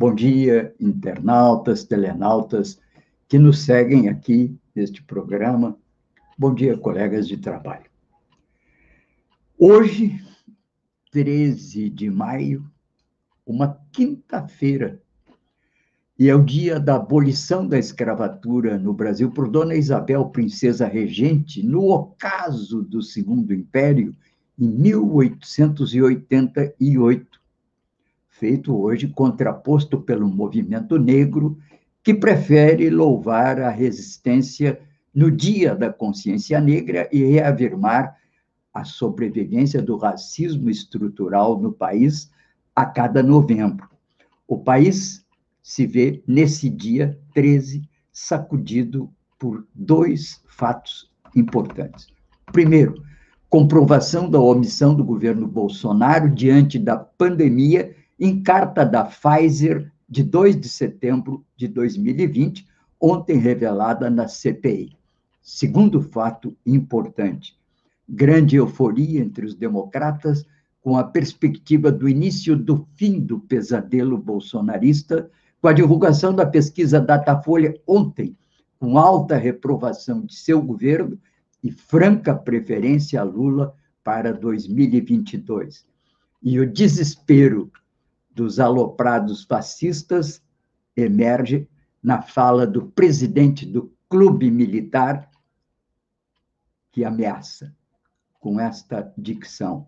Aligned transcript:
Bom 0.00 0.14
dia, 0.14 0.74
internautas, 0.80 1.84
telenautas 1.84 2.80
que 3.28 3.38
nos 3.38 3.58
seguem 3.58 4.08
aqui 4.08 4.58
neste 4.74 5.02
programa. 5.02 5.76
Bom 6.38 6.54
dia, 6.54 6.74
colegas 6.74 7.28
de 7.28 7.36
trabalho. 7.36 7.84
Hoje, 9.58 10.18
13 11.10 11.90
de 11.90 12.08
maio, 12.08 12.64
uma 13.44 13.78
quinta-feira, 13.92 15.02
e 16.18 16.30
é 16.30 16.34
o 16.34 16.42
dia 16.42 16.80
da 16.80 16.96
abolição 16.96 17.68
da 17.68 17.78
escravatura 17.78 18.78
no 18.78 18.94
Brasil 18.94 19.30
por 19.30 19.50
Dona 19.50 19.74
Isabel, 19.74 20.30
princesa 20.30 20.86
regente, 20.86 21.62
no 21.62 21.90
ocaso 21.90 22.82
do 22.82 23.02
Segundo 23.02 23.52
Império, 23.52 24.16
em 24.58 24.66
1888 24.66 27.29
feito 28.40 28.74
hoje 28.74 29.06
contraposto 29.06 30.00
pelo 30.00 30.26
movimento 30.26 30.98
negro, 30.98 31.58
que 32.02 32.14
prefere 32.14 32.88
louvar 32.88 33.60
a 33.60 33.68
resistência 33.68 34.80
no 35.14 35.30
Dia 35.30 35.74
da 35.74 35.92
Consciência 35.92 36.58
Negra 36.58 37.06
e 37.12 37.22
reafirmar 37.22 38.16
a 38.72 38.82
sobrevivência 38.82 39.82
do 39.82 39.98
racismo 39.98 40.70
estrutural 40.70 41.60
no 41.60 41.70
país 41.70 42.30
a 42.74 42.86
cada 42.86 43.22
novembro. 43.22 43.86
O 44.48 44.56
país 44.56 45.22
se 45.62 45.86
vê 45.86 46.22
nesse 46.26 46.70
dia 46.70 47.18
13 47.34 47.82
sacudido 48.10 49.10
por 49.38 49.66
dois 49.74 50.42
fatos 50.46 51.10
importantes. 51.36 52.06
Primeiro, 52.50 52.94
comprovação 53.50 54.30
da 54.30 54.40
omissão 54.40 54.94
do 54.94 55.04
governo 55.04 55.46
Bolsonaro 55.46 56.30
diante 56.30 56.78
da 56.78 56.96
pandemia 56.96 57.99
em 58.20 58.42
carta 58.42 58.84
da 58.84 59.02
Pfizer 59.04 59.90
de 60.06 60.22
2 60.22 60.60
de 60.60 60.68
setembro 60.68 61.42
de 61.56 61.66
2020, 61.66 62.68
ontem 63.00 63.38
revelada 63.38 64.10
na 64.10 64.28
CPI. 64.28 64.94
Segundo 65.40 66.02
fato 66.02 66.54
importante, 66.66 67.58
grande 68.06 68.56
euforia 68.56 69.22
entre 69.22 69.46
os 69.46 69.54
democratas 69.54 70.44
com 70.82 70.98
a 70.98 71.04
perspectiva 71.04 71.90
do 71.90 72.06
início 72.06 72.54
do 72.54 72.86
fim 72.94 73.20
do 73.20 73.40
pesadelo 73.40 74.18
bolsonarista, 74.18 75.30
com 75.60 75.68
a 75.68 75.72
divulgação 75.72 76.34
da 76.34 76.44
pesquisa 76.44 77.00
Datafolha 77.00 77.74
ontem, 77.86 78.36
com 78.78 78.98
alta 78.98 79.36
reprovação 79.36 80.26
de 80.26 80.34
seu 80.34 80.60
governo 80.60 81.18
e 81.62 81.70
franca 81.70 82.34
preferência 82.34 83.20
a 83.20 83.24
Lula 83.24 83.74
para 84.04 84.32
2022. 84.32 85.86
E 86.42 86.58
o 86.58 86.70
desespero 86.70 87.70
dos 88.30 88.60
aloprados 88.60 89.44
fascistas 89.44 90.42
emerge 90.96 91.68
na 92.02 92.22
fala 92.22 92.66
do 92.66 92.86
presidente 92.90 93.66
do 93.66 93.92
clube 94.08 94.50
militar 94.50 95.30
que 96.90 97.04
ameaça 97.04 97.74
com 98.38 98.58
esta 98.58 99.12
dicção. 99.16 99.86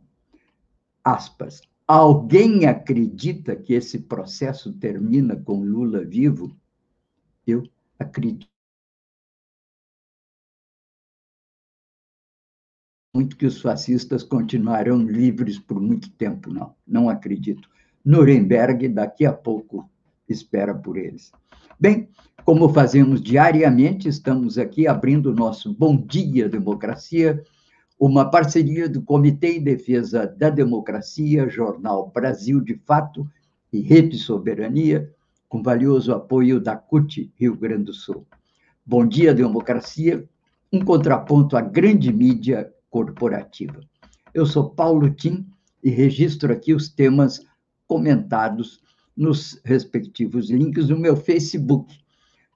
Aspas. 1.02 1.62
Alguém 1.86 2.66
acredita 2.66 3.56
que 3.56 3.74
esse 3.74 3.98
processo 3.98 4.72
termina 4.72 5.36
com 5.36 5.64
Lula 5.64 6.04
vivo? 6.04 6.56
Eu 7.46 7.64
acredito. 7.98 8.46
Muito 13.14 13.36
que 13.36 13.44
os 13.44 13.60
fascistas 13.60 14.22
continuarão 14.22 15.02
livres 15.02 15.58
por 15.58 15.80
muito 15.80 16.10
tempo, 16.12 16.50
não. 16.50 16.74
Não 16.86 17.10
acredito. 17.10 17.68
Nuremberg 18.04 18.88
daqui 18.88 19.24
a 19.24 19.32
pouco 19.32 19.88
espera 20.28 20.74
por 20.74 20.96
eles. 20.96 21.32
Bem, 21.78 22.08
como 22.44 22.68
fazemos 22.68 23.22
diariamente, 23.22 24.08
estamos 24.08 24.58
aqui 24.58 24.86
abrindo 24.86 25.30
o 25.30 25.34
nosso 25.34 25.72
Bom 25.72 25.96
Dia 25.96 26.48
Democracia, 26.48 27.42
uma 27.98 28.28
parceria 28.30 28.88
do 28.88 29.02
Comitê 29.02 29.58
em 29.58 29.62
Defesa 29.62 30.26
da 30.26 30.50
Democracia, 30.50 31.48
Jornal 31.48 32.10
Brasil 32.12 32.60
de 32.60 32.74
Fato 32.84 33.28
e 33.72 33.80
Rede 33.80 34.18
Soberania, 34.18 35.08
com 35.48 35.62
valioso 35.62 36.12
apoio 36.12 36.60
da 36.60 36.74
CUT 36.76 37.30
Rio 37.36 37.56
Grande 37.56 37.84
do 37.84 37.92
Sul. 37.92 38.26
Bom 38.84 39.06
Dia 39.06 39.32
Democracia, 39.32 40.28
um 40.72 40.84
contraponto 40.84 41.56
à 41.56 41.60
grande 41.60 42.12
mídia 42.12 42.72
corporativa. 42.90 43.80
Eu 44.34 44.46
sou 44.46 44.70
Paulo 44.70 45.10
Tim 45.10 45.46
e 45.84 45.90
registro 45.90 46.52
aqui 46.52 46.74
os 46.74 46.88
temas 46.88 47.40
comentados 47.92 48.80
nos 49.14 49.60
respectivos 49.66 50.48
links 50.48 50.88
no 50.88 50.98
meu 50.98 51.14
Facebook, 51.14 51.94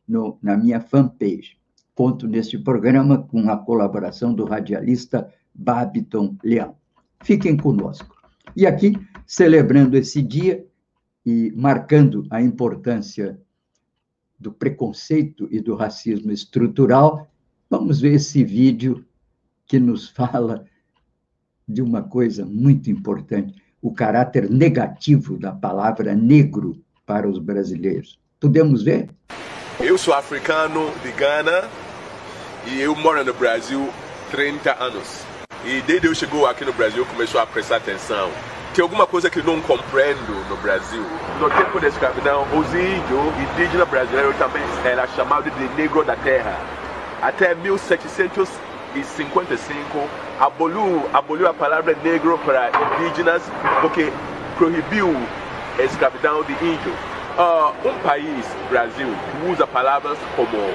no, 0.08 0.38
na 0.42 0.56
minha 0.56 0.80
fanpage. 0.80 1.58
Conto 1.94 2.26
neste 2.26 2.56
programa 2.56 3.19
com 3.19 3.50
a 3.50 3.56
colaboração 3.58 4.32
do 4.32 4.46
radialista 4.46 5.30
Babiton 5.54 6.38
Leão. 6.42 6.75
Fiquem 7.22 7.54
conosco. 7.54 8.16
E 8.56 8.66
aqui, 8.66 8.94
celebrando 9.26 9.98
esse 9.98 10.22
dia 10.22 10.66
e 11.25 11.52
marcando 11.54 12.26
a 12.30 12.41
importância 12.41 13.38
do 14.41 14.50
preconceito 14.50 15.46
e 15.50 15.60
do 15.60 15.75
racismo 15.75 16.32
estrutural, 16.32 17.30
vamos 17.69 18.00
ver 18.00 18.14
esse 18.14 18.42
vídeo 18.42 19.04
que 19.66 19.78
nos 19.78 20.08
fala 20.08 20.64
de 21.69 21.82
uma 21.82 22.02
coisa 22.02 22.46
muito 22.46 22.91
importante 22.91 23.66
o 23.86 23.94
caráter 23.94 24.50
negativo 24.50 25.38
da 25.38 25.52
palavra 25.52 26.12
negro 26.12 26.76
para 27.06 27.28
os 27.28 27.38
brasileiros. 27.38 28.19
Podemos 28.41 28.82
ver? 28.82 29.08
Eu 29.78 29.97
sou 29.97 30.12
africano 30.12 30.91
de 31.04 31.12
Gana 31.12 31.69
e 32.66 32.80
eu 32.80 32.96
moro 32.96 33.25
no 33.25 33.32
Brasil 33.32 33.88
30 34.32 34.82
anos. 34.82 35.25
E 35.64 35.80
desde 35.82 36.08
eu 36.08 36.14
chegou 36.16 36.46
aqui 36.46 36.64
no 36.64 36.72
Brasil 36.72 37.06
começou 37.06 37.41
a 37.41 37.46
prestar 37.46 37.76
atenção. 37.76 38.28
Tem 38.75 38.82
alguma 38.82 39.06
coisa 39.06 39.30
que 39.30 39.41
não 39.41 39.60
compreendo 39.60 40.48
no 40.48 40.56
Brasil. 40.56 41.04
No 41.38 41.48
tempo 41.48 41.78
da 41.78 41.86
escravidão, 41.86 42.42
os 42.58 42.66
índios 42.75 43.52
indígenas 43.54 43.88
brasileiros 43.88 44.36
também 44.36 44.64
era 44.84 45.06
chamado 45.08 45.48
de 45.48 45.69
negro 45.76 46.04
da 46.04 46.16
terra. 46.16 46.58
Até 47.22 47.54
1700 47.54 48.48
1955 48.96 50.25
aboliu, 50.41 51.08
aboliu 51.12 51.48
a 51.48 51.54
palavra 51.54 51.97
negro 52.02 52.38
para 52.44 52.70
indígenas 52.98 53.42
porque 53.80 54.12
proibiu 54.56 55.14
a 55.78 55.82
escravidão 55.82 56.42
de 56.44 56.52
índio. 56.52 56.92
Uh, 57.38 57.88
um 57.88 57.98
país, 57.98 58.46
Brasil, 58.70 59.08
que 59.08 59.50
usa 59.50 59.66
palavras 59.66 60.16
como 60.34 60.75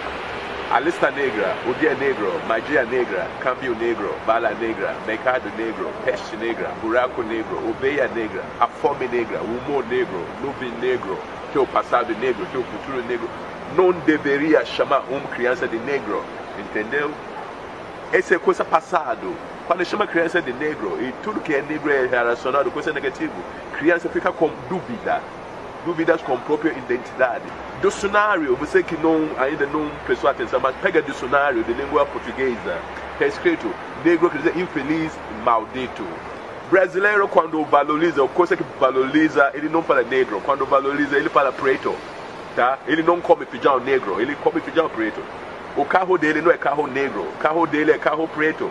a 0.72 0.80
lista 0.80 1.10
negra, 1.12 1.56
o 1.68 1.74
dia 1.80 1.96
negro, 1.96 2.32
magia 2.48 2.86
negra, 2.86 3.28
câmbio 3.40 3.76
negro, 3.76 4.14
bala 4.26 4.52
negra, 4.52 4.96
mercado 5.06 5.52
negro, 5.58 5.90
peste 6.06 6.38
negra, 6.38 6.70
buraco 6.82 7.24
negro, 7.24 7.58
oveia 7.68 8.08
negra, 8.08 8.44
a 8.60 8.68
fome 8.68 9.08
negra, 9.08 9.40
o 9.42 9.58
humor 9.58 9.84
negro, 9.88 10.24
nuvem 10.42 10.72
negro, 10.80 11.18
teu 11.52 11.66
passado 11.68 12.16
negro, 12.20 12.48
teu 12.52 12.64
futuro 12.64 13.04
negro, 13.08 13.28
não 13.76 13.92
deveria 13.92 14.64
chamar 14.64 15.04
uma 15.10 15.28
criança 15.36 15.68
de 15.68 15.78
negro, 15.78 16.24
entendeu? 16.58 17.12
Essa 18.14 18.36
é 18.36 18.40
coisa 18.40 18.66
passado. 18.66 19.34
Quando 19.66 19.86
chama 19.86 20.06
criança 20.06 20.42
de 20.42 20.52
negro 20.52 20.98
e 21.02 21.14
tudo 21.24 21.40
que 21.40 21.56
é 21.56 21.62
negro 21.62 21.90
é 21.90 22.08
relacionado 22.08 22.66
com 22.66 22.72
coisa 22.72 22.92
negativa, 22.92 23.32
criança 23.78 24.10
fica 24.10 24.34
com 24.34 24.52
dúvida, 24.68 25.22
dúvidas 25.86 26.22
com 26.22 26.38
própria 26.40 26.72
identidade. 26.72 27.46
Dicionário, 27.82 28.54
você 28.58 28.84
que 28.84 28.98
não, 28.98 29.30
ainda 29.40 29.66
não 29.68 29.90
prestou 30.06 30.30
atenção, 30.30 30.60
mas 30.60 30.76
pega 30.82 31.02
dicionário 31.02 31.64
de 31.64 31.72
língua 31.72 32.06
portuguesa, 32.06 32.78
está 33.14 33.28
escrito 33.28 33.74
negro 34.04 34.30
quer 34.30 34.40
dizer 34.40 34.58
infeliz, 34.58 35.14
maldito. 35.46 36.06
Brasileiro, 36.70 37.30
quando 37.30 37.64
valoriza, 37.64 38.28
coisa 38.30 38.58
que 38.58 38.64
valoriza, 38.78 39.52
ele 39.54 39.70
não 39.70 39.82
fala 39.84 40.04
negro. 40.04 40.42
Quando 40.42 40.66
valoriza, 40.66 41.16
ele 41.18 41.30
fala 41.30 41.52
preto. 41.52 41.96
Tá? 42.56 42.78
Ele 42.88 43.04
não 43.04 43.22
come 43.22 43.46
feijão 43.46 43.80
negro, 43.80 44.20
ele 44.20 44.36
come 44.36 44.60
feijão 44.60 44.90
preto. 44.90 45.22
O 45.76 45.86
carro 45.86 46.18
dele 46.18 46.42
não 46.42 46.52
é 46.52 46.58
carro 46.58 46.88
negro, 46.88 47.22
o 47.22 47.38
carro 47.40 47.66
dele 47.66 47.92
é 47.92 47.98
carro 47.98 48.28
preto. 48.28 48.70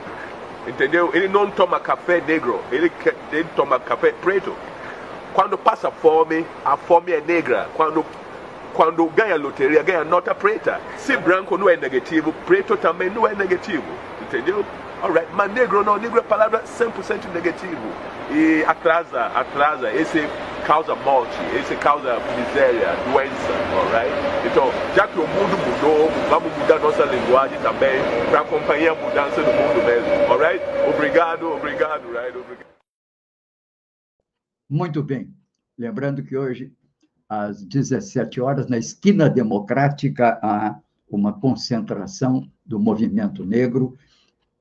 Entendeu? 0.67 1.11
Ele 1.15 1.29
não 1.29 1.51
toma 1.51 1.81
café 1.81 2.21
negro, 2.21 2.61
ele, 2.71 2.93
ele 3.33 3.49
toma 3.57 3.81
café 3.81 4.13
preto. 4.13 4.55
Quando 5.33 5.57
passa 5.57 5.91
fome, 5.91 6.45
a 6.65 6.77
fome 6.77 7.13
é 7.13 7.21
negra. 7.21 7.69
Quando 7.75 8.05
quando 8.73 9.05
ganha 9.07 9.37
loteria, 9.37 9.83
ganha 9.83 10.05
nota 10.05 10.35
preta. 10.35 10.81
Se 10.97 11.17
branco 11.17 11.59
não 11.59 11.69
é 11.69 11.77
negativo, 11.77 12.33
preto 12.47 12.77
também 12.77 13.11
não 13.11 13.27
é 13.27 13.35
negativo. 13.35 13.85
Entendeu? 14.31 14.65
Alright. 15.03 15.29
Mas 15.35 15.53
negro 15.53 15.83
não, 15.83 15.97
negro 15.99 16.21
é 16.21 16.23
palavra 16.23 16.63
100% 16.63 17.33
negativo. 17.35 17.83
E 18.31 18.63
atrasa, 18.65 19.27
atrasa. 19.27 19.93
Esse 19.93 20.21
causa 20.65 20.95
morte, 20.95 21.37
esse 21.59 21.75
causa 21.77 22.17
miséria, 22.39 22.95
doença. 23.11 23.53
Alright? 23.75 24.13
Então, 24.47 24.71
já 24.95 25.09
que 25.09 25.19
o 25.19 25.27
mundo 25.27 25.59
mudou, 25.67 26.09
vamos 26.31 26.57
mudar 26.59 26.79
nossa 26.79 27.05
linguagem 27.07 27.59
também 27.61 27.99
para 28.31 28.43
acompanhar 28.43 28.93
a 28.93 28.95
mudança 28.95 29.43
do 29.43 29.51
mundo 29.51 29.85
mesmo. 29.85 30.33
Alright? 30.33 30.65
Obrigado, 30.95 31.53
obrigado, 31.55 32.07
right? 32.13 32.39
Obrigado. 32.39 32.71
Muito 34.69 35.03
bem. 35.03 35.35
Lembrando 35.77 36.23
que 36.23 36.37
hoje, 36.37 36.73
às 37.29 37.65
17 37.65 38.41
horas, 38.41 38.69
na 38.69 38.79
esquina 38.79 39.29
democrática, 39.29 40.39
há 40.41 40.79
uma 41.11 41.33
concentração 41.33 42.49
do 42.65 42.79
movimento 42.79 43.45
negro. 43.45 43.99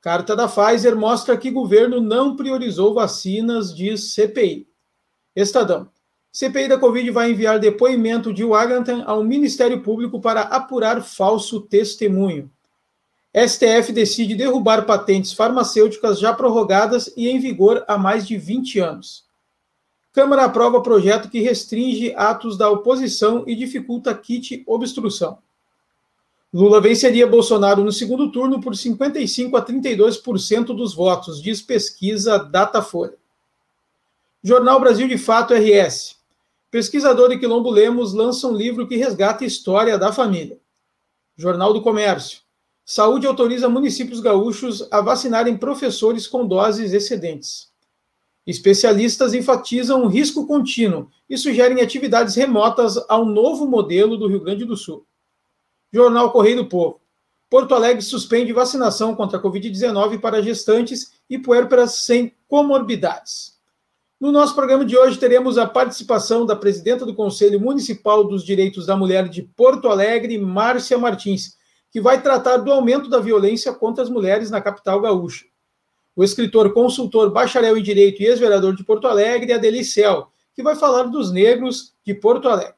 Carta 0.00 0.34
da 0.34 0.48
Pfizer 0.48 0.96
mostra 0.96 1.36
que 1.36 1.50
governo 1.50 2.00
não 2.00 2.34
priorizou 2.34 2.94
vacinas, 2.94 3.74
diz 3.74 4.14
CPI. 4.14 4.66
Estadão. 5.36 5.90
CPI 6.34 6.66
da 6.66 6.76
Covid 6.76 7.12
vai 7.12 7.30
enviar 7.30 7.60
depoimento 7.60 8.34
de 8.34 8.42
Wagantan 8.42 9.04
ao 9.04 9.22
Ministério 9.22 9.80
Público 9.82 10.20
para 10.20 10.40
apurar 10.40 11.00
falso 11.00 11.60
testemunho. 11.60 12.50
STF 13.32 13.92
decide 13.92 14.34
derrubar 14.34 14.84
patentes 14.84 15.32
farmacêuticas 15.32 16.18
já 16.18 16.34
prorrogadas 16.34 17.08
e 17.16 17.28
em 17.28 17.38
vigor 17.38 17.84
há 17.86 17.96
mais 17.96 18.26
de 18.26 18.36
20 18.36 18.80
anos. 18.80 19.24
Câmara 20.12 20.46
aprova 20.46 20.82
projeto 20.82 21.30
que 21.30 21.40
restringe 21.40 22.12
atos 22.16 22.58
da 22.58 22.68
oposição 22.68 23.44
e 23.46 23.54
dificulta 23.54 24.12
kit 24.12 24.64
obstrução. 24.66 25.38
Lula 26.52 26.80
venceria 26.80 27.28
Bolsonaro 27.28 27.84
no 27.84 27.92
segundo 27.92 28.32
turno 28.32 28.60
por 28.60 28.74
55 28.74 29.56
a 29.56 29.64
32% 29.64 30.66
dos 30.74 30.96
votos, 30.96 31.40
diz 31.40 31.62
pesquisa 31.62 32.40
Datafolha. 32.40 33.14
Jornal 34.42 34.80
Brasil 34.80 35.06
de 35.06 35.16
Fato 35.16 35.54
RS. 35.54 36.23
Pesquisador 36.74 37.30
e 37.30 37.38
Quilombo 37.38 37.70
Lemos 37.70 38.12
lança 38.12 38.48
um 38.48 38.52
livro 38.52 38.88
que 38.88 38.96
resgata 38.96 39.44
a 39.44 39.46
história 39.46 39.96
da 39.96 40.12
família. 40.12 40.58
Jornal 41.36 41.72
do 41.72 41.80
Comércio. 41.80 42.40
Saúde 42.84 43.28
autoriza 43.28 43.68
municípios 43.68 44.18
gaúchos 44.18 44.84
a 44.90 45.00
vacinarem 45.00 45.56
professores 45.56 46.26
com 46.26 46.44
doses 46.44 46.92
excedentes. 46.92 47.70
Especialistas 48.44 49.34
enfatizam 49.34 50.02
o 50.02 50.08
risco 50.08 50.48
contínuo 50.48 51.08
e 51.30 51.38
sugerem 51.38 51.80
atividades 51.80 52.34
remotas 52.34 52.96
ao 53.08 53.24
novo 53.24 53.68
modelo 53.68 54.16
do 54.16 54.26
Rio 54.26 54.40
Grande 54.40 54.64
do 54.64 54.76
Sul. 54.76 55.06
Jornal 55.92 56.32
Correio 56.32 56.56
do 56.56 56.66
Povo. 56.66 57.00
Porto 57.48 57.72
Alegre 57.72 58.02
suspende 58.02 58.52
vacinação 58.52 59.14
contra 59.14 59.38
a 59.38 59.40
Covid-19 59.40 60.20
para 60.20 60.42
gestantes 60.42 61.12
e 61.30 61.38
puérperas 61.38 61.98
sem 61.98 62.34
comorbidades. 62.48 63.53
No 64.20 64.30
nosso 64.30 64.54
programa 64.54 64.84
de 64.84 64.96
hoje, 64.96 65.18
teremos 65.18 65.58
a 65.58 65.66
participação 65.66 66.46
da 66.46 66.54
presidenta 66.54 67.04
do 67.04 67.14
Conselho 67.14 67.60
Municipal 67.60 68.22
dos 68.22 68.44
Direitos 68.44 68.86
da 68.86 68.96
Mulher 68.96 69.28
de 69.28 69.42
Porto 69.42 69.88
Alegre, 69.88 70.38
Márcia 70.38 70.96
Martins, 70.96 71.56
que 71.90 72.00
vai 72.00 72.22
tratar 72.22 72.58
do 72.58 72.72
aumento 72.72 73.10
da 73.10 73.18
violência 73.18 73.72
contra 73.72 74.04
as 74.04 74.08
mulheres 74.08 74.50
na 74.50 74.60
capital 74.60 75.00
gaúcha. 75.00 75.44
O 76.14 76.22
escritor, 76.22 76.72
consultor, 76.72 77.30
bacharel 77.30 77.76
em 77.76 77.82
Direito 77.82 78.22
e 78.22 78.26
ex-vereador 78.26 78.76
de 78.76 78.84
Porto 78.84 79.08
Alegre, 79.08 79.52
Adelicel, 79.52 80.28
que 80.54 80.62
vai 80.62 80.76
falar 80.76 81.04
dos 81.04 81.32
negros 81.32 81.92
de 82.06 82.14
Porto 82.14 82.48
Alegre. 82.48 82.74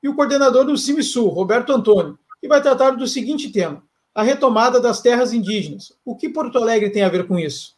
E 0.00 0.08
o 0.08 0.14
coordenador 0.14 0.64
do 0.64 0.78
CIMISUL, 0.78 1.28
Roberto 1.28 1.72
Antônio, 1.72 2.16
que 2.40 2.48
vai 2.48 2.62
tratar 2.62 2.90
do 2.92 3.08
seguinte 3.08 3.50
tema: 3.50 3.82
a 4.14 4.22
retomada 4.22 4.80
das 4.80 5.02
terras 5.02 5.32
indígenas. 5.32 5.92
O 6.04 6.16
que 6.16 6.28
Porto 6.28 6.58
Alegre 6.58 6.90
tem 6.90 7.02
a 7.02 7.08
ver 7.08 7.26
com 7.26 7.36
isso? 7.36 7.76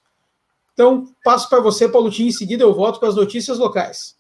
Então, 0.82 1.06
passo 1.22 1.48
para 1.48 1.60
você, 1.60 1.88
Paulo 1.88 2.10
Tim, 2.10 2.26
em 2.26 2.32
seguida 2.32 2.64
eu 2.64 2.74
volto 2.74 2.98
com 2.98 3.06
as 3.06 3.14
notícias 3.14 3.56
locais. 3.56 4.16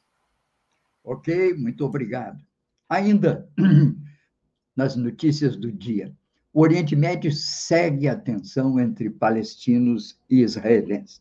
Ok, 1.02 1.54
muito 1.54 1.84
obrigado. 1.84 2.40
Ainda 2.88 3.48
nas 4.76 4.94
notícias 4.94 5.56
do 5.56 5.72
dia, 5.72 6.12
o 6.54 6.60
Oriente 6.60 6.94
Médio 6.94 7.32
segue 7.32 8.06
a 8.06 8.14
tensão 8.14 8.78
entre 8.78 9.10
palestinos 9.10 10.16
e 10.30 10.40
israelenses. 10.40 11.18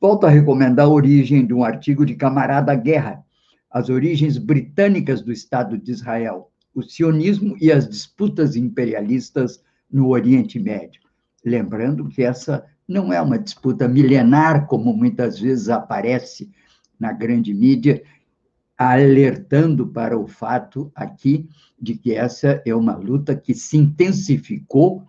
Volto 0.00 0.24
a 0.24 0.30
recomendar 0.30 0.86
a 0.86 0.90
origem 0.90 1.46
de 1.46 1.52
um 1.52 1.62
artigo 1.62 2.06
de 2.06 2.14
Camarada 2.14 2.74
Guerra, 2.74 3.22
as 3.70 3.90
origens 3.90 4.38
britânicas 4.38 5.20
do 5.20 5.30
Estado 5.30 5.76
de 5.76 5.90
Israel, 5.90 6.50
o 6.74 6.82
sionismo 6.82 7.54
e 7.60 7.70
as 7.70 7.86
disputas 7.86 8.56
imperialistas 8.56 9.62
no 9.92 10.08
Oriente 10.08 10.58
Médio. 10.58 11.02
Lembrando 11.44 12.08
que 12.08 12.22
essa 12.22 12.64
não 12.90 13.12
é 13.12 13.22
uma 13.22 13.38
disputa 13.38 13.86
milenar, 13.86 14.66
como 14.66 14.92
muitas 14.92 15.38
vezes 15.38 15.68
aparece 15.68 16.50
na 16.98 17.12
grande 17.12 17.54
mídia, 17.54 18.02
alertando 18.76 19.86
para 19.86 20.18
o 20.18 20.26
fato 20.26 20.90
aqui 20.92 21.48
de 21.80 21.94
que 21.94 22.12
essa 22.12 22.60
é 22.66 22.74
uma 22.74 22.96
luta 22.96 23.36
que 23.36 23.54
se 23.54 23.76
intensificou 23.76 25.04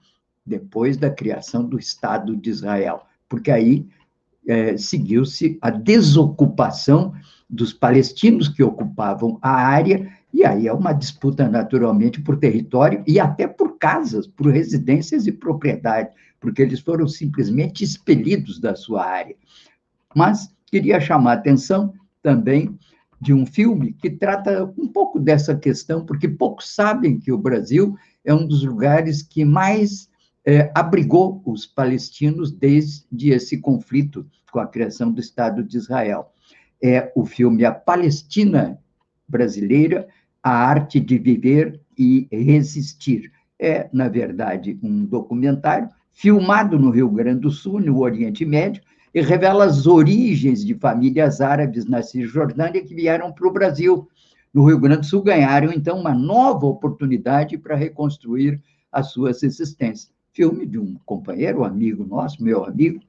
depois 0.45 0.95
da 0.95 1.09
criação 1.09 1.65
do 1.65 1.79
Estado 1.79 2.35
de 2.37 2.51
Israel, 2.51 3.01
porque 3.27 3.49
aí 3.49 3.87
é, 4.47 4.77
seguiu-se 4.77 5.57
a 5.59 5.71
desocupação 5.71 7.13
dos 7.49 7.73
palestinos 7.73 8.47
que 8.47 8.61
ocupavam 8.61 9.39
a 9.41 9.51
área, 9.51 10.11
e 10.33 10.45
aí 10.45 10.67
é 10.67 10.73
uma 10.73 10.93
disputa 10.93 11.47
naturalmente 11.47 12.21
por 12.21 12.37
território 12.37 13.03
e 13.07 13.19
até 13.19 13.47
por 13.47 13.77
casas, 13.77 14.27
por 14.27 14.47
residências 14.47 15.27
e 15.27 15.31
propriedade 15.31 16.09
porque 16.41 16.61
eles 16.61 16.81
foram 16.81 17.07
simplesmente 17.07 17.83
expelidos 17.83 18.59
da 18.59 18.75
sua 18.75 19.05
área. 19.05 19.35
Mas 20.13 20.53
queria 20.65 20.99
chamar 20.99 21.31
a 21.31 21.35
atenção 21.35 21.93
também 22.21 22.77
de 23.21 23.31
um 23.31 23.45
filme 23.45 23.93
que 23.93 24.09
trata 24.09 24.65
um 24.77 24.87
pouco 24.87 25.19
dessa 25.19 25.55
questão, 25.55 26.03
porque 26.03 26.27
poucos 26.27 26.73
sabem 26.73 27.19
que 27.19 27.31
o 27.31 27.37
Brasil 27.37 27.95
é 28.25 28.33
um 28.33 28.45
dos 28.45 28.65
lugares 28.65 29.21
que 29.21 29.45
mais 29.45 30.09
é, 30.43 30.71
abrigou 30.73 31.41
os 31.45 31.67
palestinos 31.67 32.51
desde 32.51 33.29
esse 33.29 33.59
conflito 33.59 34.25
com 34.51 34.59
a 34.59 34.67
criação 34.67 35.11
do 35.11 35.21
Estado 35.21 35.63
de 35.63 35.77
Israel. 35.77 36.33
É 36.83 37.11
o 37.15 37.23
filme 37.23 37.63
A 37.63 37.71
Palestina 37.71 38.79
Brasileira, 39.27 40.07
A 40.43 40.51
Arte 40.51 40.99
de 40.99 41.17
Viver 41.17 41.79
e 41.97 42.27
Resistir. 42.31 43.31
É, 43.59 43.89
na 43.93 44.09
verdade, 44.09 44.79
um 44.81 45.05
documentário 45.05 45.89
filmado 46.11 46.79
no 46.79 46.89
Rio 46.89 47.09
Grande 47.09 47.41
do 47.41 47.51
Sul, 47.51 47.79
no 47.79 47.99
Oriente 47.99 48.43
Médio, 48.43 48.81
e 49.13 49.21
revela 49.21 49.65
as 49.65 49.85
origens 49.85 50.65
de 50.65 50.73
famílias 50.75 51.41
árabes 51.41 51.85
na 51.85 52.01
Cisjordânia 52.01 52.83
que 52.83 52.95
vieram 52.95 53.31
para 53.31 53.47
o 53.47 53.51
Brasil 53.51 54.07
no 54.53 54.65
Rio 54.65 54.79
Grande 54.79 55.01
do 55.01 55.05
Sul 55.05 55.21
ganharam, 55.21 55.71
então, 55.71 55.97
uma 55.97 56.13
nova 56.13 56.65
oportunidade 56.65 57.57
para 57.57 57.75
reconstruir 57.75 58.61
as 58.91 59.11
suas 59.11 59.43
existências. 59.43 60.11
Filme 60.33 60.65
de 60.65 60.77
um 60.77 60.95
companheiro, 61.05 61.63
amigo 61.63 62.05
nosso, 62.05 62.43
meu 62.43 62.65
amigo, 62.65 63.01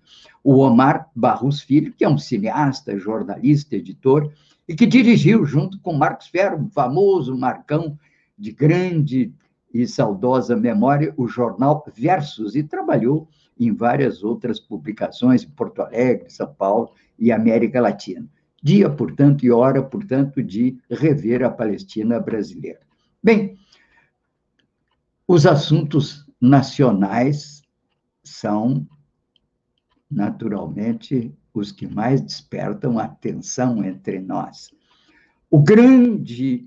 o 0.42 0.58
Omar 0.58 1.08
Barros 1.14 1.60
Filho, 1.60 1.92
que 1.92 2.04
é 2.04 2.08
um 2.08 2.18
cineasta, 2.18 2.98
jornalista, 2.98 3.76
editor, 3.76 4.32
e 4.68 4.74
que 4.74 4.86
dirigiu, 4.86 5.44
junto 5.44 5.80
com 5.80 5.92
Marcos 5.92 6.28
Ferro, 6.28 6.68
famoso 6.72 7.36
Marcão 7.36 7.98
de 8.38 8.52
grande 8.52 9.34
e 9.72 9.86
saudosa 9.86 10.56
memória, 10.56 11.14
o 11.16 11.26
jornal 11.26 11.84
Versus, 11.94 12.54
e 12.54 12.62
trabalhou 12.62 13.28
em 13.58 13.72
várias 13.72 14.22
outras 14.22 14.60
publicações 14.60 15.44
em 15.44 15.50
Porto 15.50 15.82
Alegre, 15.82 16.30
São 16.30 16.52
Paulo 16.52 16.90
e 17.18 17.32
América 17.32 17.80
Latina. 17.80 18.26
Dia, 18.62 18.88
portanto, 18.88 19.44
e 19.44 19.50
hora, 19.50 19.82
portanto, 19.82 20.42
de 20.42 20.78
rever 20.90 21.42
a 21.42 21.50
Palestina 21.50 22.20
brasileira. 22.20 22.80
Bem, 23.22 23.58
os 25.26 25.46
assuntos 25.46 26.26
nacionais 26.40 27.62
são, 28.22 28.86
naturalmente, 30.10 31.34
os 31.54 31.70
que 31.70 31.86
mais 31.86 32.20
despertam 32.20 32.98
atenção 32.98 33.84
entre 33.84 34.18
nós. 34.20 34.70
O 35.50 35.58
grande 35.58 36.66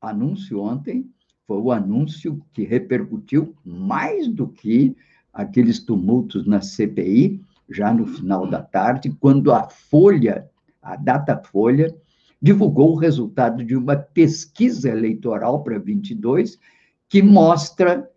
anúncio 0.00 0.60
ontem 0.60 1.08
foi 1.46 1.58
o 1.58 1.72
anúncio 1.72 2.40
que 2.52 2.64
repercutiu 2.64 3.54
mais 3.64 4.28
do 4.28 4.48
que 4.48 4.96
aqueles 5.32 5.78
tumultos 5.78 6.46
na 6.46 6.60
CPI, 6.60 7.40
já 7.70 7.92
no 7.92 8.06
final 8.06 8.46
da 8.46 8.62
tarde, 8.62 9.16
quando 9.20 9.52
a 9.52 9.68
Folha, 9.68 10.50
a 10.82 10.96
Datafolha, 10.96 11.94
divulgou 12.40 12.92
o 12.92 12.98
resultado 12.98 13.64
de 13.64 13.76
uma 13.76 13.96
pesquisa 13.96 14.88
eleitoral 14.90 15.62
para 15.62 15.78
22 15.78 16.58
que 17.08 17.22
mostra 17.22 18.10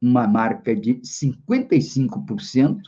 uma 0.00 0.26
marca 0.26 0.74
de 0.74 0.94
55% 0.96 2.80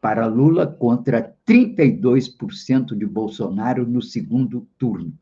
para 0.00 0.26
Lula 0.26 0.66
contra 0.66 1.33
32% 1.46 2.96
de 2.96 3.06
Bolsonaro 3.06 3.86
no 3.86 4.00
segundo 4.00 4.66
turno. 4.78 5.12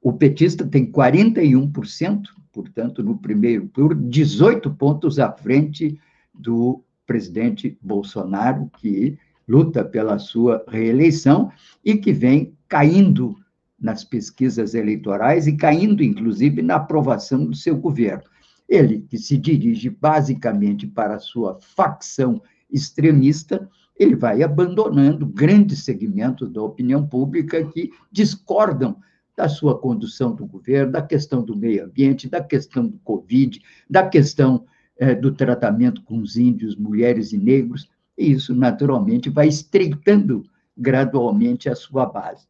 O 0.00 0.12
petista 0.12 0.66
tem 0.66 0.90
41%, 0.90 2.22
portanto, 2.52 3.02
no 3.02 3.18
primeiro 3.18 3.66
turno, 3.68 4.08
18 4.08 4.70
pontos 4.74 5.18
à 5.18 5.32
frente 5.32 5.98
do 6.34 6.82
presidente 7.06 7.78
Bolsonaro, 7.80 8.70
que 8.78 9.18
luta 9.48 9.84
pela 9.84 10.18
sua 10.18 10.64
reeleição 10.68 11.50
e 11.84 11.96
que 11.96 12.12
vem 12.12 12.54
caindo 12.68 13.36
nas 13.78 14.04
pesquisas 14.04 14.74
eleitorais 14.74 15.46
e 15.46 15.56
caindo, 15.56 16.02
inclusive, 16.02 16.62
na 16.62 16.76
aprovação 16.76 17.44
do 17.44 17.54
seu 17.54 17.76
governo. 17.76 18.24
Ele, 18.68 19.02
que 19.02 19.16
se 19.16 19.36
dirige 19.36 19.88
basicamente 19.88 20.86
para 20.86 21.16
a 21.16 21.20
sua 21.20 21.58
facção 21.60 22.42
extremista, 22.70 23.68
ele 23.98 24.14
vai 24.14 24.42
abandonando 24.42 25.26
grandes 25.26 25.84
segmentos 25.84 26.50
da 26.50 26.62
opinião 26.62 27.06
pública 27.06 27.64
que 27.64 27.90
discordam 28.10 28.96
da 29.36 29.48
sua 29.48 29.78
condução 29.78 30.34
do 30.34 30.46
governo, 30.46 30.92
da 30.92 31.02
questão 31.02 31.42
do 31.42 31.56
meio 31.56 31.84
ambiente, 31.84 32.28
da 32.28 32.42
questão 32.42 32.86
do 32.86 32.98
Covid, 32.98 33.60
da 33.88 34.08
questão 34.08 34.64
é, 34.98 35.14
do 35.14 35.32
tratamento 35.32 36.02
com 36.02 36.18
os 36.18 36.36
índios, 36.36 36.74
mulheres 36.74 37.32
e 37.32 37.38
negros, 37.38 37.88
e 38.16 38.32
isso, 38.32 38.54
naturalmente, 38.54 39.28
vai 39.28 39.46
estreitando 39.46 40.44
gradualmente 40.76 41.68
a 41.68 41.74
sua 41.74 42.06
base. 42.06 42.46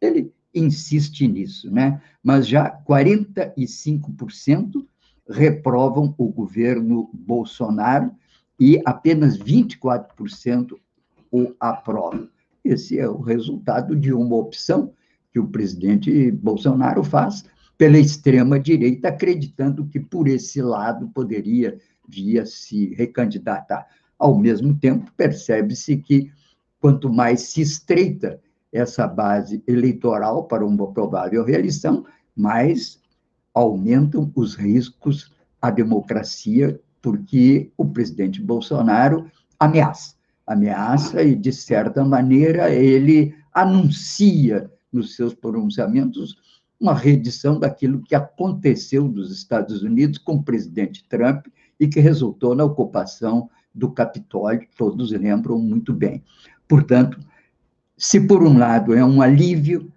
Ele 0.00 0.30
insiste 0.54 1.26
nisso, 1.26 1.70
né? 1.70 2.00
mas 2.22 2.46
já 2.46 2.70
45% 2.86 4.84
reprovam 5.28 6.14
o 6.18 6.28
governo 6.28 7.10
Bolsonaro 7.12 8.12
e 8.58 8.80
apenas 8.84 9.38
24% 9.38 10.76
o 11.30 11.52
aprovam. 11.58 12.28
Esse 12.64 12.98
é 12.98 13.08
o 13.08 13.20
resultado 13.20 13.94
de 13.94 14.12
uma 14.12 14.36
opção 14.36 14.92
que 15.32 15.38
o 15.38 15.48
presidente 15.48 16.30
Bolsonaro 16.30 17.02
faz 17.02 17.44
pela 17.76 17.98
extrema-direita, 17.98 19.08
acreditando 19.08 19.86
que 19.86 19.98
por 19.98 20.28
esse 20.28 20.62
lado 20.62 21.08
poderia 21.08 21.78
vir 22.08 22.40
a 22.40 22.46
se 22.46 22.94
recandidatar. 22.94 23.86
Ao 24.18 24.38
mesmo 24.38 24.78
tempo, 24.78 25.10
percebe-se 25.16 25.96
que 25.96 26.30
quanto 26.80 27.12
mais 27.12 27.40
se 27.40 27.60
estreita 27.60 28.40
essa 28.72 29.06
base 29.06 29.62
eleitoral 29.66 30.44
para 30.44 30.64
uma 30.64 30.92
provável 30.92 31.44
reeleição, 31.44 32.04
mais 32.36 33.00
aumentam 33.52 34.30
os 34.34 34.54
riscos 34.54 35.32
à 35.60 35.70
democracia, 35.70 36.80
porque 37.04 37.70
o 37.76 37.84
presidente 37.84 38.40
Bolsonaro 38.40 39.30
ameaça. 39.60 40.14
Ameaça 40.46 41.22
e, 41.22 41.34
de 41.34 41.52
certa 41.52 42.02
maneira, 42.02 42.70
ele 42.70 43.34
anuncia 43.52 44.70
nos 44.90 45.14
seus 45.14 45.34
pronunciamentos 45.34 46.34
uma 46.80 46.94
reedição 46.94 47.60
daquilo 47.60 48.02
que 48.02 48.14
aconteceu 48.14 49.06
nos 49.06 49.30
Estados 49.30 49.82
Unidos 49.82 50.16
com 50.16 50.36
o 50.36 50.42
presidente 50.42 51.06
Trump 51.06 51.44
e 51.78 51.86
que 51.86 52.00
resultou 52.00 52.54
na 52.54 52.64
ocupação 52.64 53.50
do 53.74 53.90
Capitólio, 53.90 54.66
todos 54.74 55.12
lembram 55.12 55.58
muito 55.58 55.92
bem. 55.92 56.24
Portanto, 56.66 57.20
se 57.98 58.18
por 58.18 58.42
um 58.42 58.56
lado 58.56 58.94
é 58.94 59.04
um 59.04 59.20
alívio, 59.20 59.92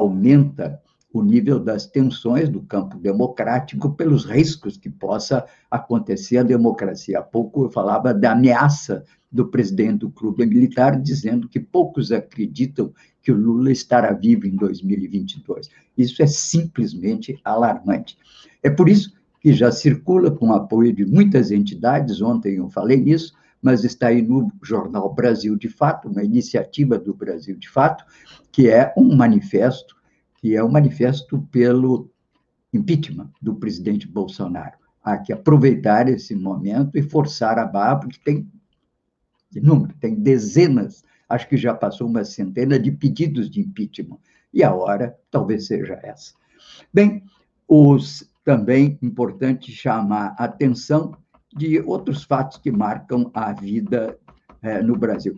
aumenta 0.00 0.80
o 1.12 1.22
nível 1.22 1.58
das 1.58 1.86
tensões 1.86 2.48
do 2.48 2.62
campo 2.62 2.96
democrático 2.96 3.90
pelos 3.94 4.24
riscos 4.24 4.76
que 4.76 4.88
possa 4.88 5.44
acontecer 5.70 6.38
à 6.38 6.42
democracia. 6.42 7.18
Há 7.18 7.22
pouco 7.22 7.64
eu 7.64 7.70
falava 7.70 8.14
da 8.14 8.32
ameaça 8.32 9.04
do 9.30 9.46
presidente 9.48 9.98
do 9.98 10.10
clube 10.10 10.46
militar, 10.46 11.00
dizendo 11.00 11.48
que 11.48 11.60
poucos 11.60 12.12
acreditam 12.12 12.92
que 13.22 13.30
o 13.30 13.36
Lula 13.36 13.70
estará 13.70 14.12
vivo 14.12 14.46
em 14.46 14.56
2022. 14.56 15.68
Isso 15.96 16.22
é 16.22 16.26
simplesmente 16.26 17.38
alarmante. 17.44 18.16
É 18.62 18.70
por 18.70 18.88
isso 18.88 19.12
que 19.40 19.52
já 19.52 19.72
circula 19.72 20.30
com 20.30 20.52
apoio 20.52 20.92
de 20.92 21.04
muitas 21.04 21.50
entidades, 21.50 22.20
ontem 22.20 22.56
eu 22.56 22.68
falei 22.68 22.98
nisso, 22.98 23.32
mas 23.62 23.84
está 23.84 24.08
aí 24.08 24.22
no 24.22 24.50
jornal 24.62 25.12
Brasil 25.12 25.56
de 25.56 25.68
Fato, 25.68 26.08
uma 26.08 26.24
iniciativa 26.24 26.98
do 26.98 27.14
Brasil 27.14 27.56
de 27.56 27.68
Fato, 27.68 28.04
que 28.50 28.68
é 28.68 28.92
um 28.96 29.14
manifesto 29.14 30.00
que 30.40 30.56
é 30.56 30.62
o 30.62 30.70
manifesto 30.70 31.42
pelo 31.52 32.10
impeachment 32.72 33.30
do 33.40 33.54
presidente 33.54 34.08
Bolsonaro. 34.08 34.78
Há 35.02 35.18
que 35.18 35.32
aproveitar 35.32 36.08
esse 36.08 36.34
momento 36.34 36.96
e 36.96 37.02
forçar 37.02 37.58
a 37.58 37.66
barra, 37.66 37.96
porque 37.96 38.18
tem 38.24 38.50
número, 39.54 39.94
tem 40.00 40.14
dezenas, 40.14 41.04
acho 41.28 41.48
que 41.48 41.56
já 41.56 41.74
passou 41.74 42.06
uma 42.06 42.24
centena 42.24 42.78
de 42.78 42.90
pedidos 42.90 43.50
de 43.50 43.60
impeachment. 43.60 44.18
E 44.52 44.62
a 44.62 44.74
hora 44.74 45.16
talvez 45.30 45.66
seja 45.66 45.98
essa. 46.02 46.32
Bem, 46.92 47.22
os 47.68 48.28
também 48.44 48.98
importante 49.02 49.70
chamar 49.72 50.34
a 50.38 50.44
atenção 50.44 51.16
de 51.54 51.80
outros 51.80 52.24
fatos 52.24 52.58
que 52.58 52.70
marcam 52.70 53.30
a 53.34 53.52
vida 53.52 54.16
é, 54.62 54.82
no 54.82 54.96
Brasil. 54.96 55.36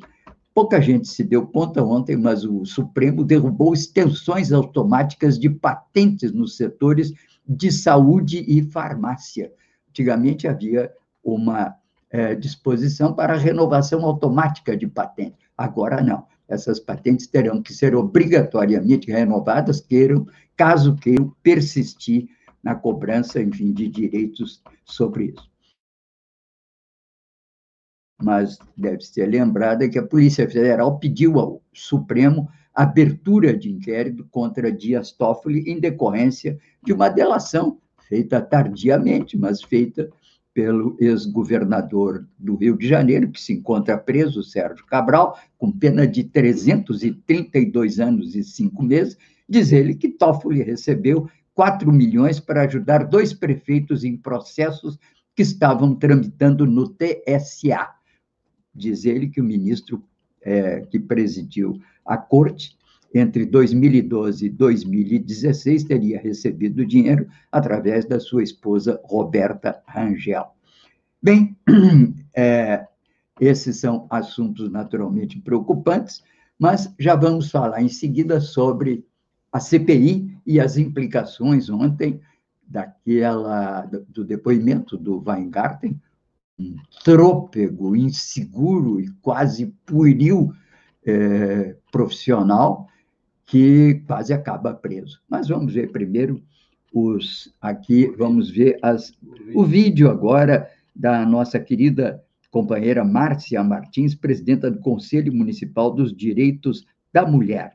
Pouca 0.55 0.81
gente 0.81 1.09
se 1.09 1.25
deu 1.25 1.47
conta 1.47 1.83
ontem, 1.83 2.17
mas 2.17 2.45
o 2.45 2.65
Supremo 2.67 3.25
derrubou 3.25 3.73
extensões 3.73 4.53
automáticas 4.53 5.39
de 5.39 5.49
patentes 5.49 6.31
nos 6.33 6.57
setores 6.57 7.13
de 7.49 7.73
saúde 7.73 8.45
e 8.47 8.63
farmácia. 8.63 9.51
Antigamente 9.89 10.47
havia 10.47 10.93
uma 11.25 11.75
é, 12.11 12.35
disposição 12.35 13.15
para 13.15 13.37
renovação 13.37 14.05
automática 14.05 14.77
de 14.77 14.87
patente. 14.87 15.37
Agora 15.57 16.03
não. 16.03 16.27
Essas 16.47 16.79
patentes 16.79 17.27
terão 17.27 17.63
que 17.63 17.73
ser 17.73 17.95
obrigatoriamente 17.95 19.11
renovadas, 19.11 19.81
queiram, 19.81 20.27
caso 20.55 20.95
queiram 20.97 21.35
persistir 21.43 22.29
na 22.63 22.75
cobrança, 22.75 23.41
enfim, 23.41 23.73
de 23.73 23.89
direitos 23.89 24.63
sobre 24.85 25.33
isso 25.35 25.52
mas 28.23 28.59
deve 28.77 29.03
ser 29.03 29.27
lembrada 29.27 29.89
que 29.89 29.99
a 29.99 30.07
Polícia 30.07 30.49
Federal 30.49 30.99
pediu 30.99 31.39
ao 31.39 31.63
Supremo 31.73 32.49
abertura 32.75 33.57
de 33.57 33.71
inquérito 33.71 34.27
contra 34.31 34.73
Dias 34.73 35.13
Toffoli 35.13 35.71
em 35.71 35.79
decorrência 35.79 36.59
de 36.83 36.93
uma 36.93 37.09
delação 37.09 37.79
feita 38.09 38.41
tardiamente, 38.41 39.37
mas 39.37 39.63
feita 39.63 40.09
pelo 40.55 40.97
ex-governador 41.01 42.27
do 42.39 42.57
Rio 42.57 42.77
de 42.77 42.87
Janeiro, 42.87 43.31
que 43.31 43.41
se 43.41 43.55
encontra 43.55 43.97
preso, 43.97 44.43
Sérgio 44.43 44.85
Cabral, 44.87 45.39
com 45.59 45.73
pena 45.73 46.07
de 46.07 46.25
332 46.25 47.99
anos 47.99 48.35
e 48.35 48.45
cinco 48.45 48.83
meses, 48.83 49.17
diz 49.49 49.73
ele 49.73 49.95
que 49.95 50.11
Toffoli 50.11 50.63
recebeu 50.63 51.29
4 51.55 51.91
milhões 51.91 52.39
para 52.39 52.63
ajudar 52.63 53.05
dois 53.05 53.33
prefeitos 53.33 54.05
em 54.05 54.17
processos 54.17 54.99
que 55.35 55.43
estavam 55.43 55.95
tramitando 55.95 56.67
no 56.67 56.89
TSA 56.89 57.89
diz 58.75 59.05
ele 59.05 59.29
que 59.29 59.41
o 59.41 59.45
ministro 59.45 60.03
é, 60.41 60.81
que 60.81 60.99
presidiu 60.99 61.81
a 62.05 62.17
corte, 62.17 62.77
entre 63.15 63.45
2012 63.45 64.47
e 64.47 64.49
2016, 64.49 65.85
teria 65.85 66.19
recebido 66.19 66.85
dinheiro 66.87 67.29
através 67.51 68.07
da 68.07 68.19
sua 68.19 68.43
esposa 68.43 68.99
Roberta 69.05 69.83
Rangel. 69.87 70.47
Bem, 71.23 71.57
é, 72.35 72.87
esses 73.41 73.77
são 73.77 74.07
assuntos 74.09 74.71
naturalmente 74.71 75.39
preocupantes, 75.41 76.23
mas 76.59 76.93
já 76.99 77.15
vamos 77.15 77.51
falar 77.51 77.83
em 77.83 77.89
seguida 77.89 78.41
sobre 78.41 79.05
a 79.53 79.61
CPI 79.61 80.39
e 80.47 80.59
as 80.59 80.79
implicações 80.79 81.69
ontem 81.69 82.21
daquela 82.67 83.83
do 84.09 84.25
depoimento 84.25 84.97
do 84.97 85.23
Weingarten, 85.27 86.01
trôpego, 87.05 87.97
inseguro 87.97 89.01
e 89.01 89.09
quase 89.21 89.67
pueril 89.85 90.53
é, 91.05 91.77
profissional 91.91 92.87
que 93.45 94.03
quase 94.07 94.33
acaba 94.33 94.73
preso. 94.73 95.21
Mas 95.29 95.49
vamos 95.49 95.75
ver 95.75 95.91
primeiro 95.91 96.43
os 96.93 97.53
aqui, 97.61 98.07
vamos 98.19 98.51
ver 98.51 98.79
as, 98.83 99.13
o 99.55 99.65
vídeo 99.65 100.11
agora 100.11 100.69
da 100.95 101.25
nossa 101.25 101.59
querida 101.59 102.23
companheira 102.51 103.03
Márcia 103.03 103.65
Martins, 103.65 104.15
presidenta 104.15 104.71
do 104.71 104.79
Conselho 104.79 105.33
Municipal 105.33 105.91
dos 105.91 106.15
Direitos 106.15 106.85
da 107.13 107.27
Mulher. 107.27 107.75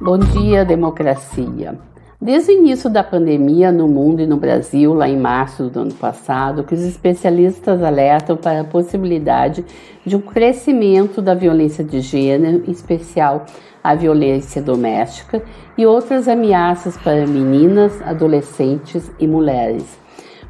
Bom 0.00 0.18
dia, 0.18 0.64
democracia. 0.64 1.78
Desde 2.20 2.52
o 2.52 2.54
início 2.54 2.88
da 2.88 3.02
pandemia 3.02 3.72
no 3.72 3.88
mundo 3.88 4.22
e 4.22 4.26
no 4.26 4.36
Brasil, 4.36 4.94
lá 4.94 5.08
em 5.08 5.18
março 5.18 5.64
do 5.64 5.80
ano 5.80 5.94
passado, 5.94 6.62
que 6.62 6.72
os 6.72 6.82
especialistas 6.82 7.82
alertam 7.82 8.36
para 8.36 8.60
a 8.60 8.64
possibilidade 8.64 9.64
de 10.06 10.14
um 10.14 10.20
crescimento 10.20 11.20
da 11.20 11.34
violência 11.34 11.82
de 11.82 12.00
gênero, 12.00 12.62
em 12.66 12.70
especial 12.70 13.44
a 13.82 13.94
violência 13.94 14.62
doméstica 14.62 15.42
e 15.76 15.84
outras 15.84 16.28
ameaças 16.28 16.96
para 16.96 17.26
meninas, 17.26 18.00
adolescentes 18.00 19.10
e 19.18 19.26
mulheres. 19.26 19.98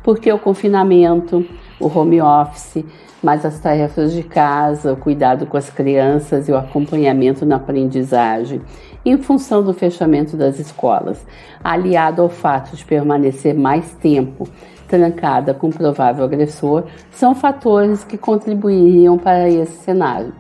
Porque 0.02 0.30
o 0.30 0.38
confinamento, 0.38 1.44
o 1.80 1.86
home 1.86 2.20
office, 2.20 2.84
mais 3.24 3.44
as 3.44 3.58
tarefas 3.58 4.12
de 4.12 4.22
casa, 4.22 4.92
o 4.92 4.96
cuidado 4.96 5.46
com 5.46 5.56
as 5.56 5.70
crianças 5.70 6.48
e 6.48 6.52
o 6.52 6.56
acompanhamento 6.56 7.46
na 7.46 7.56
aprendizagem, 7.56 8.60
em 9.04 9.16
função 9.16 9.62
do 9.62 9.72
fechamento 9.72 10.36
das 10.36 10.58
escolas, 10.58 11.26
aliado 11.62 12.22
ao 12.22 12.28
fato 12.28 12.76
de 12.76 12.84
permanecer 12.84 13.54
mais 13.54 13.94
tempo 13.94 14.46
trancada 14.86 15.54
com 15.54 15.70
provável 15.70 16.24
agressor, 16.24 16.84
são 17.10 17.34
fatores 17.34 18.04
que 18.04 18.18
contribuiriam 18.18 19.16
para 19.18 19.48
esse 19.48 19.82
cenário. 19.82 20.32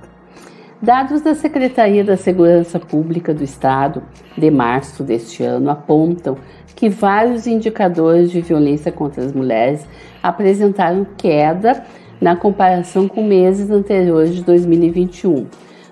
Dados 0.80 1.22
da 1.22 1.34
Secretaria 1.34 2.04
da 2.04 2.16
Segurança 2.16 2.78
Pública 2.78 3.32
do 3.32 3.42
Estado, 3.42 4.02
de 4.36 4.50
março 4.50 5.02
deste 5.02 5.42
ano, 5.42 5.70
apontam 5.70 6.36
que 6.76 6.90
vários 6.90 7.46
indicadores 7.46 8.30
de 8.30 8.42
violência 8.42 8.92
contra 8.92 9.24
as 9.24 9.32
mulheres 9.32 9.86
apresentaram 10.22 11.06
queda 11.16 11.82
na 12.24 12.34
comparação 12.34 13.06
com 13.06 13.22
meses 13.22 13.70
anteriores 13.70 14.34
de 14.34 14.42
2021. 14.42 15.44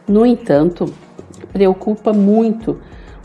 No 0.09 0.25
entanto, 0.25 0.91
preocupa 1.53 2.11
muito 2.15 2.79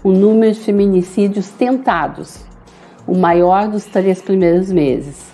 o 0.03 0.11
número 0.11 0.51
de 0.51 0.59
feminicídios 0.59 1.49
tentados, 1.51 2.43
o 3.07 3.17
maior 3.17 3.69
dos 3.69 3.85
três 3.85 4.21
primeiros 4.21 4.69
meses. 4.73 5.31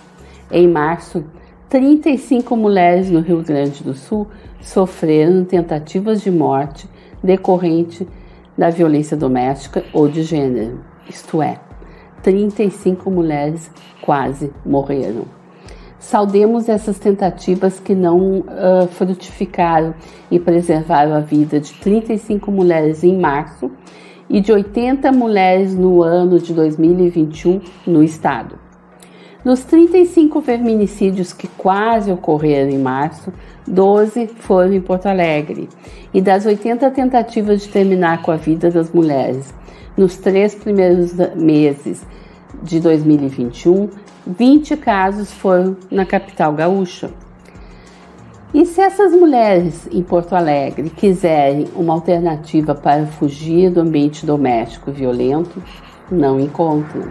Em 0.52 0.68
março, 0.68 1.24
35 1.68 2.56
mulheres 2.56 3.10
no 3.10 3.18
Rio 3.18 3.42
Grande 3.42 3.82
do 3.82 3.92
Sul 3.92 4.28
sofreram 4.60 5.44
tentativas 5.44 6.22
de 6.22 6.30
morte 6.30 6.88
decorrente 7.24 8.06
da 8.56 8.70
violência 8.70 9.16
doméstica 9.16 9.84
ou 9.92 10.06
de 10.06 10.22
gênero, 10.22 10.78
isto 11.10 11.42
é, 11.42 11.58
35 12.22 13.10
mulheres 13.10 13.68
quase 14.00 14.52
morreram. 14.64 15.43
Saudemos 16.04 16.68
essas 16.68 16.98
tentativas 16.98 17.80
que 17.80 17.94
não 17.94 18.40
uh, 18.40 18.86
frutificaram 18.90 19.94
e 20.30 20.38
preservaram 20.38 21.14
a 21.14 21.20
vida 21.20 21.58
de 21.58 21.72
35 21.72 22.52
mulheres 22.52 23.02
em 23.02 23.18
março 23.18 23.70
e 24.28 24.38
de 24.38 24.52
80 24.52 25.10
mulheres 25.12 25.74
no 25.74 26.02
ano 26.02 26.38
de 26.38 26.52
2021 26.52 27.58
no 27.86 28.02
estado. 28.02 28.58
Nos 29.42 29.64
35 29.64 30.42
feminicídios 30.42 31.32
que 31.32 31.48
quase 31.48 32.12
ocorreram 32.12 32.70
em 32.70 32.78
março, 32.78 33.32
12 33.66 34.26
foram 34.26 34.74
em 34.74 34.82
Porto 34.82 35.06
Alegre. 35.06 35.70
E 36.12 36.20
das 36.20 36.44
80 36.44 36.90
tentativas 36.90 37.62
de 37.62 37.68
terminar 37.68 38.20
com 38.20 38.30
a 38.30 38.36
vida 38.36 38.70
das 38.70 38.92
mulheres 38.92 39.54
nos 39.96 40.18
três 40.18 40.54
primeiros 40.54 41.14
meses 41.34 42.04
de 42.62 42.78
2021, 42.78 43.88
20 44.26 44.76
casos 44.78 45.30
foram 45.32 45.76
na 45.90 46.06
capital 46.06 46.52
gaúcha. 46.54 47.10
E 48.54 48.64
se 48.64 48.80
essas 48.80 49.12
mulheres 49.12 49.86
em 49.90 50.02
Porto 50.02 50.34
Alegre 50.34 50.88
quiserem 50.88 51.66
uma 51.74 51.92
alternativa 51.92 52.74
para 52.74 53.04
fugir 53.06 53.70
do 53.70 53.80
ambiente 53.80 54.24
doméstico 54.24 54.92
violento, 54.92 55.62
não 56.10 56.40
encontram. 56.40 57.10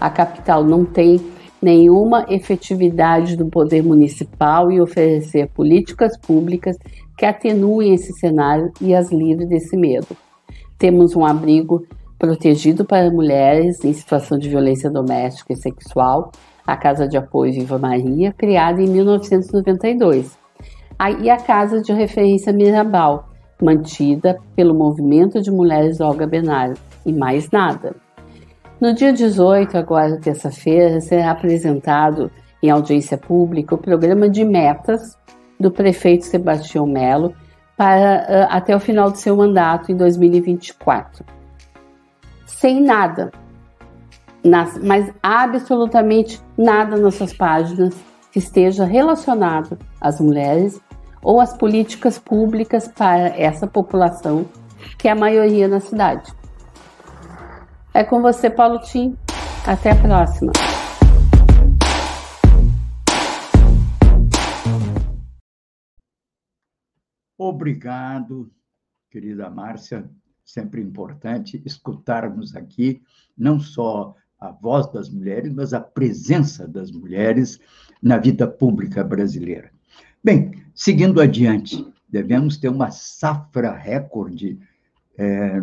A 0.00 0.08
capital 0.08 0.64
não 0.64 0.84
tem 0.84 1.20
nenhuma 1.60 2.24
efetividade 2.28 3.36
do 3.36 3.46
poder 3.46 3.82
municipal 3.82 4.70
e 4.70 4.80
oferecer 4.80 5.48
políticas 5.48 6.16
públicas 6.16 6.78
que 7.16 7.26
atenuem 7.26 7.92
esse 7.92 8.12
cenário 8.12 8.72
e 8.80 8.94
as 8.94 9.10
livrem 9.10 9.48
desse 9.48 9.76
medo. 9.76 10.16
Temos 10.78 11.16
um 11.16 11.26
abrigo 11.26 11.84
protegido 12.18 12.84
para 12.84 13.10
mulheres 13.10 13.84
em 13.84 13.92
situação 13.92 14.36
de 14.38 14.48
violência 14.48 14.90
doméstica 14.90 15.52
e 15.52 15.56
sexual, 15.56 16.32
a 16.66 16.76
Casa 16.76 17.06
de 17.06 17.16
Apoio 17.16 17.52
Viva 17.52 17.78
Maria, 17.78 18.32
criada 18.32 18.82
em 18.82 18.88
1992, 18.88 20.36
e 21.22 21.30
a 21.30 21.36
Casa 21.36 21.80
de 21.80 21.92
Referência 21.92 22.52
Mirabal, 22.52 23.28
mantida 23.62 24.38
pelo 24.56 24.74
Movimento 24.74 25.40
de 25.40 25.50
Mulheres 25.50 26.00
Olga 26.00 26.26
Benário, 26.26 26.76
e 27.06 27.12
mais 27.12 27.50
nada. 27.50 27.94
No 28.80 28.92
dia 28.92 29.12
18, 29.12 29.78
agora 29.78 30.20
terça-feira, 30.20 31.00
será 31.00 31.30
apresentado 31.30 32.30
em 32.62 32.70
audiência 32.70 33.16
pública 33.16 33.74
o 33.74 33.78
programa 33.78 34.28
de 34.28 34.44
metas 34.44 35.16
do 35.58 35.70
prefeito 35.70 36.26
Sebastião 36.26 36.86
Melo 36.86 37.32
para 37.76 38.46
até 38.50 38.74
o 38.74 38.80
final 38.80 39.10
do 39.10 39.16
seu 39.16 39.36
mandato 39.36 39.90
em 39.90 39.96
2024. 39.96 41.37
Sem 42.48 42.82
nada, 42.82 43.30
nas, 44.42 44.76
mas 44.82 45.12
absolutamente 45.22 46.40
nada 46.56 46.96
nas 46.96 47.14
suas 47.14 47.32
páginas 47.32 47.94
que 48.32 48.38
esteja 48.38 48.84
relacionado 48.84 49.78
às 50.00 50.20
mulheres 50.20 50.80
ou 51.22 51.40
às 51.40 51.56
políticas 51.56 52.18
públicas 52.18 52.88
para 52.88 53.28
essa 53.38 53.66
população 53.66 54.46
que 54.96 55.06
é 55.06 55.12
a 55.12 55.16
maioria 55.16 55.68
na 55.68 55.78
cidade. 55.78 56.32
É 57.92 58.02
com 58.02 58.22
você, 58.22 58.48
Paulo 58.48 58.80
Tim. 58.80 59.16
Até 59.66 59.90
a 59.90 59.96
próxima. 59.96 60.52
Obrigado, 67.36 68.50
querida 69.10 69.50
Márcia. 69.50 70.08
Sempre 70.48 70.80
importante 70.80 71.60
escutarmos 71.66 72.56
aqui 72.56 73.02
não 73.36 73.60
só 73.60 74.16
a 74.40 74.50
voz 74.50 74.90
das 74.90 75.10
mulheres, 75.10 75.52
mas 75.52 75.74
a 75.74 75.80
presença 75.80 76.66
das 76.66 76.90
mulheres 76.90 77.60
na 78.02 78.16
vida 78.16 78.48
pública 78.48 79.04
brasileira. 79.04 79.70
Bem, 80.24 80.52
seguindo 80.74 81.20
adiante, 81.20 81.86
devemos 82.08 82.56
ter 82.56 82.70
uma 82.70 82.90
safra 82.90 83.76
recorde 83.76 84.58
é, 85.18 85.62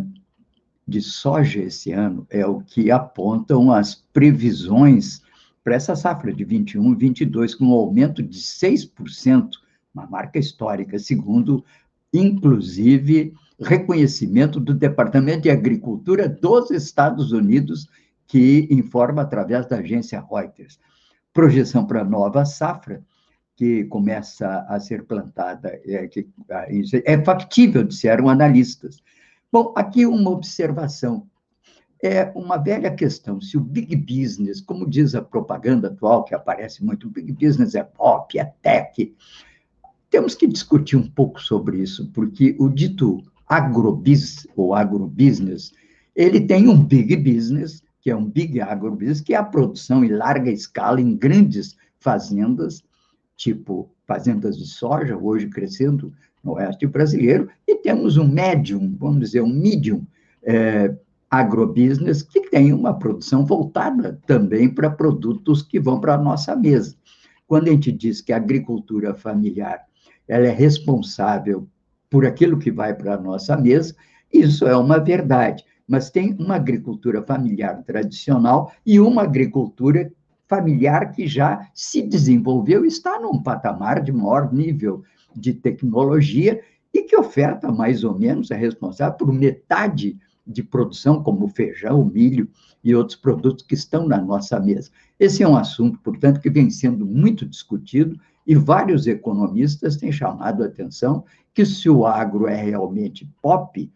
de 0.88 1.02
soja 1.02 1.63
esse 1.63 1.91
ano 1.91 2.28
é 2.30 2.45
o 2.45 2.60
que 2.60 2.91
apontam 2.91 3.71
as 3.71 3.95
previsões 4.13 5.24
para 5.63 5.74
essa 5.74 5.95
safra 5.95 6.32
de 6.32 6.45
21 6.45 6.93
e 6.93 6.95
22, 6.95 7.56
com 7.56 7.65
um 7.65 7.74
aumento 7.74 8.21
de 8.21 8.38
6%, 8.38 9.50
uma 9.91 10.06
marca 10.06 10.38
histórica, 10.38 11.00
segundo, 11.00 11.65
inclusive, 12.13 13.34
reconhecimento 13.60 14.60
do 14.60 14.74
Departamento 14.74 15.41
de 15.41 15.50
Agricultura 15.50 16.28
dos 16.28 16.72
Estados 16.72 17.32
Unidos, 17.32 17.88
que 18.28 18.68
informa 18.72 19.22
através 19.22 19.68
da 19.68 19.78
agência 19.78 20.24
Reuters. 20.30 20.80
Projeção 21.34 21.86
para 21.86 22.04
nova 22.04 22.46
safra, 22.46 23.04
que 23.56 23.86
começa 23.86 24.65
a 24.68 24.80
ser 24.80 25.04
plantada, 25.06 25.80
é, 25.86 26.08
que, 26.08 26.28
é 27.06 27.24
factível, 27.24 27.84
disseram 27.84 28.30
analistas, 28.30 29.02
Bom, 29.56 29.72
aqui 29.74 30.06
uma 30.06 30.32
observação. 30.32 31.30
é 32.04 32.30
uma 32.36 32.58
velha 32.58 32.94
questão. 32.94 33.39
Se 33.39 33.56
o 33.56 33.62
big 33.62 33.96
business, 33.96 34.60
como 34.60 34.86
diz 34.86 35.15
a 35.15 35.22
propaganda 35.22 35.88
atual, 35.88 36.26
que 36.26 36.36
aparece 36.36 36.84
muito, 36.84 37.08
o 37.08 37.10
big 37.10 37.32
business 37.32 37.74
é 37.74 37.82
pop, 37.82 38.38
é 38.38 38.44
tech, 38.62 39.15
temos 40.10 40.36
que 40.36 40.46
discutir 40.46 40.98
um 40.98 41.10
pouco 41.10 41.41
sobre 41.41 41.78
isso, 41.78 42.12
porque 42.12 42.54
o 42.60 42.68
dito 42.68 43.24
agrobis, 43.47 44.47
ou 44.55 44.73
agrobusiness, 44.73 45.71
ele 46.15 46.39
tem 46.39 46.67
um 46.67 46.84
big 46.84 47.15
business, 47.17 47.84
que 48.01 48.10
é 48.10 48.15
um 48.15 48.25
big 48.25 48.62
agrobusiness, 48.62 49.21
que 49.21 49.34
é 49.34 49.38
a 49.38 49.43
produção 49.43 50.03
em 50.03 50.10
larga 50.10 50.51
escala 50.51 51.01
em 51.01 51.15
grandes 51.15 51.75
fazendas, 51.99 52.84
tipo 53.36 53.89
fazendas 54.08 54.58
de 54.58 54.65
soja, 54.65 55.17
hoje 55.17 55.47
crescendo 55.47 56.13
no 56.43 56.53
oeste 56.53 56.86
brasileiro, 56.86 57.49
e 57.67 57.75
temos 57.75 58.17
um 58.17 58.27
médium, 58.27 58.95
vamos 58.99 59.19
dizer, 59.19 59.41
um 59.41 59.53
medium 59.53 60.05
é, 60.43 60.95
agrobusiness 61.29 62.21
que 62.21 62.49
tem 62.49 62.71
uma 62.71 62.93
produção 62.93 63.45
voltada 63.45 64.19
também 64.27 64.69
para 64.69 64.89
produtos 64.89 65.62
que 65.62 65.79
vão 65.79 65.99
para 65.99 66.13
a 66.13 66.21
nossa 66.21 66.55
mesa. 66.55 66.95
Quando 67.47 67.67
a 67.67 67.71
gente 67.71 67.91
diz 67.91 68.21
que 68.21 68.31
a 68.31 68.38
agricultura 68.38 69.13
familiar 69.13 69.81
ela 70.27 70.47
é 70.47 70.51
responsável 70.51 71.67
por 72.10 72.26
aquilo 72.26 72.58
que 72.58 72.72
vai 72.72 72.94
para 72.94 73.15
a 73.15 73.22
nossa 73.22 73.58
mesa, 73.58 73.96
isso 74.32 74.65
é 74.68 74.76
uma 74.76 75.00
verdade. 75.00 75.63
Mas 75.88 76.10
tem 76.10 76.36
uma 76.39 76.56
agricultura 76.56 77.22
familiar 77.22 77.84
tradicional 77.84 78.72
e 78.86 79.00
uma 79.00 79.24
agricultura 79.24 80.12
familiar 80.48 81.12
que 81.12 81.28
já 81.28 81.68
se 81.74 82.02
desenvolveu, 82.02 82.86
está 82.86 83.20
num 83.20 83.41
patamar 83.41 84.02
de 84.02 84.12
maior 84.12 84.54
nível 84.54 85.04
de 85.36 85.54
tecnologia 85.54 86.62
e 86.94 87.02
que 87.02 87.18
oferta 87.18 87.72
mais 87.72 88.04
ou 88.04 88.18
menos, 88.18 88.52
é 88.52 88.56
responsável 88.56 89.18
por 89.18 89.34
metade 89.34 90.18
de 90.48 90.63
produção, 90.63 91.24
como 91.24 91.48
feijão, 91.48 92.06
milho 92.06 92.48
e 92.84 92.96
outros 92.96 93.18
produtos 93.18 93.65
que 93.65 93.74
estão 93.74 94.08
na 94.08 94.22
nossa 94.22 94.60
mesa. 94.60 94.91
Esse 95.20 95.41
é 95.41 95.48
um 95.48 95.58
assunto, 95.58 96.00
portanto, 96.00 96.39
que 96.39 96.50
vem 96.50 96.70
sendo 96.70 97.06
muito 97.06 97.46
discutido 97.46 98.20
e 98.45 98.55
vários 98.55 99.08
economistas 99.08 99.97
têm 99.97 100.12
chamado 100.12 100.63
a 100.63 100.67
atenção 100.67 101.23
que 101.53 101.65
se 101.65 101.89
o 101.89 102.05
agro 102.05 102.47
é 102.47 102.55
realmente 102.55 103.27
pop, 103.41 103.91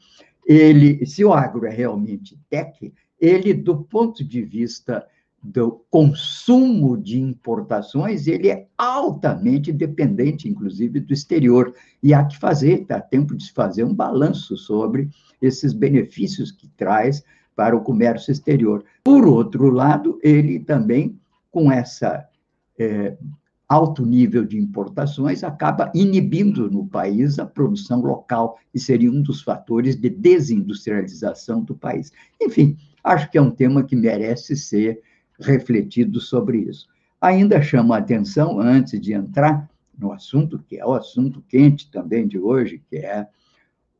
ele, 0.45 1.05
se 1.05 1.23
o 1.23 1.33
agro 1.33 1.65
é 1.65 1.69
realmente 1.69 2.39
tech, 2.49 2.93
ele, 3.19 3.53
do 3.53 3.83
ponto 3.83 4.23
de 4.23 4.41
vista 4.41 5.05
do 5.41 5.83
consumo 5.89 6.97
de 6.97 7.19
importações, 7.19 8.27
ele 8.27 8.49
é 8.49 8.67
altamente 8.77 9.71
dependente, 9.71 10.49
inclusive, 10.49 10.99
do 10.99 11.13
exterior. 11.13 11.73
E 12.03 12.13
há 12.13 12.25
que 12.25 12.37
fazer, 12.37 12.81
está 12.81 12.99
tempo 12.99 13.35
de 13.35 13.45
se 13.45 13.53
fazer 13.53 13.83
um 13.83 13.93
balanço 13.93 14.57
sobre 14.57 15.09
esses 15.41 15.73
benefícios 15.73 16.51
que 16.51 16.67
traz 16.69 17.23
para 17.55 17.75
o 17.75 17.81
comércio 17.81 18.31
exterior. 18.31 18.83
Por 19.03 19.25
outro 19.27 19.69
lado, 19.69 20.19
ele 20.23 20.59
também, 20.59 21.19
com 21.51 21.71
essa 21.71 22.27
é, 22.77 23.17
alto 23.69 24.03
nível 24.03 24.43
de 24.43 24.57
importações, 24.57 25.43
acaba 25.43 25.91
inibindo 25.93 26.71
no 26.71 26.87
país 26.87 27.37
a 27.37 27.45
produção 27.45 28.01
local 28.01 28.57
e 28.73 28.79
seria 28.79 29.11
um 29.11 29.21
dos 29.21 29.43
fatores 29.43 29.95
de 29.95 30.09
desindustrialização 30.09 31.61
do 31.61 31.75
país. 31.75 32.11
Enfim, 32.41 32.75
acho 33.03 33.29
que 33.29 33.37
é 33.37 33.41
um 33.41 33.51
tema 33.51 33.83
que 33.83 33.95
merece 33.95 34.55
ser 34.55 34.99
refletido 35.39 36.19
sobre 36.19 36.57
isso. 36.57 36.87
Ainda 37.21 37.61
chamo 37.61 37.93
a 37.93 37.97
atenção, 37.97 38.59
antes 38.59 38.99
de 38.99 39.13
entrar 39.13 39.69
no 39.95 40.11
assunto, 40.11 40.57
que 40.67 40.77
é 40.77 40.85
o 40.85 40.93
assunto 40.93 41.43
quente 41.47 41.91
também 41.91 42.27
de 42.27 42.39
hoje, 42.39 42.81
que 42.89 42.97
é 42.97 43.27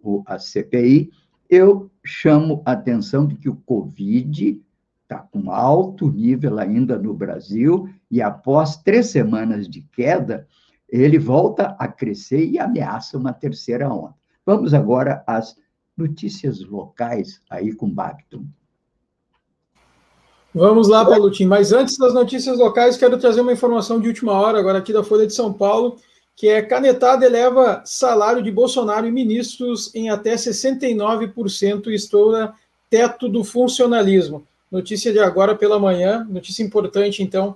o, 0.01 0.23
a 0.25 0.39
CPI, 0.39 1.11
eu 1.49 1.91
chamo 2.03 2.63
a 2.65 2.71
atenção 2.71 3.27
de 3.27 3.35
que 3.35 3.49
o 3.49 3.55
Covid 3.55 4.61
está 5.03 5.19
com 5.19 5.51
alto 5.51 6.09
nível 6.09 6.57
ainda 6.59 6.97
no 6.97 7.13
Brasil, 7.13 7.89
e 8.09 8.21
após 8.21 8.77
três 8.77 9.07
semanas 9.07 9.67
de 9.69 9.81
queda, 9.81 10.47
ele 10.87 11.19
volta 11.19 11.75
a 11.77 11.87
crescer 11.87 12.45
e 12.45 12.57
ameaça 12.57 13.17
uma 13.17 13.31
terceira 13.31 13.87
onda. 13.87 14.15
Vamos 14.45 14.73
agora 14.73 15.23
às 15.27 15.55
notícias 15.95 16.63
locais 16.63 17.41
aí 17.49 17.73
com 17.73 17.89
Bacton. 17.89 18.45
Vamos 20.53 20.87
lá, 20.87 21.05
Paulutim. 21.05 21.45
Mas 21.45 21.71
antes 21.71 21.97
das 21.97 22.13
notícias 22.13 22.57
locais, 22.57 22.97
quero 22.97 23.19
trazer 23.19 23.41
uma 23.41 23.53
informação 23.53 23.99
de 23.99 24.07
última 24.07 24.33
hora, 24.33 24.57
agora 24.57 24.79
aqui 24.79 24.91
da 24.91 25.03
Folha 25.03 25.27
de 25.27 25.33
São 25.33 25.53
Paulo, 25.53 25.97
que 26.35 26.47
é 26.47 26.61
canetada 26.61 27.25
eleva 27.25 27.83
salário 27.85 28.41
de 28.41 28.49
Bolsonaro 28.49 29.05
e 29.05 29.11
ministros 29.11 29.93
em 29.93 30.09
até 30.09 30.33
69% 30.33 31.87
e 31.87 31.93
estoura 31.93 32.53
teto 32.89 33.29
do 33.29 33.43
funcionalismo. 33.43 34.47
Notícia 34.71 35.11
de 35.11 35.19
agora 35.19 35.55
pela 35.55 35.77
manhã, 35.77 36.25
notícia 36.27 36.63
importante, 36.63 37.21
então, 37.21 37.55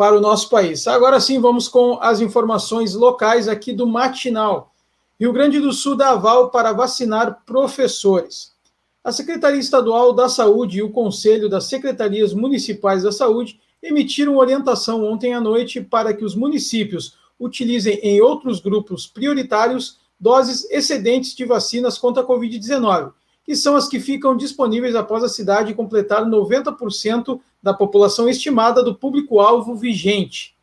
para 0.00 0.16
o 0.16 0.20
nosso 0.20 0.48
país. 0.48 0.86
Agora 0.86 1.20
sim, 1.20 1.38
vamos 1.38 1.68
com 1.68 1.98
as 2.00 2.22
informações 2.22 2.94
locais 2.94 3.46
aqui 3.46 3.70
do 3.70 3.86
Matinal. 3.86 4.72
Rio 5.20 5.30
Grande 5.30 5.60
do 5.60 5.74
Sul 5.74 5.94
dá 5.94 6.12
aval 6.12 6.48
para 6.48 6.72
vacinar 6.72 7.42
professores. 7.44 8.54
A 9.04 9.12
Secretaria 9.12 9.60
Estadual 9.60 10.14
da 10.14 10.26
Saúde 10.26 10.78
e 10.78 10.82
o 10.82 10.88
Conselho 10.88 11.50
das 11.50 11.64
Secretarias 11.64 12.32
Municipais 12.32 13.02
da 13.02 13.12
Saúde 13.12 13.60
emitiram 13.82 14.38
orientação 14.38 15.04
ontem 15.04 15.34
à 15.34 15.40
noite 15.40 15.82
para 15.82 16.14
que 16.14 16.24
os 16.24 16.34
municípios 16.34 17.18
utilizem 17.38 17.96
em 18.02 18.22
outros 18.22 18.58
grupos 18.58 19.06
prioritários 19.06 19.98
doses 20.18 20.66
excedentes 20.70 21.34
de 21.34 21.44
vacinas 21.44 21.98
contra 21.98 22.22
a 22.22 22.26
Covid-19, 22.26 23.12
que 23.44 23.56
são 23.56 23.76
as 23.76 23.88
que 23.88 23.98
ficam 23.98 24.36
disponíveis 24.36 24.94
após 24.94 25.24
a 25.24 25.28
cidade 25.28 25.74
completar 25.74 26.24
90% 26.24 27.40
da 27.62 27.74
população 27.74 28.28
estimada 28.28 28.82
do 28.82 28.94
público-alvo 28.94 29.74
vigente. 29.74 30.56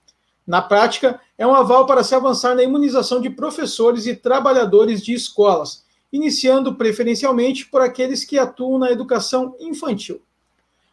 Na 0.46 0.62
prática, 0.62 1.20
é 1.38 1.46
um 1.46 1.54
aval 1.54 1.86
para 1.86 2.04
se 2.04 2.16
avançar 2.16 2.56
na 2.56 2.64
imunização 2.64 3.20
de 3.20 3.30
professores 3.30 4.08
e 4.08 4.16
trabalhadores 4.16 5.04
de 5.04 5.14
escolas 5.14 5.86
iniciando 6.12 6.76
preferencialmente 6.76 7.66
por 7.66 7.82
aqueles 7.82 8.24
que 8.24 8.40
atuam 8.40 8.80
na 8.80 8.92
educação 8.92 9.56
infantil. 9.60 10.22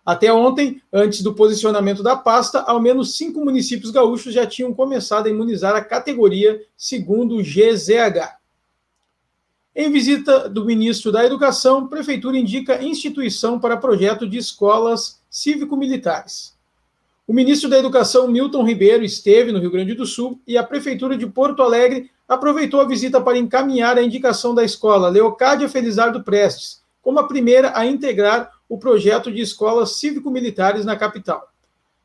Até 0.05 0.33
ontem, 0.33 0.83
antes 0.93 1.23
do 1.23 1.35
posicionamento 1.35 2.03
da 2.03 2.15
pasta, 2.15 2.61
ao 2.61 2.81
menos 2.81 3.17
cinco 3.17 3.43
municípios 3.43 3.91
gaúchos 3.91 4.35
já 4.35 4.47
tinham 4.47 4.75
começado 4.75 5.27
a 5.27 5.31
imunizar 5.31 5.75
a 5.75 5.81
categoria, 5.81 6.61
segundo 6.77 7.37
o 7.37 7.43
GZH. 7.43 8.37
Em 9.77 9.91
visita 9.91 10.49
do 10.49 10.65
ministro 10.65 11.11
da 11.11 11.25
Educação, 11.25 11.89
Prefeitura 11.89 12.39
indica 12.39 12.81
instituição 12.81 13.59
para 13.59 13.77
projeto 13.77 14.29
de 14.29 14.39
escolas 14.39 15.21
cívico-militares. 15.29 16.55
O 17.27 17.33
ministro 17.33 17.69
da 17.69 17.79
Educação, 17.79 18.29
Milton 18.29 18.63
Ribeiro, 18.63 19.03
esteve 19.03 19.51
no 19.51 19.59
Rio 19.59 19.73
Grande 19.73 19.95
do 19.95 20.07
Sul 20.07 20.41
e 20.47 20.57
a 20.57 20.63
Prefeitura 20.63 21.17
de 21.17 21.27
Porto 21.27 21.61
Alegre 21.61 22.09
aproveitou 22.29 22.81
a 22.81 22.87
visita 22.87 23.21
para 23.21 23.37
encaminhar 23.37 23.99
a 23.99 24.03
indicação 24.03 24.55
da 24.55 24.63
escola 24.63 25.09
Leocádia 25.09 25.69
Felizardo 25.69 26.23
Prestes 26.23 26.85
como 27.03 27.19
a 27.19 27.27
primeira 27.29 27.77
a 27.77 27.85
integrar 27.85 28.51
o 28.69 28.79
projeto 28.79 29.31
de 29.31 29.43
escolas 29.43 29.97
cívico-militares 29.97 30.85
na 30.85 30.97
capital. 30.97 31.53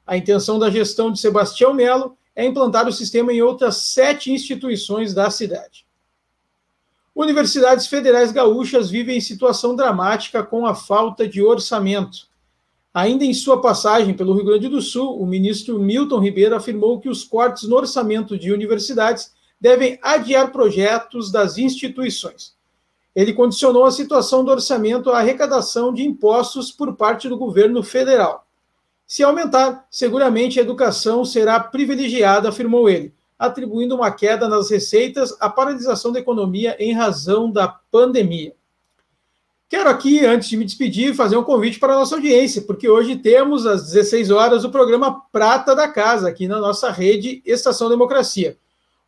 A 0.05 0.17
intenção 0.17 0.59
da 0.59 0.69
gestão 0.69 1.11
de 1.11 1.19
Sebastião 1.19 1.73
Melo 1.73 2.17
é 2.35 2.45
implantar 2.45 2.87
o 2.87 2.91
sistema 2.91 3.31
em 3.31 3.41
outras 3.41 3.77
sete 3.77 4.31
instituições 4.31 5.13
da 5.13 5.29
cidade. 5.29 5.85
Universidades 7.19 7.85
federais 7.85 8.31
gaúchas 8.31 8.89
vivem 8.89 9.19
situação 9.19 9.75
dramática 9.75 10.41
com 10.41 10.65
a 10.65 10.73
falta 10.73 11.27
de 11.27 11.43
orçamento. 11.43 12.29
Ainda 12.93 13.25
em 13.25 13.33
sua 13.33 13.59
passagem 13.59 14.13
pelo 14.13 14.33
Rio 14.33 14.45
Grande 14.45 14.69
do 14.69 14.81
Sul, 14.81 15.21
o 15.21 15.25
ministro 15.25 15.77
Milton 15.77 16.19
Ribeiro 16.19 16.55
afirmou 16.55 16.97
que 16.97 17.09
os 17.09 17.25
cortes 17.25 17.63
no 17.63 17.75
orçamento 17.75 18.39
de 18.39 18.53
universidades 18.53 19.33
devem 19.59 19.99
adiar 20.01 20.53
projetos 20.53 21.29
das 21.29 21.57
instituições. 21.57 22.55
Ele 23.13 23.33
condicionou 23.33 23.83
a 23.83 23.91
situação 23.91 24.45
do 24.45 24.51
orçamento 24.51 25.09
à 25.09 25.17
arrecadação 25.17 25.93
de 25.93 26.03
impostos 26.03 26.71
por 26.71 26.95
parte 26.95 27.27
do 27.27 27.37
governo 27.37 27.83
federal. 27.83 28.47
Se 29.05 29.23
aumentar, 29.23 29.85
seguramente 29.91 30.57
a 30.57 30.63
educação 30.63 31.25
será 31.25 31.59
privilegiada, 31.59 32.47
afirmou 32.47 32.89
ele, 32.89 33.13
atribuindo 33.39 33.95
uma 33.95 34.11
queda 34.11 34.49
nas 34.49 34.69
receitas 34.69 35.33
à 35.39 35.49
paralisação 35.49 36.11
da 36.11 36.19
economia 36.19 36.75
em 36.77 36.93
razão 36.93 37.49
da 37.49 37.67
pandemia. 37.67 38.53
Quero 39.69 39.87
aqui, 39.87 40.25
antes 40.25 40.49
de 40.49 40.57
me 40.57 40.65
despedir, 40.65 41.15
fazer 41.15 41.37
um 41.37 41.43
convite 41.43 41.79
para 41.79 41.93
a 41.93 41.97
nossa 41.97 42.15
audiência, 42.15 42.63
porque 42.63 42.89
hoje 42.89 43.15
temos 43.15 43.65
às 43.65 43.83
16 43.83 44.31
horas 44.31 44.65
o 44.65 44.69
programa 44.71 45.21
Prata 45.31 45.75
da 45.75 45.87
Casa, 45.87 46.27
aqui 46.27 46.47
na 46.47 46.59
nossa 46.59 46.91
rede 46.91 47.41
Estação 47.45 47.87
Democracia. 47.87 48.57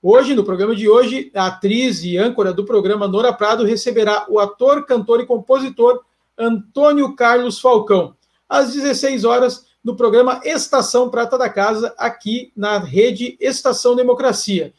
Hoje, 0.04 0.36
no 0.36 0.44
programa 0.44 0.76
de 0.76 0.88
hoje, 0.88 1.32
a 1.36 1.48
atriz 1.48 2.04
e 2.04 2.18
âncora 2.18 2.54
do 2.54 2.64
programa 2.64 3.08
Nora 3.08 3.34
Prado 3.34 3.66
receberá 3.66 4.26
o 4.30 4.40
ator, 4.40 4.86
cantor 4.86 5.20
e 5.20 5.26
compositor 5.26 6.02
Antônio 6.38 7.16
Carlos 7.16 7.60
Falcão, 7.60 8.16
às 8.48 8.74
16 8.74 9.26
horas, 9.26 9.66
no 9.84 9.96
programa 9.96 10.42
Estação 10.44 11.10
Prata 11.10 11.38
da 11.38 11.50
Casa, 11.50 11.94
aqui 11.98 12.52
na 12.56 12.78
rede 12.78 13.38
Estação 13.40 13.96
Democracia. 13.96 14.74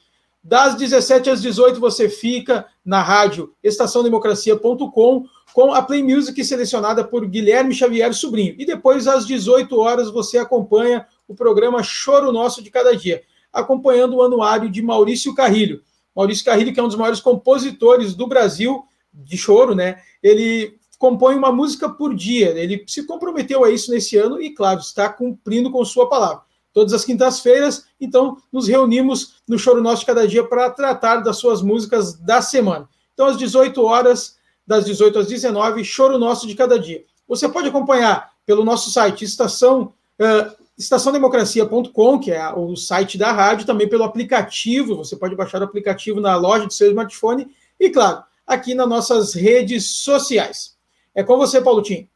Das 0.44 0.74
17 0.74 1.30
às 1.30 1.40
18 1.40 1.78
você 1.78 2.08
fica 2.08 2.66
na 2.84 3.00
rádio 3.00 3.54
estaçãodemocracia.com 3.62 5.24
com 5.52 5.72
a 5.72 5.82
Play 5.82 6.02
Music 6.02 6.42
selecionada 6.44 7.04
por 7.04 7.26
Guilherme 7.26 7.74
Xavier 7.74 8.12
Sobrinho. 8.14 8.54
E 8.58 8.64
depois, 8.64 9.06
às 9.06 9.26
18 9.26 9.78
horas, 9.78 10.10
você 10.10 10.38
acompanha 10.38 11.06
o 11.28 11.34
programa 11.34 11.82
Choro 11.82 12.32
Nosso 12.32 12.62
de 12.62 12.70
Cada 12.70 12.96
Dia, 12.96 13.22
acompanhando 13.52 14.16
o 14.16 14.22
anuário 14.22 14.70
de 14.70 14.82
Maurício 14.82 15.34
Carrilho. 15.34 15.82
Maurício 16.14 16.44
Carrilho, 16.44 16.72
que 16.72 16.80
é 16.80 16.82
um 16.82 16.88
dos 16.88 16.96
maiores 16.96 17.20
compositores 17.20 18.14
do 18.14 18.26
Brasil 18.26 18.84
de 19.12 19.36
choro, 19.36 19.74
né? 19.74 20.00
Ele 20.22 20.78
compõe 21.02 21.34
uma 21.34 21.50
música 21.50 21.88
por 21.88 22.14
dia. 22.14 22.50
Ele 22.50 22.84
se 22.86 23.04
comprometeu 23.04 23.64
a 23.64 23.70
isso 23.72 23.90
nesse 23.90 24.16
ano 24.16 24.40
e, 24.40 24.50
claro, 24.50 24.78
está 24.78 25.08
cumprindo 25.08 25.68
com 25.68 25.84
sua 25.84 26.08
palavra. 26.08 26.42
Todas 26.72 26.92
as 26.92 27.04
quintas-feiras, 27.04 27.86
então, 28.00 28.36
nos 28.52 28.68
reunimos 28.68 29.42
no 29.48 29.58
Choro 29.58 29.82
Nosso 29.82 30.02
de 30.02 30.06
Cada 30.06 30.28
Dia 30.28 30.44
para 30.44 30.70
tratar 30.70 31.16
das 31.16 31.38
suas 31.38 31.60
músicas 31.60 32.14
da 32.14 32.40
semana. 32.40 32.88
Então, 33.12 33.26
às 33.26 33.36
18 33.36 33.82
horas, 33.82 34.36
das 34.64 34.84
18 34.84 35.18
às 35.18 35.26
19, 35.26 35.82
Choro 35.82 36.18
Nosso 36.18 36.46
de 36.46 36.54
Cada 36.54 36.78
Dia. 36.78 37.02
Você 37.26 37.48
pode 37.48 37.66
acompanhar 37.66 38.30
pelo 38.46 38.64
nosso 38.64 38.88
site 38.88 39.24
estação 39.24 39.92
uh, 40.20 40.52
estaçãodemocracia.com, 40.78 42.20
que 42.20 42.30
é 42.30 42.48
o 42.54 42.76
site 42.76 43.18
da 43.18 43.32
rádio, 43.32 43.66
também 43.66 43.88
pelo 43.88 44.04
aplicativo, 44.04 44.94
você 44.94 45.16
pode 45.16 45.34
baixar 45.34 45.60
o 45.60 45.64
aplicativo 45.64 46.20
na 46.20 46.36
loja 46.36 46.64
do 46.64 46.72
seu 46.72 46.86
smartphone 46.90 47.48
e, 47.80 47.90
claro, 47.90 48.22
aqui 48.46 48.72
nas 48.72 48.88
nossas 48.88 49.34
redes 49.34 49.84
sociais. 49.84 50.71
É 51.14 51.22
com 51.22 51.36
você, 51.36 51.60
Paulo 51.60 51.82
Tim. 51.82 52.08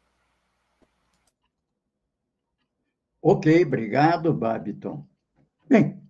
Ok, 3.20 3.64
obrigado, 3.64 4.32
Babiton. 4.32 5.04
Bem, 5.68 6.00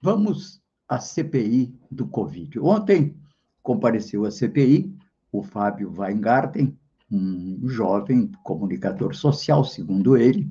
vamos 0.00 0.60
à 0.88 0.98
CPI 0.98 1.74
do 1.90 2.06
Covid. 2.06 2.58
Ontem 2.60 3.16
compareceu 3.62 4.24
a 4.24 4.30
CPI 4.30 4.96
o 5.36 5.42
Fábio 5.42 5.92
Weingarten, 5.96 6.76
um 7.10 7.68
jovem 7.68 8.30
comunicador 8.42 9.14
social, 9.14 9.64
segundo 9.64 10.16
ele, 10.16 10.50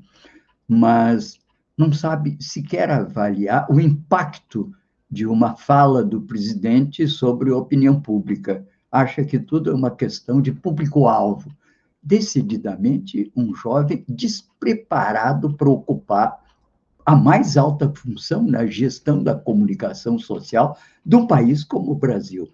mas 0.67 1.39
não 1.77 1.91
sabe 1.91 2.37
sequer 2.39 2.89
avaliar 2.89 3.69
o 3.69 3.79
impacto 3.79 4.71
de 5.09 5.25
uma 5.25 5.55
fala 5.55 6.03
do 6.03 6.21
presidente 6.21 7.07
sobre 7.07 7.51
a 7.51 7.57
opinião 7.57 7.99
pública. 7.99 8.65
Acha 8.91 9.23
que 9.25 9.39
tudo 9.39 9.71
é 9.71 9.73
uma 9.73 9.91
questão 9.91 10.41
de 10.41 10.51
público-alvo. 10.51 11.51
Decididamente, 12.05 13.31
um 13.35 13.55
jovem 13.55 14.05
despreparado 14.07 15.57
para 15.57 15.67
ocupar 15.67 16.39
a 17.03 17.15
mais 17.15 17.57
alta 17.57 17.91
função 17.91 18.43
na 18.43 18.67
gestão 18.67 19.23
da 19.23 19.33
comunicação 19.33 20.19
social 20.19 20.77
de 21.03 21.15
um 21.15 21.25
país 21.25 21.63
como 21.63 21.91
o 21.91 21.95
Brasil. 21.95 22.47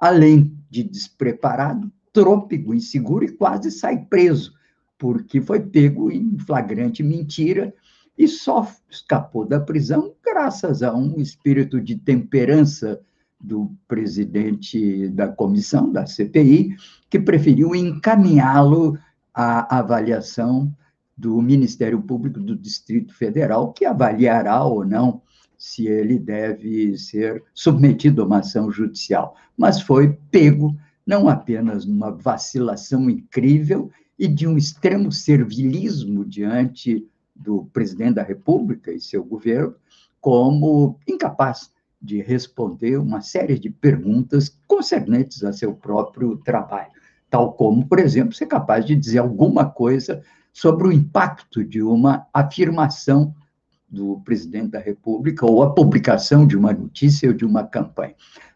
Além 0.00 0.58
de 0.70 0.82
despreparado, 0.82 1.92
trôpego, 2.10 2.72
inseguro 2.72 3.26
e 3.26 3.32
quase 3.32 3.70
sai 3.70 3.98
preso, 3.98 4.54
porque 4.96 5.42
foi 5.42 5.60
pego 5.60 6.10
em 6.10 6.38
flagrante 6.38 7.02
mentira 7.02 7.74
e 8.16 8.26
só 8.26 8.66
escapou 8.88 9.46
da 9.46 9.60
prisão 9.60 10.14
graças 10.24 10.82
a 10.82 10.94
um 10.94 11.20
espírito 11.20 11.82
de 11.82 11.96
temperança 11.96 12.98
do 13.46 13.70
presidente 13.86 15.08
da 15.10 15.28
comissão, 15.28 15.92
da 15.92 16.04
CPI, 16.04 16.76
que 17.08 17.20
preferiu 17.20 17.76
encaminhá-lo 17.76 18.98
à 19.32 19.78
avaliação 19.78 20.74
do 21.16 21.40
Ministério 21.40 22.02
Público 22.02 22.40
do 22.40 22.56
Distrito 22.56 23.14
Federal, 23.14 23.72
que 23.72 23.84
avaliará 23.84 24.64
ou 24.64 24.84
não 24.84 25.22
se 25.56 25.86
ele 25.86 26.18
deve 26.18 26.98
ser 26.98 27.44
submetido 27.54 28.20
a 28.20 28.26
uma 28.26 28.38
ação 28.40 28.70
judicial. 28.70 29.36
Mas 29.56 29.80
foi 29.80 30.18
pego 30.30 30.76
não 31.06 31.28
apenas 31.28 31.86
numa 31.86 32.10
vacilação 32.10 33.08
incrível 33.08 33.90
e 34.18 34.26
de 34.26 34.46
um 34.46 34.58
extremo 34.58 35.12
servilismo 35.12 36.24
diante 36.24 37.06
do 37.34 37.66
presidente 37.72 38.14
da 38.14 38.22
República 38.24 38.90
e 38.90 39.00
seu 39.00 39.24
governo, 39.24 39.76
como 40.20 40.98
incapaz 41.06 41.70
de 42.06 42.22
responder 42.22 42.96
uma 42.98 43.20
série 43.20 43.58
de 43.58 43.68
perguntas 43.68 44.56
concernentes 44.66 45.42
a 45.42 45.52
seu 45.52 45.74
próprio 45.74 46.36
trabalho, 46.38 46.92
tal 47.28 47.52
como, 47.52 47.86
por 47.86 47.98
exemplo, 47.98 48.32
ser 48.32 48.46
capaz 48.46 48.86
de 48.86 48.94
dizer 48.94 49.18
alguma 49.18 49.68
coisa 49.68 50.22
sobre 50.52 50.86
o 50.88 50.92
impacto 50.92 51.64
de 51.64 51.82
uma 51.82 52.26
afirmação 52.32 53.34
do 53.88 54.20
presidente 54.24 54.70
da 54.70 54.78
República 54.78 55.44
ou 55.44 55.62
a 55.62 55.74
publicação 55.74 56.46
de 56.46 56.56
uma 56.56 56.72
notícia 56.72 57.28
ou 57.28 57.34
de 57.34 57.44
uma 57.44 57.64
campanha. 57.64 58.14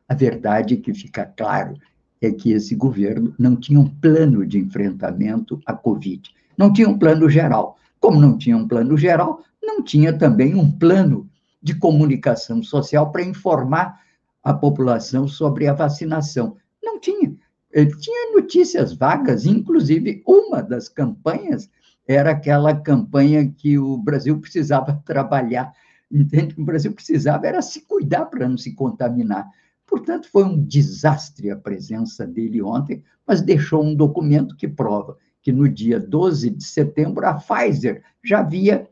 A 0.08 0.14
verdade 0.14 0.76
que 0.76 0.94
fica 0.94 1.24
claro 1.24 1.74
é 2.20 2.30
que 2.30 2.52
esse 2.52 2.74
governo 2.74 3.34
não 3.38 3.56
tinha 3.56 3.78
um 3.78 3.88
plano 3.88 4.46
de 4.46 4.58
enfrentamento 4.58 5.60
à 5.66 5.72
Covid, 5.72 6.30
não 6.56 6.72
tinha 6.72 6.88
um 6.88 6.98
plano 6.98 7.28
geral. 7.28 7.76
Como 7.98 8.20
não 8.20 8.36
tinha 8.36 8.56
um 8.56 8.66
plano 8.66 8.96
geral, 8.96 9.42
não 9.62 9.82
tinha 9.82 10.12
também 10.12 10.54
um 10.54 10.70
plano 10.70 11.29
de 11.62 11.75
comunicação 11.75 12.62
social 12.62 13.11
para 13.11 13.23
informar 13.23 14.01
a 14.42 14.55
população 14.55 15.29
sobre 15.29 15.66
a 15.66 15.75
vacinação. 15.75 16.57
Não 16.83 16.99
tinha. 16.99 17.35
Ele 17.70 17.94
tinha 17.96 18.33
notícias 18.35 18.92
vagas, 18.92 19.46
inclusive 19.46 20.23
uma 20.27 20.62
das 20.62 20.88
campanhas 20.88 21.68
era 22.07 22.33
aquela 22.33 22.75
campanha 22.75 23.49
que 23.49 23.79
o 23.79 23.96
Brasil 23.96 24.40
precisava 24.40 25.01
trabalhar. 25.07 25.73
Entende? 26.11 26.55
O 26.59 26.64
Brasil 26.64 26.92
precisava 26.92 27.46
era 27.46 27.62
se 27.62 27.83
cuidar 27.83 28.27
para 28.27 28.49
não 28.49 28.59
se 28.59 28.75
contaminar. 28.75 29.49
Portanto, 29.87 30.29
foi 30.31 30.44
um 30.44 30.61
desastre 30.61 31.51
a 31.51 31.57
presença 31.57 32.27
dele 32.27 32.61
ontem, 32.62 33.05
mas 33.27 33.40
deixou 33.40 33.85
um 33.85 33.94
documento 33.94 34.57
que 34.57 34.66
prova 34.66 35.16
que 35.42 35.53
no 35.53 35.68
dia 35.68 35.99
12 35.99 36.51
de 36.51 36.64
setembro 36.64 37.27
a 37.27 37.35
Pfizer 37.35 38.03
já 38.23 38.40
havia 38.40 38.89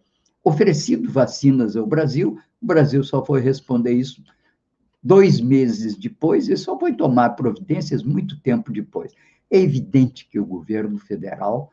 oferecido 0.49 1.11
vacinas 1.11 1.77
ao 1.77 1.87
Brasil, 1.87 2.39
o 2.61 2.67
Brasil 2.67 3.03
só 3.05 3.25
foi 3.25 3.41
responder 3.41 3.93
isso 3.93 4.23
dois 5.03 5.41
meses 5.41 5.97
depois 5.97 6.49
e 6.49 6.57
só 6.57 6.79
foi 6.79 6.93
tomar 6.93 7.31
providências 7.31 8.03
muito 8.03 8.41
tempo 8.41 8.73
depois. 8.73 9.13
É 9.51 9.59
evidente 9.59 10.29
que 10.29 10.39
o 10.39 10.45
governo 10.45 10.99
federal 10.99 11.71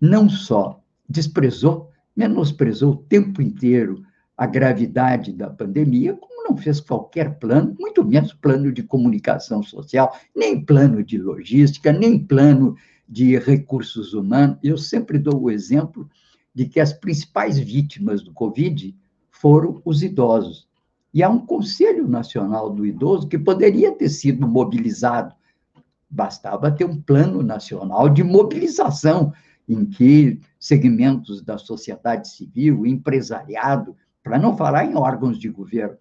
não 0.00 0.28
só 0.28 0.82
desprezou, 1.08 1.90
menosprezou 2.16 2.92
o 2.92 2.96
tempo 2.96 3.40
inteiro 3.40 4.04
a 4.36 4.46
gravidade 4.46 5.32
da 5.32 5.48
pandemia, 5.48 6.14
como 6.14 6.48
não 6.48 6.56
fez 6.56 6.80
qualquer 6.80 7.38
plano, 7.38 7.74
muito 7.78 8.04
menos 8.04 8.32
plano 8.32 8.72
de 8.72 8.82
comunicação 8.82 9.62
social, 9.62 10.14
nem 10.34 10.62
plano 10.62 11.02
de 11.02 11.16
logística, 11.18 11.92
nem 11.92 12.18
plano 12.18 12.76
de 13.08 13.38
recursos 13.38 14.12
humanos. 14.12 14.58
Eu 14.62 14.76
sempre 14.76 15.18
dou 15.18 15.42
o 15.42 15.50
exemplo 15.50 16.08
de 16.54 16.66
que 16.66 16.78
as 16.78 16.92
principais 16.92 17.58
vítimas 17.58 18.22
do 18.22 18.32
Covid 18.32 18.94
foram 19.30 19.82
os 19.84 20.02
idosos. 20.02 20.68
E 21.12 21.22
há 21.22 21.28
um 21.28 21.44
Conselho 21.44 22.08
Nacional 22.08 22.70
do 22.70 22.86
Idoso 22.86 23.28
que 23.28 23.38
poderia 23.38 23.92
ter 23.92 24.08
sido 24.08 24.46
mobilizado. 24.46 25.34
Bastava 26.08 26.70
ter 26.70 26.84
um 26.84 27.00
plano 27.00 27.42
nacional 27.42 28.08
de 28.08 28.22
mobilização, 28.22 29.32
em 29.68 29.84
que 29.84 30.40
segmentos 30.58 31.42
da 31.42 31.58
sociedade 31.58 32.28
civil, 32.28 32.86
empresariado, 32.86 33.96
para 34.22 34.38
não 34.38 34.56
falar 34.56 34.84
em 34.86 34.96
órgãos 34.96 35.38
de 35.38 35.48
governo, 35.48 35.96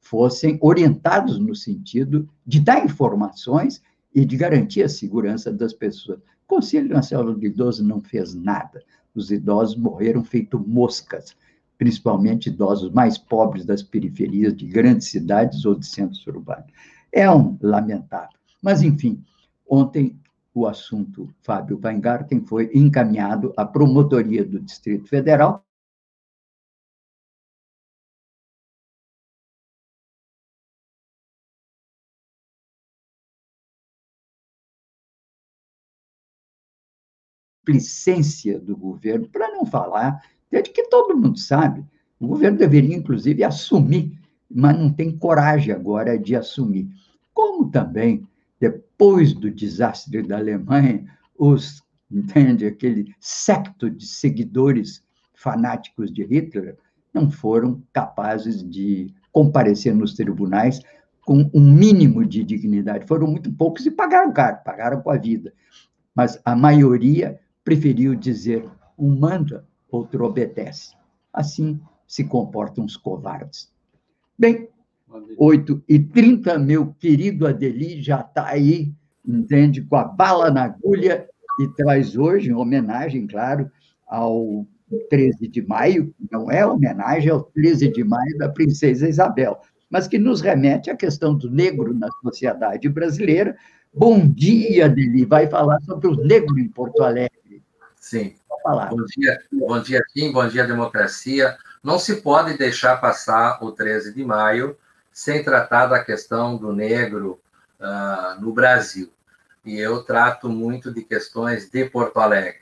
fossem 0.00 0.58
orientados 0.60 1.38
no 1.38 1.54
sentido 1.54 2.28
de 2.46 2.60
dar 2.60 2.84
informações 2.84 3.82
e 4.14 4.24
de 4.24 4.36
garantir 4.36 4.82
a 4.82 4.88
segurança 4.88 5.52
das 5.52 5.72
pessoas. 5.72 6.18
O 6.18 6.46
Conselho 6.46 6.88
Nacional 6.88 7.34
do 7.34 7.44
Idoso 7.44 7.84
não 7.84 8.00
fez 8.00 8.34
nada. 8.34 8.82
Os 9.16 9.30
idosos 9.30 9.76
morreram 9.76 10.22
feito 10.22 10.58
moscas, 10.58 11.34
principalmente 11.78 12.48
idosos 12.48 12.92
mais 12.92 13.18
pobres 13.18 13.64
das 13.64 13.82
periferias 13.82 14.54
de 14.54 14.66
grandes 14.66 15.08
cidades 15.08 15.64
ou 15.64 15.74
de 15.74 15.86
centros 15.86 16.24
urbanos. 16.26 16.70
É 17.10 17.30
um 17.30 17.58
lamentável. 17.60 18.38
Mas, 18.62 18.82
enfim, 18.82 19.22
ontem 19.68 20.20
o 20.54 20.66
assunto 20.66 21.28
Fábio 21.42 21.80
Weingarten 21.82 22.40
foi 22.46 22.70
encaminhado 22.72 23.52
à 23.56 23.64
promotoria 23.64 24.44
do 24.44 24.60
Distrito 24.60 25.08
Federal 25.08 25.65
displicência 37.66 38.58
do 38.58 38.76
governo, 38.76 39.28
para 39.28 39.50
não 39.50 39.66
falar 39.66 40.22
de 40.50 40.62
que 40.62 40.84
todo 40.84 41.16
mundo 41.16 41.38
sabe. 41.38 41.84
O 42.18 42.28
governo 42.28 42.56
deveria, 42.56 42.96
inclusive, 42.96 43.42
assumir, 43.42 44.18
mas 44.50 44.78
não 44.78 44.90
tem 44.90 45.10
coragem 45.10 45.74
agora 45.74 46.18
de 46.18 46.36
assumir. 46.36 46.88
Como 47.34 47.68
também, 47.68 48.26
depois 48.58 49.34
do 49.34 49.50
desastre 49.50 50.22
da 50.22 50.38
Alemanha, 50.38 51.04
os, 51.36 51.82
entende, 52.10 52.64
aquele 52.64 53.14
secto 53.20 53.90
de 53.90 54.06
seguidores 54.06 55.02
fanáticos 55.34 56.10
de 56.12 56.24
Hitler 56.24 56.76
não 57.12 57.30
foram 57.30 57.82
capazes 57.92 58.62
de 58.62 59.12
comparecer 59.32 59.94
nos 59.94 60.14
tribunais 60.14 60.80
com 61.22 61.50
um 61.52 61.60
mínimo 61.60 62.24
de 62.24 62.42
dignidade. 62.44 63.06
Foram 63.06 63.26
muito 63.26 63.52
poucos 63.52 63.84
e 63.84 63.90
pagaram 63.90 64.32
caro, 64.32 64.58
pagaram 64.64 65.02
com 65.02 65.10
a 65.10 65.16
vida. 65.16 65.52
Mas 66.14 66.40
a 66.44 66.56
maioria 66.56 67.38
preferiu 67.66 68.14
dizer: 68.14 68.64
um 68.96 69.18
manda, 69.18 69.66
outro 69.90 70.24
obedece. 70.24 70.94
Assim 71.32 71.80
se 72.06 72.22
comportam 72.22 72.84
os 72.84 72.96
covardes. 72.96 73.72
Bem, 74.38 74.68
8 75.36 75.82
e 75.88 75.98
30, 75.98 76.58
meu 76.60 76.94
querido 76.94 77.44
Adeli 77.46 78.00
já 78.00 78.20
está 78.20 78.46
aí, 78.46 78.92
entende, 79.26 79.82
com 79.82 79.96
a 79.96 80.04
bala 80.04 80.48
na 80.48 80.64
agulha 80.64 81.26
e 81.60 81.66
traz 81.68 82.16
hoje, 82.16 82.50
em 82.50 82.54
homenagem, 82.54 83.26
claro, 83.26 83.68
ao 84.06 84.64
13 85.10 85.48
de 85.48 85.62
maio, 85.62 86.14
não 86.30 86.48
é 86.50 86.64
homenagem 86.64 87.30
ao 87.30 87.42
13 87.42 87.90
de 87.90 88.04
maio 88.04 88.38
da 88.38 88.48
princesa 88.48 89.08
Isabel, 89.08 89.58
mas 89.90 90.06
que 90.06 90.18
nos 90.18 90.40
remete 90.40 90.90
à 90.90 90.96
questão 90.96 91.36
do 91.36 91.50
negro 91.50 91.92
na 91.92 92.08
sociedade 92.22 92.88
brasileira. 92.88 93.56
Bom 93.92 94.28
dia, 94.28 94.84
Adeli, 94.84 95.24
vai 95.24 95.48
falar 95.48 95.80
sobre 95.80 96.06
o 96.06 96.16
negro 96.16 96.58
em 96.58 96.68
Porto 96.68 97.02
Alegre. 97.02 97.45
Sim. 98.06 98.36
Bom 98.64 99.04
dia, 99.04 99.42
bom 99.50 99.82
dia, 99.82 100.00
Kim, 100.14 100.30
bom 100.30 100.46
dia, 100.46 100.64
democracia. 100.64 101.58
Não 101.82 101.98
se 101.98 102.22
pode 102.22 102.56
deixar 102.56 103.00
passar 103.00 103.58
o 103.60 103.72
13 103.72 104.14
de 104.14 104.24
maio 104.24 104.78
sem 105.10 105.42
tratar 105.42 105.86
da 105.86 106.04
questão 106.04 106.56
do 106.56 106.72
negro 106.72 107.40
uh, 107.80 108.40
no 108.40 108.52
Brasil. 108.52 109.12
E 109.64 109.76
eu 109.80 110.04
trato 110.04 110.48
muito 110.48 110.94
de 110.94 111.02
questões 111.02 111.68
de 111.68 111.84
Porto 111.86 112.20
Alegre. 112.20 112.60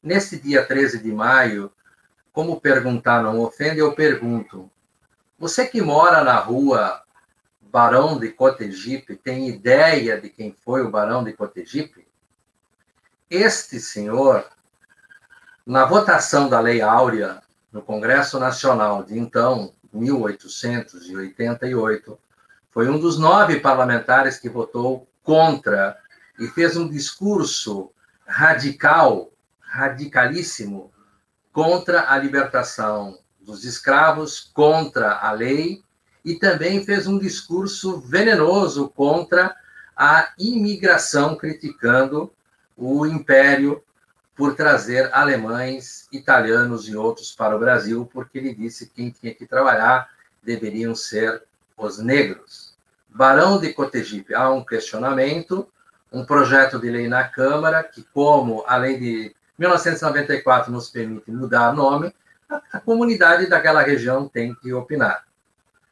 Nesse 0.00 0.38
dia 0.38 0.64
13 0.64 1.02
de 1.02 1.10
maio, 1.10 1.72
como 2.32 2.60
perguntar 2.60 3.24
não 3.24 3.40
ofende, 3.40 3.80
eu 3.80 3.92
pergunto: 3.92 4.70
você 5.36 5.66
que 5.66 5.82
mora 5.82 6.22
na 6.22 6.38
rua 6.38 7.02
Barão 7.60 8.20
de 8.20 8.28
Cotegipe 8.28 9.16
tem 9.16 9.48
ideia 9.48 10.20
de 10.20 10.30
quem 10.30 10.56
foi 10.60 10.82
o 10.82 10.90
Barão 10.92 11.24
de 11.24 11.32
Cotegipe? 11.32 12.06
Este 13.28 13.80
senhor, 13.80 14.48
na 15.66 15.84
votação 15.84 16.48
da 16.48 16.60
Lei 16.60 16.80
Áurea 16.80 17.42
no 17.72 17.82
Congresso 17.82 18.38
Nacional 18.38 19.02
de 19.02 19.18
então, 19.18 19.74
1888, 19.92 22.16
foi 22.70 22.88
um 22.88 23.00
dos 23.00 23.18
nove 23.18 23.58
parlamentares 23.58 24.38
que 24.38 24.48
votou 24.48 25.08
contra 25.24 25.98
e 26.38 26.46
fez 26.46 26.76
um 26.76 26.88
discurso 26.88 27.90
radical, 28.24 29.32
radicalíssimo, 29.58 30.92
contra 31.52 32.12
a 32.12 32.18
libertação 32.18 33.18
dos 33.40 33.64
escravos, 33.64 34.52
contra 34.54 35.18
a 35.18 35.32
lei, 35.32 35.82
e 36.24 36.36
também 36.36 36.84
fez 36.84 37.08
um 37.08 37.18
discurso 37.18 37.98
venenoso 38.00 38.88
contra 38.90 39.56
a 39.96 40.32
imigração, 40.38 41.34
criticando 41.34 42.32
o 42.76 43.04
império 43.06 43.82
por 44.36 44.54
trazer 44.54 45.08
alemães, 45.14 46.06
italianos 46.12 46.86
e 46.88 46.94
outros 46.94 47.32
para 47.34 47.56
o 47.56 47.58
Brasil, 47.58 48.08
porque 48.12 48.36
ele 48.36 48.54
disse 48.54 48.86
que 48.86 48.94
quem 48.94 49.10
tinha 49.10 49.34
que 49.34 49.46
trabalhar 49.46 50.10
deveriam 50.42 50.94
ser 50.94 51.42
os 51.76 51.98
negros. 51.98 52.76
Barão 53.08 53.58
de 53.58 53.72
Cotegipe, 53.72 54.34
há 54.34 54.50
um 54.50 54.62
questionamento, 54.62 55.66
um 56.12 56.24
projeto 56.24 56.78
de 56.78 56.90
lei 56.90 57.08
na 57.08 57.24
Câmara, 57.24 57.82
que, 57.82 58.02
como 58.12 58.62
a 58.66 58.76
lei 58.76 58.98
de 58.98 59.34
1994 59.58 60.70
nos 60.70 60.90
permite 60.90 61.30
mudar 61.30 61.72
nome, 61.72 62.14
a, 62.48 62.78
comunidade 62.78 63.48
daquela 63.48 63.82
região 63.82 64.28
tem 64.28 64.54
que 64.54 64.72
opinar. 64.72 65.24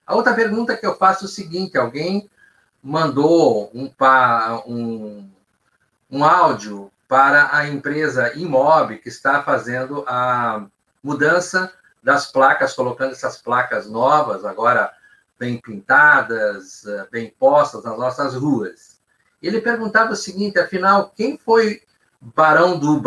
A 0.06 0.14
outra 0.14 0.34
pergunta 0.34 0.76
que 0.76 0.86
eu 0.86 0.96
faço 0.96 1.24
é 1.24 1.26
o 1.26 1.30
seguinte: 1.30 1.78
alguém 1.78 2.30
mandou 2.82 3.70
um, 3.74 3.90
um, 4.66 5.30
um 6.10 6.24
áudio 6.24 6.92
para 7.14 7.56
a 7.56 7.68
empresa 7.68 8.36
Imob, 8.36 8.98
que 8.98 9.08
está 9.08 9.40
fazendo 9.40 10.04
a 10.04 10.66
mudança 11.00 11.72
das 12.02 12.26
placas, 12.26 12.72
colocando 12.72 13.12
essas 13.12 13.40
placas 13.40 13.88
novas, 13.88 14.44
agora 14.44 14.92
bem 15.38 15.60
pintadas, 15.60 16.84
eh, 16.84 17.06
bem 17.12 17.32
postas 17.38 17.84
nas 17.84 17.96
nossas 17.96 18.34
ruas. 18.34 19.00
Ele 19.40 19.60
perguntava 19.60 20.10
o 20.10 20.16
seguinte: 20.16 20.58
afinal, 20.58 21.12
quem 21.14 21.38
foi 21.38 21.82
Barão 22.20 22.76
do? 22.76 23.00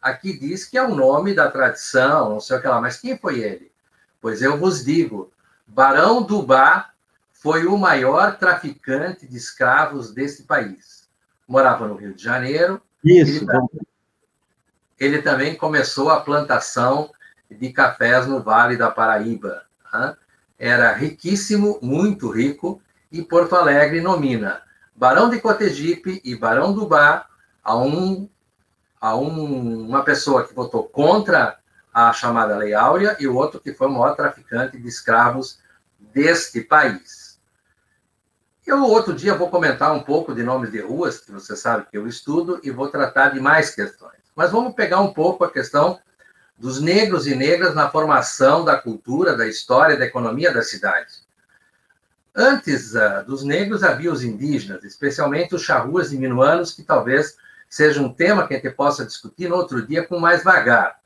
Aqui 0.00 0.38
diz 0.38 0.64
que 0.64 0.78
é 0.78 0.82
o 0.84 0.94
nome 0.94 1.34
da 1.34 1.50
tradição, 1.50 2.30
não 2.30 2.38
sei 2.38 2.58
o 2.58 2.60
que 2.60 2.68
lá, 2.68 2.80
mas 2.80 2.98
quem 3.00 3.18
foi 3.18 3.40
ele? 3.40 3.72
Pois 4.20 4.40
eu 4.40 4.56
vos 4.56 4.84
digo: 4.84 5.32
Barão 5.66 6.22
do 6.22 6.46
foi 7.32 7.66
o 7.66 7.76
maior 7.76 8.38
traficante 8.38 9.26
de 9.26 9.36
escravos 9.36 10.14
deste 10.14 10.44
país. 10.44 11.08
Morava 11.48 11.88
no 11.88 11.96
Rio 11.96 12.14
de 12.14 12.22
Janeiro, 12.22 12.80
isso. 13.04 13.44
Ele, 13.44 13.86
ele 14.98 15.22
também 15.22 15.56
começou 15.56 16.10
a 16.10 16.20
plantação 16.20 17.10
de 17.50 17.72
cafés 17.72 18.26
no 18.26 18.42
Vale 18.42 18.76
da 18.76 18.90
Paraíba. 18.90 19.62
Né? 19.92 20.16
Era 20.58 20.92
riquíssimo, 20.92 21.78
muito 21.82 22.30
rico, 22.30 22.80
e 23.10 23.22
Porto 23.22 23.54
Alegre 23.54 24.00
nomina 24.00 24.62
Barão 24.94 25.28
de 25.28 25.40
Cotegipe 25.40 26.20
e 26.24 26.34
Barão 26.34 26.72
do 26.72 26.86
Bar 26.86 27.28
a, 27.64 27.76
um, 27.76 28.28
a 29.00 29.16
um, 29.16 29.86
uma 29.88 30.04
pessoa 30.04 30.46
que 30.46 30.54
votou 30.54 30.84
contra 30.84 31.58
a 31.92 32.12
chamada 32.12 32.56
Lei 32.56 32.72
Áurea 32.74 33.16
e 33.18 33.26
o 33.26 33.34
outro 33.34 33.60
que 33.60 33.74
foi 33.74 33.88
o 33.88 33.90
maior 33.90 34.14
traficante 34.14 34.78
de 34.78 34.88
escravos 34.88 35.58
deste 35.98 36.60
país. 36.60 37.21
Eu, 38.64 38.80
outro 38.84 39.12
dia, 39.12 39.34
vou 39.34 39.50
comentar 39.50 39.92
um 39.92 40.02
pouco 40.02 40.34
de 40.34 40.42
nomes 40.42 40.70
de 40.70 40.80
ruas, 40.80 41.18
que 41.18 41.32
você 41.32 41.56
sabe 41.56 41.86
que 41.90 41.98
eu 41.98 42.06
estudo, 42.06 42.60
e 42.62 42.70
vou 42.70 42.88
tratar 42.88 43.30
de 43.30 43.40
mais 43.40 43.74
questões. 43.74 44.22
Mas 44.36 44.52
vamos 44.52 44.74
pegar 44.74 45.00
um 45.00 45.12
pouco 45.12 45.44
a 45.44 45.50
questão 45.50 45.98
dos 46.56 46.80
negros 46.80 47.26
e 47.26 47.34
negras 47.34 47.74
na 47.74 47.90
formação 47.90 48.64
da 48.64 48.78
cultura, 48.78 49.36
da 49.36 49.48
história, 49.48 49.96
da 49.96 50.04
economia 50.04 50.52
da 50.54 50.62
cidade. 50.62 51.12
Antes 52.34 52.94
uh, 52.94 53.24
dos 53.26 53.42
negros 53.42 53.82
havia 53.82 54.12
os 54.12 54.22
indígenas, 54.22 54.84
especialmente 54.84 55.56
os 55.56 55.62
charruas 55.62 56.12
e 56.12 56.16
minuanos, 56.16 56.72
que 56.72 56.84
talvez 56.84 57.36
seja 57.68 58.00
um 58.00 58.12
tema 58.12 58.46
que 58.46 58.54
a 58.54 58.56
gente 58.58 58.70
possa 58.70 59.04
discutir 59.04 59.48
no 59.48 59.56
outro 59.56 59.84
dia 59.84 60.06
com 60.06 60.20
mais 60.20 60.44
vagar. 60.44 61.00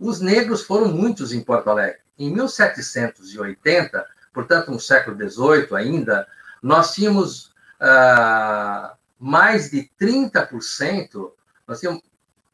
Os 0.00 0.20
negros 0.20 0.62
foram 0.62 0.88
muitos 0.88 1.32
em 1.32 1.42
Porto 1.42 1.68
Alegre. 1.68 2.00
Em 2.18 2.32
1780, 2.32 4.06
portanto, 4.32 4.70
no 4.70 4.80
século 4.80 5.16
XVIII 5.16 5.76
ainda, 5.76 6.26
nós 6.62 6.94
tínhamos 6.94 7.52
uh, 7.80 8.96
mais 9.18 9.70
de 9.70 9.90
30%, 10.00 11.30
nós 11.66 11.80
tínhamos 11.80 12.02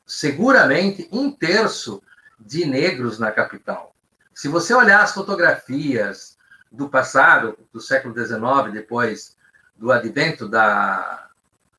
seguramente 0.07 1.09
um 1.13 1.31
terço 1.31 2.03
de 2.39 2.65
negros 2.65 3.19
na 3.19 3.31
capital. 3.31 3.95
Se 4.35 4.49
você 4.49 4.75
olhar 4.75 5.03
as 5.03 5.13
fotografias 5.13 6.37
do 6.71 6.89
passado, 6.89 7.57
do 7.73 7.81
século 7.81 8.15
XIX, 8.15 8.73
depois 8.73 9.37
do 9.77 9.93
advento 9.93 10.49
da, 10.49 11.29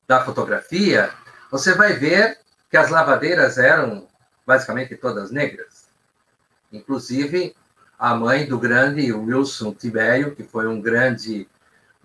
da 0.06 0.24
fotografia, 0.24 1.12
você 1.50 1.74
vai 1.74 1.92
ver 1.92 2.38
que 2.70 2.76
as 2.76 2.90
lavadeiras 2.90 3.58
eram 3.58 4.08
basicamente 4.46 4.96
todas 4.96 5.30
negras. 5.30 5.86
Inclusive, 6.72 7.54
a 7.98 8.14
mãe 8.14 8.46
do 8.46 8.58
grande 8.58 9.12
Wilson 9.12 9.72
Tibério, 9.72 10.34
que 10.34 10.42
foi 10.42 10.66
um 10.66 10.80
grande 10.80 11.48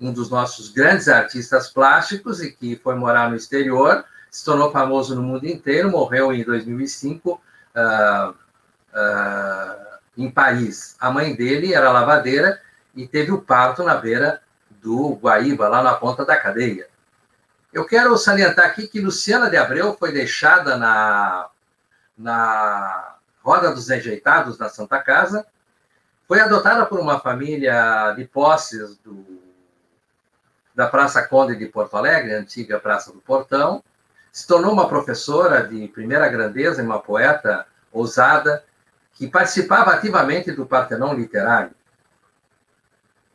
um 0.02 0.12
dos 0.12 0.30
nossos 0.32 0.70
grandes 0.70 1.08
artistas 1.08 1.70
plásticos 1.70 2.42
e 2.42 2.52
que 2.52 2.76
foi 2.76 2.96
morar 2.96 3.30
no 3.30 3.36
exterior, 3.36 4.04
se 4.32 4.44
tornou 4.44 4.72
famoso 4.72 5.14
no 5.14 5.22
mundo 5.22 5.46
inteiro, 5.46 5.92
morreu 5.92 6.34
em 6.34 6.44
2005 6.44 7.32
uh, 7.32 8.30
uh, 8.32 9.98
em 10.18 10.32
Paris. 10.32 10.96
A 11.00 11.12
mãe 11.12 11.36
dele 11.36 11.74
era 11.74 11.92
lavadeira 11.92 12.60
e 12.96 13.08
teve 13.08 13.32
o 13.32 13.42
parto 13.42 13.84
na 13.84 13.96
beira 13.96 14.42
do 14.82 15.14
Guaíba, 15.22 15.70
lá 15.70 15.84
na 15.84 15.94
ponta 15.94 16.26
da 16.26 16.36
cadeia. 16.36 16.88
Eu 17.72 17.86
quero 17.86 18.18
salientar 18.18 18.66
aqui 18.66 18.88
que 18.88 19.00
Luciana 19.00 19.50
de 19.50 19.56
Abreu 19.56 19.96
foi 19.98 20.12
deixada 20.12 20.76
na, 20.76 21.48
na 22.18 23.16
Roda 23.44 23.72
dos 23.72 23.90
Enjeitados, 23.90 24.58
na 24.58 24.68
Santa 24.68 25.00
Casa, 25.00 25.46
foi 26.28 26.40
adotada 26.40 26.86
por 26.86 27.00
uma 27.00 27.20
família 27.20 28.14
de 28.16 28.26
posses 28.26 28.98
do 28.98 29.41
da 30.74 30.88
Praça 30.88 31.22
Conde 31.28 31.56
de 31.56 31.66
Porto 31.66 31.96
Alegre, 31.98 32.34
antiga 32.34 32.80
Praça 32.80 33.12
do 33.12 33.20
Portão, 33.20 33.84
se 34.32 34.48
tornou 34.48 34.72
uma 34.72 34.88
professora 34.88 35.68
de 35.68 35.88
primeira 35.90 36.28
grandeza 36.30 36.82
e 36.82 36.86
uma 36.86 37.00
poeta 37.00 37.66
ousada 37.92 38.64
que 39.14 39.28
participava 39.28 39.92
ativamente 39.92 40.52
do 40.52 40.66
Partenon 40.66 41.14
Literário. 41.14 41.72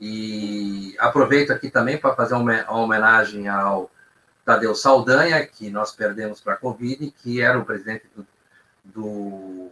E 0.00 0.94
aproveito 0.98 1.52
aqui 1.52 1.70
também 1.70 1.98
para 1.98 2.14
fazer 2.14 2.34
uma 2.34 2.70
homenagem 2.70 3.48
ao 3.48 3.90
Tadeu 4.44 4.74
Saldanha, 4.74 5.46
que 5.46 5.70
nós 5.70 5.92
perdemos 5.92 6.40
para 6.40 6.54
a 6.54 6.56
Covid, 6.56 7.10
que 7.22 7.40
era 7.40 7.58
o 7.58 7.64
presidente 7.64 8.04
do, 8.14 8.26
do, 8.84 9.70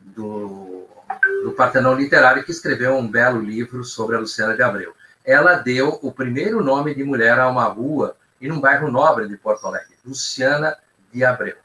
do, 0.00 0.86
do 1.44 1.52
Partenon 1.52 1.94
Literário, 1.94 2.44
que 2.44 2.50
escreveu 2.50 2.96
um 2.96 3.08
belo 3.08 3.40
livro 3.40 3.82
sobre 3.84 4.16
a 4.16 4.20
Luciana 4.20 4.54
de 4.54 4.62
Abreu. 4.62 4.94
Ela 5.28 5.56
deu 5.56 5.98
o 6.00 6.10
primeiro 6.10 6.64
nome 6.64 6.94
de 6.94 7.04
mulher 7.04 7.38
a 7.38 7.48
uma 7.48 7.64
rua 7.64 8.16
em 8.40 8.50
um 8.50 8.58
bairro 8.58 8.90
nobre 8.90 9.28
de 9.28 9.36
Porto 9.36 9.66
Alegre, 9.66 9.94
Luciana 10.02 10.74
de 11.12 11.22
Abreu. 11.22 11.56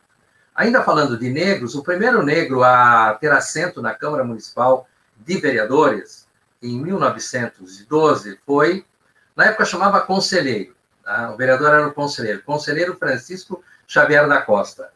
Ainda 0.53 0.84
falando 0.84 1.18
de 1.18 1.30
negros, 1.30 1.74
o 1.74 1.82
primeiro 1.82 2.22
negro 2.22 2.61
a 2.61 3.18
ter 3.22 3.32
assento 3.32 3.82
na 3.82 3.93
Câmara 3.93 4.26
Municipal 4.26 4.86
de 5.16 5.38
Vereadores, 5.38 6.28
em 6.61 6.78
1912, 6.78 8.38
foi, 8.45 8.86
na 9.34 9.45
época 9.45 9.64
chamava 9.64 10.01
conselheiro, 10.01 10.76
tá? 11.01 11.32
o 11.32 11.38
vereador 11.38 11.70
era 11.70 11.88
o 11.88 11.93
conselheiro, 11.93 12.43
conselheiro 12.43 12.97
Francisco 12.97 13.64
Xavier 13.88 14.28
da 14.28 14.41
Costa, 14.41 14.89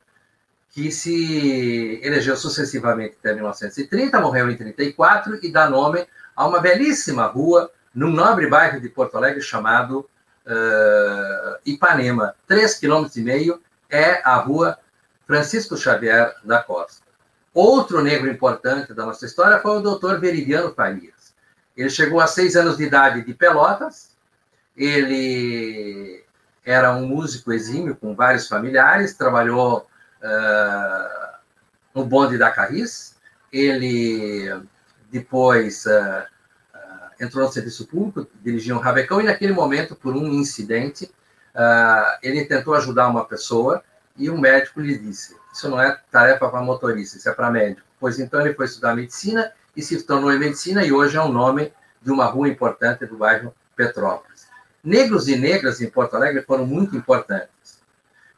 que 0.71 0.91
se 0.91 2.01
elegeu 2.03 2.35
sucessivamente 2.35 3.15
até 3.17 3.33
1930, 3.33 4.19
morreu 4.19 4.51
em 4.51 4.57
34 4.57 5.39
e 5.41 5.49
dá 5.49 5.69
nome 5.69 6.05
a 6.35 6.45
uma 6.45 6.59
belíssima 6.59 7.27
rua 7.27 7.71
num 7.97 8.11
nobre 8.11 8.45
bairro 8.45 8.79
de 8.79 8.89
Porto 8.89 9.17
Alegre 9.17 9.41
chamado 9.41 10.07
uh, 10.45 11.57
Ipanema. 11.65 12.35
Três 12.45 12.75
quilômetros 12.75 13.17
e 13.17 13.23
meio 13.23 13.59
é 13.89 14.21
a 14.23 14.35
rua 14.35 14.77
Francisco 15.25 15.75
Xavier 15.75 16.35
da 16.43 16.61
Costa. 16.61 17.01
Outro 17.51 18.03
negro 18.03 18.29
importante 18.29 18.93
da 18.93 19.03
nossa 19.03 19.25
história 19.25 19.57
foi 19.57 19.77
o 19.77 19.81
doutor 19.81 20.19
Veridiano 20.19 20.75
Farias. 20.75 21.33
Ele 21.75 21.89
chegou 21.89 22.21
a 22.21 22.27
seis 22.27 22.55
anos 22.55 22.77
de 22.77 22.83
idade 22.83 23.23
de 23.23 23.33
Pelotas, 23.33 24.11
ele 24.75 26.23
era 26.63 26.93
um 26.93 27.07
músico 27.07 27.51
exímio 27.51 27.95
com 27.95 28.13
vários 28.13 28.47
familiares, 28.47 29.15
trabalhou 29.15 29.87
uh, 30.21 31.37
no 31.95 32.05
bonde 32.05 32.37
da 32.37 32.51
Carris, 32.51 33.15
ele 33.51 34.53
depois 35.09 35.83
uh, 35.87 36.36
entrou 37.19 37.45
no 37.45 37.51
serviço 37.51 37.87
público, 37.87 38.27
dirigiu 38.43 38.75
um 38.75 38.79
rabecão, 38.79 39.19
e 39.21 39.23
naquele 39.23 39.53
momento, 39.53 39.95
por 39.95 40.15
um 40.15 40.27
incidente, 40.27 41.11
ele 42.21 42.45
tentou 42.45 42.73
ajudar 42.75 43.07
uma 43.07 43.25
pessoa 43.25 43.83
e 44.15 44.29
um 44.29 44.39
médico 44.39 44.79
lhe 44.79 44.97
disse: 44.97 45.35
Isso 45.53 45.69
não 45.69 45.81
é 45.81 45.99
tarefa 46.11 46.49
para 46.49 46.61
motorista, 46.61 47.17
isso 47.17 47.29
é 47.29 47.33
para 47.33 47.51
médico. 47.51 47.87
Pois 47.99 48.19
então 48.19 48.41
ele 48.41 48.53
foi 48.53 48.65
estudar 48.65 48.95
medicina 48.95 49.51
e 49.75 49.81
se 49.81 50.01
tornou 50.03 50.31
em 50.31 50.39
medicina, 50.39 50.83
e 50.83 50.91
hoje 50.91 51.17
é 51.17 51.21
o 51.21 51.27
nome 51.29 51.71
de 52.01 52.11
uma 52.11 52.25
rua 52.25 52.47
importante 52.47 53.05
do 53.05 53.17
bairro 53.17 53.53
Petrópolis. 53.75 54.47
Negros 54.83 55.27
e 55.27 55.35
negras 55.35 55.81
em 55.81 55.89
Porto 55.89 56.15
Alegre 56.15 56.41
foram 56.43 56.65
muito 56.65 56.95
importantes. 56.95 57.79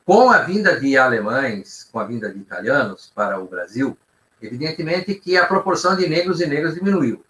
Com 0.06 0.32
a 0.32 0.40
vinda 0.40 0.80
de 0.80 0.98
alemães, 0.98 1.88
com 1.92 2.00
a 2.00 2.06
vinda 2.06 2.32
de 2.32 2.40
italianos 2.40 3.12
para 3.14 3.40
o 3.40 3.48
Brasil, 3.48 3.98
evidentemente 4.42 5.16
que 5.16 5.38
a 5.38 5.46
proporção 5.46 5.96
de 5.96 6.08
negros 6.10 6.42
e 6.42 6.48
negras 6.48 6.74
diminuiu. 6.74 7.24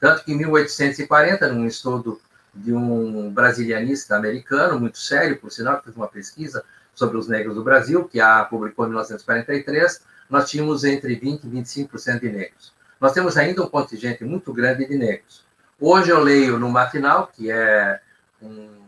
Tanto 0.00 0.24
que 0.24 0.32
em 0.32 0.38
1840, 0.38 1.52
num 1.52 1.66
estudo 1.66 2.20
de 2.54 2.72
um 2.72 3.30
brasilianista 3.30 4.16
americano, 4.16 4.80
muito 4.80 4.98
sério, 4.98 5.38
por 5.38 5.50
sinal, 5.50 5.78
que 5.78 5.84
fez 5.84 5.96
uma 5.96 6.08
pesquisa 6.08 6.64
sobre 6.94 7.16
os 7.16 7.28
negros 7.28 7.54
do 7.54 7.62
Brasil, 7.62 8.04
que 8.04 8.20
a 8.20 8.44
publicou 8.44 8.84
em 8.84 8.88
1943, 8.88 10.02
nós 10.28 10.48
tínhamos 10.50 10.84
entre 10.84 11.18
20% 11.18 11.40
e 11.44 11.48
25% 11.48 12.20
de 12.20 12.28
negros. 12.30 12.72
Nós 13.00 13.12
temos 13.12 13.36
ainda 13.36 13.62
um 13.62 13.68
contingente 13.68 14.24
muito 14.24 14.52
grande 14.52 14.86
de 14.86 14.96
negros. 14.96 15.44
Hoje 15.80 16.10
eu 16.10 16.20
leio 16.20 16.58
no 16.58 16.68
Matinal, 16.68 17.28
que 17.28 17.50
é 17.50 18.00
um 18.42 18.78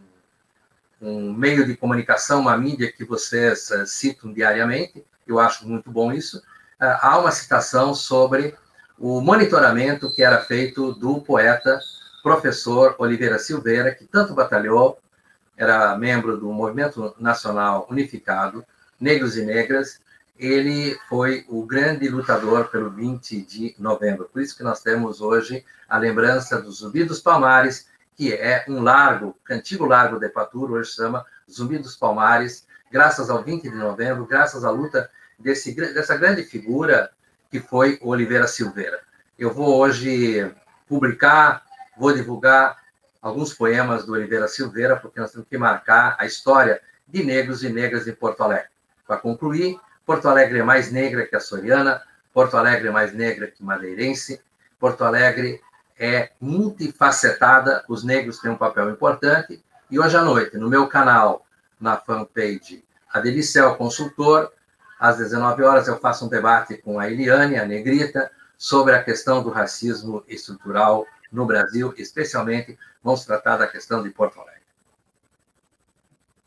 um 1.00 1.32
meio 1.32 1.66
de 1.66 1.76
comunicação, 1.76 2.40
uma 2.40 2.56
mídia 2.56 2.92
que 2.92 3.04
vocês 3.04 3.70
uh, 3.70 3.86
citam 3.86 4.32
diariamente, 4.32 5.04
eu 5.26 5.38
acho 5.38 5.66
muito 5.66 5.90
bom 5.90 6.12
isso. 6.12 6.38
Uh, 6.78 6.98
há 7.00 7.18
uma 7.18 7.30
citação 7.30 7.94
sobre 7.94 8.54
o 9.00 9.18
monitoramento 9.22 10.14
que 10.14 10.22
era 10.22 10.38
feito 10.42 10.92
do 10.92 11.22
poeta 11.22 11.80
professor 12.22 12.94
Oliveira 12.98 13.38
Silveira, 13.38 13.94
que 13.94 14.04
tanto 14.04 14.34
batalhou, 14.34 15.00
era 15.56 15.96
membro 15.96 16.36
do 16.36 16.52
Movimento 16.52 17.14
Nacional 17.18 17.86
Unificado, 17.90 18.62
Negros 19.00 19.38
e 19.38 19.42
Negras, 19.42 20.00
ele 20.38 20.98
foi 21.08 21.46
o 21.48 21.64
grande 21.64 22.08
lutador 22.10 22.68
pelo 22.68 22.90
20 22.90 23.40
de 23.40 23.74
novembro. 23.78 24.28
Por 24.30 24.42
isso 24.42 24.54
que 24.54 24.62
nós 24.62 24.82
temos 24.82 25.22
hoje 25.22 25.64
a 25.88 25.96
lembrança 25.96 26.60
dos 26.60 26.80
Zumbi 26.80 27.02
dos 27.02 27.20
Palmares, 27.20 27.88
que 28.14 28.34
é 28.34 28.66
um 28.68 28.82
largo, 28.82 29.34
antigo 29.50 29.86
largo 29.86 30.18
de 30.18 30.28
Paturo, 30.28 30.74
hoje 30.74 30.92
chama 30.92 31.24
Zumbi 31.50 31.78
dos 31.78 31.96
Palmares, 31.96 32.66
graças 32.92 33.30
ao 33.30 33.42
20 33.42 33.62
de 33.62 33.76
novembro, 33.76 34.26
graças 34.26 34.62
à 34.62 34.70
luta 34.70 35.10
desse, 35.38 35.74
dessa 35.74 36.18
grande 36.18 36.42
figura 36.42 37.10
que 37.50 37.60
foi 37.60 37.98
Oliveira 38.02 38.46
Silveira. 38.46 39.00
Eu 39.38 39.52
vou 39.52 39.78
hoje 39.78 40.50
publicar, 40.88 41.62
vou 41.96 42.12
divulgar 42.12 42.78
alguns 43.20 43.52
poemas 43.52 44.04
do 44.04 44.12
Oliveira 44.12 44.48
Silveira, 44.48 44.96
porque 44.96 45.20
nós 45.20 45.32
temos 45.32 45.46
que 45.48 45.58
marcar 45.58 46.16
a 46.18 46.26
história 46.26 46.80
de 47.06 47.22
negros 47.24 47.62
e 47.62 47.68
negras 47.68 48.06
em 48.06 48.12
Porto 48.12 48.42
Alegre. 48.42 48.68
Para 49.06 49.16
concluir, 49.16 49.78
Porto 50.06 50.28
Alegre 50.28 50.60
é 50.60 50.62
mais 50.62 50.90
negra 50.92 51.26
que 51.26 51.36
a 51.36 51.40
Soriana, 51.40 52.02
Porto 52.32 52.56
Alegre 52.56 52.88
é 52.88 52.90
mais 52.90 53.12
negra 53.12 53.48
que 53.48 53.62
Madeirense, 53.64 54.40
Porto 54.78 55.04
Alegre 55.04 55.60
é 55.98 56.30
multifacetada, 56.40 57.84
os 57.88 58.04
negros 58.04 58.38
têm 58.38 58.50
um 58.50 58.56
papel 58.56 58.90
importante. 58.90 59.62
E 59.90 59.98
hoje 59.98 60.16
à 60.16 60.22
noite, 60.22 60.56
no 60.56 60.68
meu 60.68 60.86
canal, 60.86 61.46
na 61.80 61.96
fanpage 61.96 62.84
Adelicel 63.12 63.74
Consultor, 63.74 64.52
às 65.00 65.16
19 65.16 65.62
horas 65.62 65.88
eu 65.88 65.98
faço 65.98 66.26
um 66.26 66.28
debate 66.28 66.76
com 66.76 67.00
a 67.00 67.10
Eliane, 67.10 67.56
a 67.56 67.64
Negrita, 67.64 68.30
sobre 68.58 68.94
a 68.94 69.02
questão 69.02 69.42
do 69.42 69.48
racismo 69.48 70.22
estrutural 70.28 71.06
no 71.32 71.46
Brasil, 71.46 71.94
especialmente 71.96 72.78
vamos 73.02 73.24
tratar 73.24 73.56
da 73.56 73.66
questão 73.66 74.02
de 74.02 74.10
Porto 74.10 74.38
Alegre. 74.38 74.60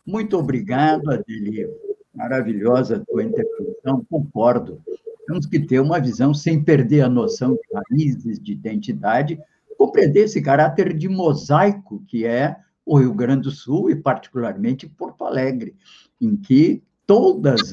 Muito 0.05 0.37
obrigado, 0.37 1.09
Adelio. 1.09 1.73
Maravilhosa 2.13 2.97
a 2.97 2.99
tua 2.99 3.23
intervenção, 3.23 4.05
concordo. 4.07 4.79
Temos 5.25 5.47
que 5.47 5.59
ter 5.59 5.79
uma 5.79 5.99
visão 5.99 6.31
sem 6.31 6.63
perder 6.63 7.01
a 7.01 7.09
noção 7.09 7.55
de 7.55 7.61
raízes, 7.73 8.39
de 8.39 8.51
identidade, 8.51 9.41
compreender 9.79 10.25
esse 10.25 10.39
caráter 10.43 10.93
de 10.93 11.09
mosaico 11.09 12.03
que 12.07 12.23
é 12.23 12.55
o 12.85 12.99
Rio 12.99 13.15
Grande 13.15 13.43
do 13.43 13.51
Sul 13.51 13.89
e 13.89 13.95
particularmente 13.95 14.87
Porto 14.87 15.23
Alegre, 15.23 15.75
em 16.21 16.35
que 16.35 16.83
todos 17.13 17.71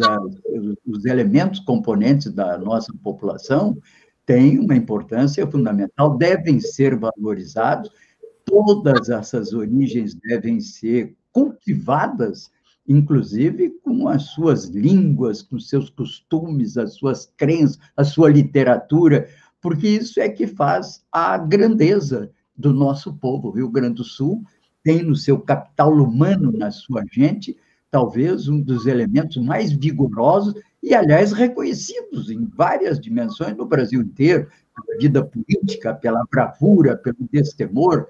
os 0.86 1.06
elementos 1.06 1.60
componentes 1.60 2.30
da 2.30 2.58
nossa 2.58 2.92
população 3.02 3.78
têm 4.26 4.58
uma 4.58 4.76
importância 4.76 5.46
fundamental, 5.50 6.18
devem 6.18 6.60
ser 6.60 6.94
valorizados, 6.94 7.90
todas 8.44 9.08
essas 9.08 9.54
origens 9.54 10.14
devem 10.14 10.60
ser 10.60 11.16
cultivadas 11.32 12.50
inclusive 12.86 13.70
com 13.82 14.08
as 14.08 14.24
suas 14.24 14.66
línguas, 14.66 15.40
com 15.40 15.58
seus 15.58 15.88
costumes, 15.88 16.76
as 16.76 16.94
suas 16.94 17.32
crenças, 17.36 17.78
a 17.96 18.04
sua 18.04 18.28
literatura, 18.28 19.26
porque 19.58 19.88
isso 19.88 20.20
é 20.20 20.28
que 20.28 20.46
faz 20.46 21.02
a 21.10 21.38
grandeza 21.38 22.30
do 22.54 22.74
nosso 22.74 23.14
povo. 23.14 23.48
O 23.48 23.52
Rio 23.52 23.70
Grande 23.70 23.94
do 23.94 24.04
Sul 24.04 24.44
tem 24.82 25.02
no 25.02 25.16
seu 25.16 25.40
capital 25.40 25.92
humano, 25.92 26.52
na 26.52 26.70
sua 26.70 27.04
gente, 27.10 27.56
talvez 27.90 28.48
um 28.48 28.60
dos 28.60 28.86
elementos 28.86 29.36
mais 29.36 29.72
vigorosos 29.72 30.54
e, 30.82 30.94
aliás, 30.94 31.32
reconhecidos 31.32 32.30
em 32.30 32.44
várias 32.46 33.00
dimensões 33.00 33.56
no 33.56 33.66
Brasil 33.66 34.00
inteiro, 34.00 34.48
pela 34.74 34.98
vida 34.98 35.24
política, 35.24 35.92
pela 35.92 36.24
bravura, 36.30 36.96
pelo 36.96 37.28
destemor. 37.30 38.06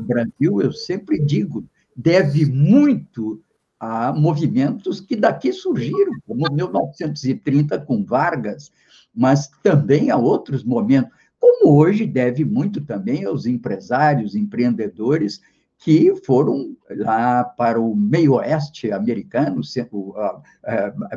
O 0.00 0.02
Brasil, 0.02 0.62
eu 0.62 0.72
sempre 0.72 1.18
digo, 1.18 1.64
deve 1.94 2.46
muito 2.46 3.42
a 3.78 4.12
movimentos 4.12 5.00
que 5.00 5.14
daqui 5.14 5.52
surgiram, 5.52 6.12
como 6.26 6.50
1930 6.50 7.78
com 7.80 8.04
Vargas, 8.04 8.72
mas 9.14 9.50
também 9.62 10.10
a 10.10 10.16
outros 10.16 10.64
momentos, 10.64 11.12
como 11.38 11.76
hoje 11.76 12.06
deve 12.06 12.44
muito 12.44 12.80
também 12.80 13.24
aos 13.24 13.44
empresários, 13.44 14.34
empreendedores 14.34 15.42
que 15.78 16.14
foram 16.24 16.76
lá 16.90 17.44
para 17.44 17.80
o 17.80 17.94
meio-oeste 17.94 18.90
americano, 18.90 19.60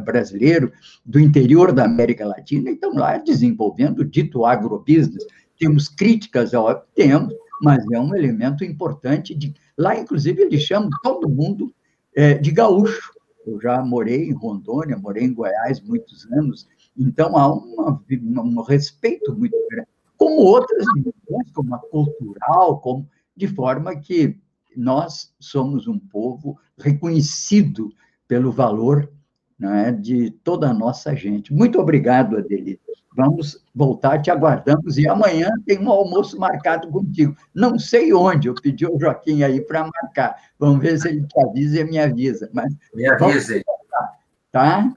brasileiro, 0.04 0.72
do 1.06 1.20
interior 1.20 1.72
da 1.72 1.86
América 1.86 2.26
Latina, 2.26 2.70
e 2.70 2.74
estão 2.74 2.94
lá 2.94 3.18
desenvolvendo 3.18 4.04
dito 4.04 4.46
agrobusiness. 4.46 5.26
Temos 5.58 5.88
críticas, 5.88 6.54
ó, 6.54 6.74
temos, 6.96 7.34
mas 7.62 7.84
é 7.92 8.00
um 8.00 8.16
elemento 8.16 8.64
importante. 8.64 9.34
De, 9.34 9.54
lá, 9.78 9.98
inclusive, 9.98 10.42
eles 10.42 10.62
chamam 10.62 10.90
todo 11.04 11.30
mundo 11.30 11.74
é, 12.16 12.36
de 12.36 12.52
gaúcho. 12.52 13.14
Eu 13.46 13.60
já 13.60 13.82
morei 13.82 14.30
em 14.30 14.34
Rondônia, 14.34 14.98
morei 14.98 15.24
em 15.24 15.34
Goiás 15.34 15.82
muitos 15.82 16.30
anos, 16.32 16.68
então 16.98 17.36
há 17.38 17.52
uma, 17.52 18.04
um 18.12 18.62
respeito 18.62 19.34
muito 19.36 19.56
grande, 19.72 19.88
como 20.18 20.36
outras 20.42 20.86
como 21.54 21.74
a 21.74 21.80
cultural, 21.80 22.80
como, 22.82 23.10
de 23.36 23.48
forma 23.48 23.96
que 23.96 24.38
nós 24.76 25.34
somos 25.40 25.88
um 25.88 25.98
povo 25.98 26.60
reconhecido 26.78 27.92
pelo 28.28 28.52
valor 28.52 29.12
né, 29.58 29.92
de 29.92 30.32
toda 30.32 30.70
a 30.70 30.74
nossa 30.74 31.16
gente. 31.16 31.54
Muito 31.54 31.80
obrigado, 31.80 32.38
Adelita. 32.38 32.82
vamos 33.16 33.62
voltar, 33.76 34.22
te 34.22 34.32
aguardamos. 34.32 34.98
E 34.98 35.08
amanhã 35.08 35.50
tem 35.66 35.80
um 35.80 35.90
almoço 35.90 36.40
marcado 36.40 36.88
contigo. 36.90 37.36
Não 37.54 37.78
sei 37.78 38.14
onde, 38.14 38.48
eu 38.48 38.56
pedi 38.56 38.86
ao 38.86 39.00
Joaquim 39.00 39.44
aí 39.44 39.60
para 39.60 39.84
marcar. 39.84 40.36
Vamos 40.58 40.80
ver 40.80 40.98
se 40.98 41.10
ele 41.10 41.26
te 41.26 41.42
avisa 41.42 41.82
e 41.82 41.84
me 41.84 42.00
avisa. 42.00 42.50
Mas 42.54 42.74
me 42.94 43.06
avise. 43.08 43.64
Tá? 44.52 44.94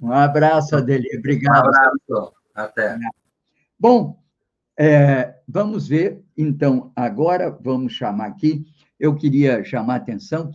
Um 0.00 0.12
abraço, 0.12 0.76
Adeli. 0.76 1.08
Obrigado. 1.18 1.66
Um 1.66 1.68
abraço. 1.68 2.32
Até. 2.54 2.98
Bom, 3.78 4.18
é, 4.78 5.34
vamos 5.48 5.88
ver, 5.88 6.22
então, 6.36 6.92
agora 6.94 7.50
vamos 7.50 7.92
chamar 7.92 8.26
aqui. 8.26 8.64
Eu 8.98 9.14
queria 9.14 9.62
chamar 9.64 9.94
a 9.94 9.96
atenção, 9.96 10.52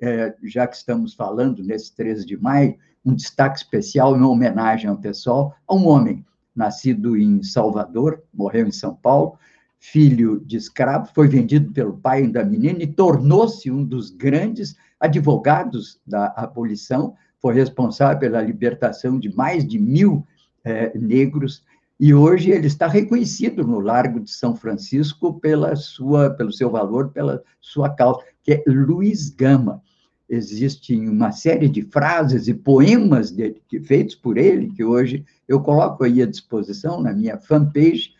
é, 0.00 0.34
já 0.44 0.66
que 0.66 0.76
estamos 0.76 1.14
falando 1.14 1.62
nesse 1.62 1.94
13 1.94 2.24
de 2.24 2.36
maio, 2.36 2.76
um 3.04 3.14
destaque 3.14 3.58
especial 3.58 4.16
em 4.16 4.22
homenagem 4.22 4.88
ao 4.88 4.96
pessoal, 4.96 5.54
a 5.66 5.74
um 5.74 5.88
homem 5.88 6.24
nascido 6.54 7.16
em 7.16 7.42
Salvador, 7.42 8.22
morreu 8.32 8.66
em 8.66 8.72
São 8.72 8.94
Paulo, 8.94 9.38
filho 9.80 10.38
de 10.44 10.56
escravo, 10.56 11.10
foi 11.12 11.26
vendido 11.26 11.72
pelo 11.72 11.96
pai 11.96 12.28
da 12.28 12.44
menina 12.44 12.82
e 12.82 12.86
tornou-se 12.86 13.68
um 13.70 13.84
dos 13.84 14.10
grandes 14.10 14.76
advogados 15.00 16.00
da 16.06 16.26
abolição, 16.36 17.16
foi 17.40 17.54
responsável 17.54 18.20
pela 18.20 18.40
libertação 18.40 19.18
de 19.18 19.34
mais 19.34 19.66
de 19.66 19.80
mil 19.80 20.24
é, 20.64 20.96
negros 20.96 21.64
e 22.02 22.12
hoje 22.12 22.50
ele 22.50 22.66
está 22.66 22.88
reconhecido 22.88 23.64
no 23.64 23.78
Largo 23.78 24.18
de 24.18 24.32
São 24.32 24.56
Francisco 24.56 25.38
pela 25.38 25.76
sua, 25.76 26.30
pelo 26.30 26.52
seu 26.52 26.68
valor, 26.68 27.10
pela 27.10 27.40
sua 27.60 27.90
causa, 27.90 28.18
que 28.42 28.54
é 28.54 28.64
Luiz 28.66 29.28
Gama 29.28 29.80
existem 30.28 31.08
uma 31.08 31.30
série 31.30 31.68
de 31.68 31.82
frases 31.82 32.48
e 32.48 32.54
poemas 32.54 33.30
de, 33.30 33.54
feitos 33.84 34.16
por 34.16 34.36
ele, 34.36 34.72
que 34.72 34.82
hoje 34.82 35.24
eu 35.46 35.60
coloco 35.60 36.02
aí 36.02 36.20
à 36.20 36.26
disposição 36.26 37.00
na 37.00 37.12
minha 37.12 37.38
fanpage 37.38 38.14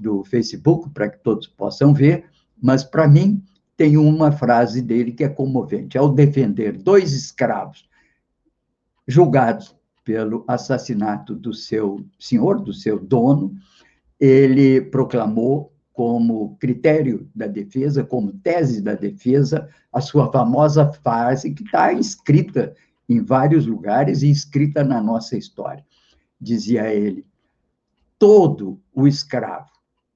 do 0.00 0.24
Facebook, 0.24 0.90
para 0.90 1.08
que 1.08 1.22
todos 1.22 1.46
possam 1.46 1.94
ver, 1.94 2.24
mas 2.60 2.82
para 2.82 3.06
mim 3.06 3.40
tem 3.76 3.96
uma 3.96 4.32
frase 4.32 4.82
dele 4.82 5.12
que 5.12 5.22
é 5.22 5.28
comovente. 5.28 5.96
Ao 5.96 6.12
defender 6.12 6.76
dois 6.76 7.12
escravos 7.12 7.88
julgados 9.06 9.78
pelo 10.10 10.44
assassinato 10.48 11.36
do 11.36 11.54
seu 11.54 12.04
senhor, 12.18 12.60
do 12.60 12.74
seu 12.74 12.98
dono, 12.98 13.54
ele 14.18 14.80
proclamou 14.80 15.72
como 15.92 16.56
critério 16.56 17.30
da 17.32 17.46
defesa, 17.46 18.02
como 18.02 18.32
tese 18.32 18.82
da 18.82 18.96
defesa, 18.96 19.68
a 19.92 20.00
sua 20.00 20.32
famosa 20.32 20.90
frase 20.92 21.52
que 21.52 21.62
está 21.62 21.92
escrita 21.92 22.74
em 23.08 23.22
vários 23.22 23.66
lugares 23.66 24.22
e 24.22 24.30
escrita 24.30 24.82
na 24.82 25.00
nossa 25.00 25.36
história. 25.36 25.86
Dizia 26.40 26.92
ele: 26.92 27.24
todo 28.18 28.80
o 28.92 29.06
escravo, 29.06 29.70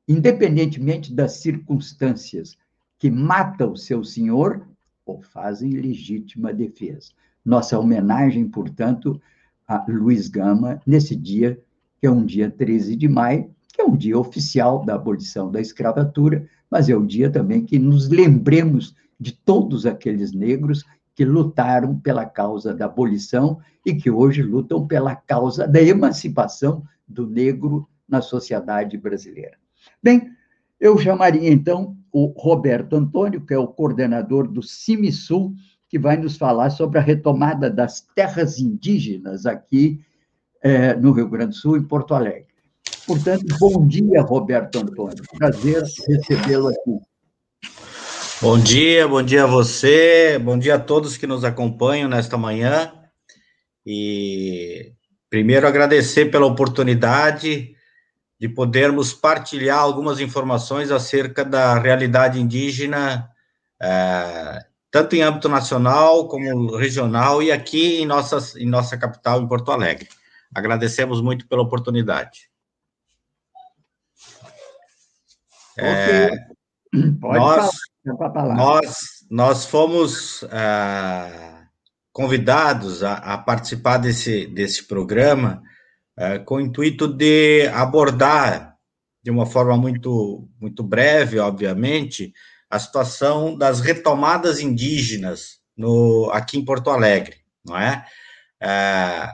independentemente 0.08 1.14
das 1.14 1.34
circunstâncias, 1.34 2.58
que 2.98 3.12
mata 3.12 3.64
o 3.64 3.76
seu 3.76 4.02
senhor, 4.02 4.66
o 5.06 5.22
fazem 5.22 5.70
legítima 5.70 6.52
defesa. 6.52 7.12
Nossa 7.44 7.78
homenagem, 7.78 8.48
portanto, 8.48 9.20
a 9.66 9.84
Luiz 9.88 10.28
Gama, 10.28 10.80
nesse 10.86 11.16
dia, 11.16 11.60
que 12.00 12.06
é 12.06 12.10
um 12.10 12.24
dia 12.24 12.50
13 12.50 12.96
de 12.96 13.08
maio, 13.08 13.50
que 13.72 13.80
é 13.80 13.84
um 13.84 13.96
dia 13.96 14.18
oficial 14.18 14.84
da 14.84 14.94
abolição 14.94 15.50
da 15.50 15.60
escravatura, 15.60 16.46
mas 16.70 16.88
é 16.88 16.96
o 16.96 17.06
dia 17.06 17.30
também 17.30 17.64
que 17.64 17.78
nos 17.78 18.08
lembremos 18.08 18.94
de 19.18 19.32
todos 19.32 19.86
aqueles 19.86 20.32
negros 20.32 20.84
que 21.14 21.24
lutaram 21.24 21.98
pela 21.98 22.26
causa 22.26 22.74
da 22.74 22.86
abolição 22.86 23.58
e 23.86 23.94
que 23.94 24.10
hoje 24.10 24.42
lutam 24.42 24.86
pela 24.86 25.14
causa 25.14 25.66
da 25.66 25.80
emancipação 25.80 26.82
do 27.06 27.26
negro 27.26 27.88
na 28.08 28.20
sociedade 28.20 28.96
brasileira. 28.96 29.56
Bem, 30.02 30.30
eu 30.80 30.98
chamaria 30.98 31.50
então 31.50 31.96
o 32.12 32.26
Roberto 32.26 32.96
Antônio, 32.96 33.40
que 33.40 33.54
é 33.54 33.58
o 33.58 33.68
coordenador 33.68 34.46
do 34.46 34.62
CIMISUL, 34.62 35.54
que 35.94 35.98
vai 36.00 36.16
nos 36.16 36.36
falar 36.36 36.70
sobre 36.70 36.98
a 36.98 37.00
retomada 37.00 37.70
das 37.70 38.00
terras 38.16 38.58
indígenas 38.58 39.46
aqui 39.46 40.00
é, 40.60 40.92
no 40.92 41.12
Rio 41.12 41.28
Grande 41.28 41.50
do 41.50 41.54
Sul, 41.54 41.76
em 41.76 41.84
Porto 41.84 42.14
Alegre. 42.14 42.48
Portanto, 43.06 43.44
bom 43.60 43.86
dia, 43.86 44.20
Roberto 44.22 44.76
Antônio. 44.80 45.22
Prazer 45.38 45.84
recebê-lo 46.08 46.66
aqui. 46.66 46.98
Bom 48.42 48.58
dia, 48.58 49.06
bom 49.06 49.22
dia 49.22 49.44
a 49.44 49.46
você, 49.46 50.36
bom 50.36 50.58
dia 50.58 50.74
a 50.74 50.80
todos 50.80 51.16
que 51.16 51.28
nos 51.28 51.44
acompanham 51.44 52.08
nesta 52.08 52.36
manhã. 52.36 52.92
E 53.86 54.94
primeiro 55.30 55.64
agradecer 55.64 56.28
pela 56.28 56.46
oportunidade 56.46 57.72
de 58.40 58.48
podermos 58.48 59.12
partilhar 59.12 59.78
algumas 59.78 60.18
informações 60.18 60.90
acerca 60.90 61.44
da 61.44 61.78
realidade 61.78 62.40
indígena, 62.40 63.30
é, 63.80 64.73
tanto 64.94 65.16
em 65.16 65.22
âmbito 65.22 65.48
nacional 65.48 66.28
como 66.28 66.76
regional 66.76 67.42
e 67.42 67.50
aqui 67.50 68.00
em 68.00 68.06
nossa, 68.06 68.56
em 68.56 68.64
nossa 68.64 68.96
capital, 68.96 69.42
em 69.42 69.48
Porto 69.48 69.72
Alegre. 69.72 70.08
Agradecemos 70.54 71.20
muito 71.20 71.48
pela 71.48 71.62
oportunidade. 71.62 72.48
É, 75.76 76.30
nós, 77.20 77.70
falar, 78.16 78.54
nós, 78.54 78.96
nós 79.28 79.64
fomos 79.66 80.44
ah, 80.52 81.66
convidados 82.12 83.02
a, 83.02 83.14
a, 83.14 83.38
participar 83.38 83.96
desse, 83.96 84.46
desse 84.46 84.86
programa 84.86 85.60
ah, 86.16 86.38
com 86.38 86.54
o 86.54 86.60
intuito 86.60 87.08
de 87.08 87.66
abordar 87.74 88.76
de 89.20 89.30
uma 89.32 89.44
forma 89.44 89.76
muito, 89.76 90.48
muito 90.60 90.84
breve, 90.84 91.40
obviamente, 91.40 92.32
a 92.74 92.78
situação 92.80 93.56
das 93.56 93.80
retomadas 93.80 94.58
indígenas 94.58 95.60
no, 95.76 96.28
aqui 96.32 96.58
em 96.58 96.64
Porto 96.64 96.90
Alegre, 96.90 97.36
não 97.64 97.78
é? 97.78 98.04
Ah, 98.60 99.32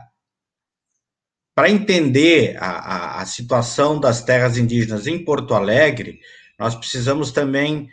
para 1.54 1.70
entender 1.70 2.58
a, 2.58 2.70
a, 2.70 3.22
a, 3.22 3.26
situação 3.26 3.98
das 3.98 4.22
terras 4.22 4.58
indígenas 4.58 5.06
em 5.06 5.24
Porto 5.24 5.54
Alegre, 5.54 6.20
nós 6.58 6.74
precisamos 6.74 7.32
também 7.32 7.88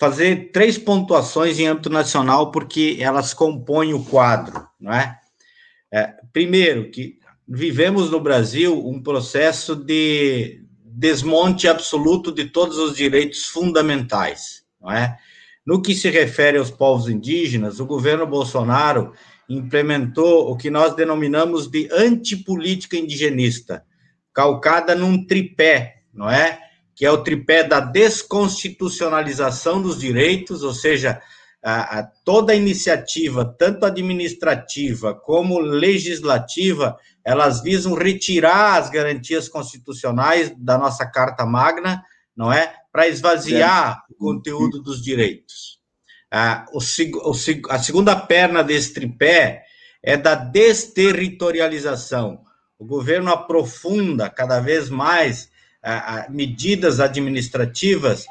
fazer 0.00 0.50
três 0.52 0.78
pontuações 0.78 1.58
em 1.58 1.66
âmbito 1.66 1.90
nacional, 1.90 2.50
porque 2.50 2.96
elas 2.98 3.34
compõem 3.34 3.92
o 3.92 4.04
quadro, 4.04 4.66
não 4.80 4.92
é? 4.92 5.18
é 5.92 6.14
primeiro, 6.32 6.90
que 6.90 7.18
vivemos 7.46 8.10
no 8.10 8.20
Brasil 8.20 8.86
um 8.86 9.02
processo 9.02 9.76
de 9.76 10.65
desmonte 10.98 11.68
absoluto 11.68 12.32
de 12.32 12.46
todos 12.46 12.78
os 12.78 12.96
direitos 12.96 13.44
fundamentais, 13.44 14.62
não 14.80 14.90
é? 14.90 15.18
No 15.64 15.82
que 15.82 15.94
se 15.94 16.08
refere 16.08 16.56
aos 16.56 16.70
povos 16.70 17.06
indígenas, 17.06 17.80
o 17.80 17.84
governo 17.84 18.26
Bolsonaro 18.26 19.12
implementou 19.46 20.50
o 20.50 20.56
que 20.56 20.70
nós 20.70 20.96
denominamos 20.96 21.68
de 21.68 21.86
antipolítica 21.92 22.96
indigenista, 22.96 23.84
calcada 24.32 24.94
num 24.94 25.26
tripé, 25.26 25.96
não 26.14 26.30
é? 26.30 26.60
Que 26.94 27.04
é 27.04 27.10
o 27.10 27.22
tripé 27.22 27.62
da 27.62 27.78
desconstitucionalização 27.78 29.82
dos 29.82 29.98
direitos, 29.98 30.62
ou 30.62 30.72
seja, 30.72 31.20
a, 31.62 31.98
a, 31.98 32.04
toda 32.24 32.54
a 32.54 32.56
iniciativa, 32.56 33.44
tanto 33.44 33.84
administrativa 33.84 35.12
como 35.12 35.58
legislativa, 35.58 36.96
elas 37.26 37.60
visam 37.60 37.92
retirar 37.94 38.76
as 38.76 38.88
garantias 38.88 39.48
constitucionais 39.48 40.54
da 40.56 40.78
nossa 40.78 41.04
Carta 41.04 41.44
Magna, 41.44 42.04
não 42.36 42.52
é? 42.52 42.72
Para 42.92 43.08
esvaziar 43.08 44.04
é. 44.08 44.12
o 44.12 44.16
conteúdo 44.16 44.80
dos 44.80 45.02
direitos. 45.02 45.80
A, 46.32 46.64
o, 46.72 46.78
o, 46.78 47.32
a 47.70 47.78
segunda 47.80 48.14
perna 48.14 48.62
desse 48.62 48.94
tripé 48.94 49.64
é 50.00 50.16
da 50.16 50.36
desterritorialização. 50.36 52.44
O 52.78 52.86
governo 52.86 53.32
aprofunda 53.32 54.30
cada 54.30 54.60
vez 54.60 54.88
mais 54.88 55.50
a, 55.82 56.28
medidas 56.30 57.00
administrativas 57.00 58.24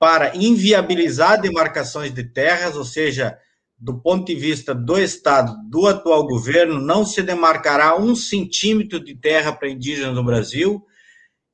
para 0.00 0.36
inviabilizar 0.36 1.40
demarcações 1.40 2.12
de 2.12 2.24
terras, 2.24 2.74
ou 2.74 2.84
seja, 2.84 3.38
do 3.82 3.98
ponto 4.00 4.26
de 4.26 4.36
vista 4.36 4.72
do 4.72 4.96
Estado, 4.96 5.56
do 5.68 5.88
atual 5.88 6.24
governo, 6.24 6.80
não 6.80 7.04
se 7.04 7.20
demarcará 7.20 7.98
um 7.98 8.14
centímetro 8.14 9.02
de 9.02 9.12
terra 9.12 9.52
para 9.52 9.68
indígenas 9.68 10.14
no 10.14 10.22
Brasil, 10.22 10.86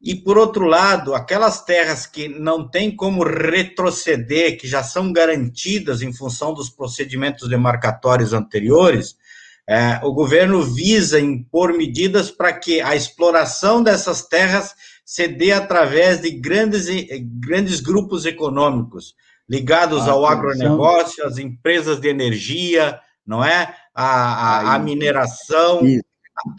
e, 0.00 0.14
por 0.14 0.36
outro 0.36 0.66
lado, 0.66 1.14
aquelas 1.14 1.64
terras 1.64 2.06
que 2.06 2.28
não 2.28 2.68
tem 2.68 2.94
como 2.94 3.24
retroceder, 3.24 4.58
que 4.58 4.68
já 4.68 4.82
são 4.82 5.10
garantidas 5.10 6.02
em 6.02 6.12
função 6.12 6.52
dos 6.52 6.68
procedimentos 6.68 7.48
demarcatórios 7.48 8.34
anteriores, 8.34 9.16
é, 9.66 9.98
o 10.04 10.12
governo 10.12 10.62
visa 10.62 11.18
impor 11.18 11.72
medidas 11.72 12.30
para 12.30 12.52
que 12.52 12.82
a 12.82 12.94
exploração 12.94 13.82
dessas 13.82 14.20
terras 14.20 14.74
se 15.02 15.26
dê 15.26 15.50
através 15.50 16.20
de 16.20 16.30
grandes, 16.30 16.88
grandes 17.40 17.80
grupos 17.80 18.26
econômicos 18.26 19.14
ligados 19.48 20.06
ao 20.06 20.26
agronegócio, 20.26 21.24
às 21.24 21.38
empresas 21.38 21.98
de 21.98 22.08
energia, 22.08 23.00
não 23.26 23.44
é? 23.44 23.74
A, 23.94 24.04
a, 24.04 24.74
a 24.74 24.78
mineração, 24.78 25.80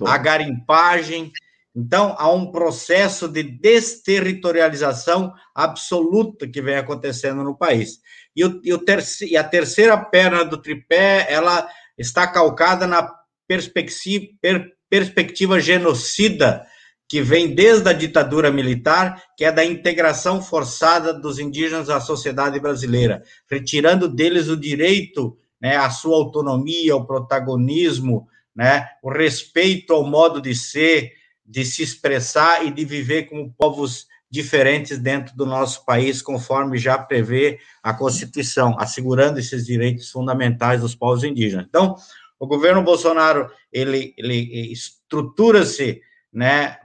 a, 0.06 0.14
a 0.14 0.18
garimpagem. 0.18 1.32
Então, 1.76 2.16
há 2.18 2.32
um 2.32 2.52
processo 2.52 3.28
de 3.28 3.44
desterritorialização 3.44 5.34
absoluta 5.54 6.48
que 6.48 6.62
vem 6.62 6.76
acontecendo 6.76 7.44
no 7.44 7.56
país. 7.56 8.00
E, 8.36 8.44
o, 8.44 8.60
e, 8.64 8.74
o 8.74 8.84
e 9.22 9.38
a 9.38 9.44
terceira 9.44 9.98
perna 9.98 10.44
do 10.44 10.62
tripé, 10.62 11.28
ela 11.30 11.68
está 11.98 12.28
calcada 12.28 12.88
na 12.88 13.10
perspectiva, 13.48 14.26
per, 14.42 14.74
perspectiva 14.90 15.60
genocida 15.60 16.66
que 17.10 17.24
vem 17.24 17.56
desde 17.56 17.90
a 17.90 17.94
ditadura 17.94 18.52
militar, 18.52 19.24
que 19.36 19.44
é 19.44 19.52
da 19.52 19.66
integração 19.66 20.40
forçada 20.44 21.12
dos 21.12 21.40
indígenas 21.40 21.90
à 21.90 22.00
sociedade 22.00 22.60
brasileira, 22.60 23.24
retirando 23.50 24.08
deles 24.08 24.48
o 24.48 24.56
direito 24.56 25.36
né, 25.60 25.76
à 25.76 25.90
sua 25.90 26.16
autonomia, 26.16 26.94
ao 26.94 27.08
protagonismo, 27.08 28.28
né, 28.56 28.88
o 29.02 29.10
respeito 29.10 29.92
ao 29.92 30.06
modo 30.06 30.40
de 30.40 30.54
ser, 30.54 31.14
de 31.44 31.66
se 31.66 31.82
expressar 31.82 32.64
e 32.64 32.70
de 32.70 32.86
viver 32.86 33.24
como 33.24 33.52
povos 33.58 34.06
diferentes 34.30 35.00
dentro 35.00 35.36
do 35.36 35.48
nosso 35.48 35.84
país, 35.84 36.22
conforme 36.22 36.78
já 36.78 36.96
prevê 36.96 37.58
a 37.82 37.92
Constituição, 37.92 38.76
assegurando 38.80 39.40
esses 39.40 39.66
direitos 39.66 40.12
fundamentais 40.12 40.82
dos 40.82 40.94
povos 40.94 41.24
indígenas. 41.24 41.66
Então, 41.68 41.96
o 42.40 42.46
governo 42.46 42.84
Bolsonaro 42.84 43.50
ele, 43.74 44.14
ele 44.16 44.72
estrutura-se, 44.72 46.02
né, 46.32 46.78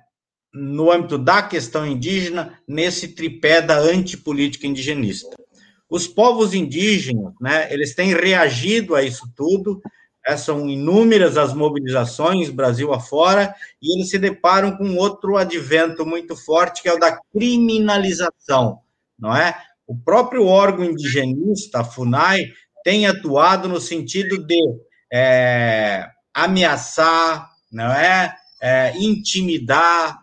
no 0.54 0.92
âmbito 0.92 1.18
da 1.18 1.42
questão 1.42 1.84
indígena, 1.84 2.58
nesse 2.66 3.08
tripé 3.08 3.60
da 3.60 3.76
antipolítica 3.76 4.66
indigenista. 4.66 5.36
Os 5.90 6.06
povos 6.06 6.54
indígenas, 6.54 7.34
né, 7.40 7.72
eles 7.72 7.94
têm 7.94 8.14
reagido 8.14 8.94
a 8.94 9.02
isso 9.02 9.28
tudo, 9.34 9.82
né, 10.26 10.36
são 10.36 10.68
inúmeras 10.68 11.36
as 11.36 11.52
mobilizações, 11.52 12.50
Brasil 12.50 12.92
afora, 12.92 13.54
e 13.82 13.96
eles 13.96 14.10
se 14.10 14.18
deparam 14.18 14.76
com 14.76 14.96
outro 14.96 15.36
advento 15.36 16.06
muito 16.06 16.36
forte, 16.36 16.82
que 16.82 16.88
é 16.88 16.94
o 16.94 17.00
da 17.00 17.18
criminalização, 17.32 18.78
não 19.18 19.36
é? 19.36 19.56
O 19.86 19.96
próprio 19.96 20.46
órgão 20.46 20.84
indigenista, 20.84 21.80
a 21.80 21.84
FUNAI, 21.84 22.46
tem 22.82 23.06
atuado 23.06 23.68
no 23.68 23.80
sentido 23.80 24.38
de 24.38 24.58
é, 25.12 26.06
ameaçar, 26.32 27.50
não 27.70 27.92
é? 27.92 28.34
É, 28.64 28.96
intimidar, 28.96 30.22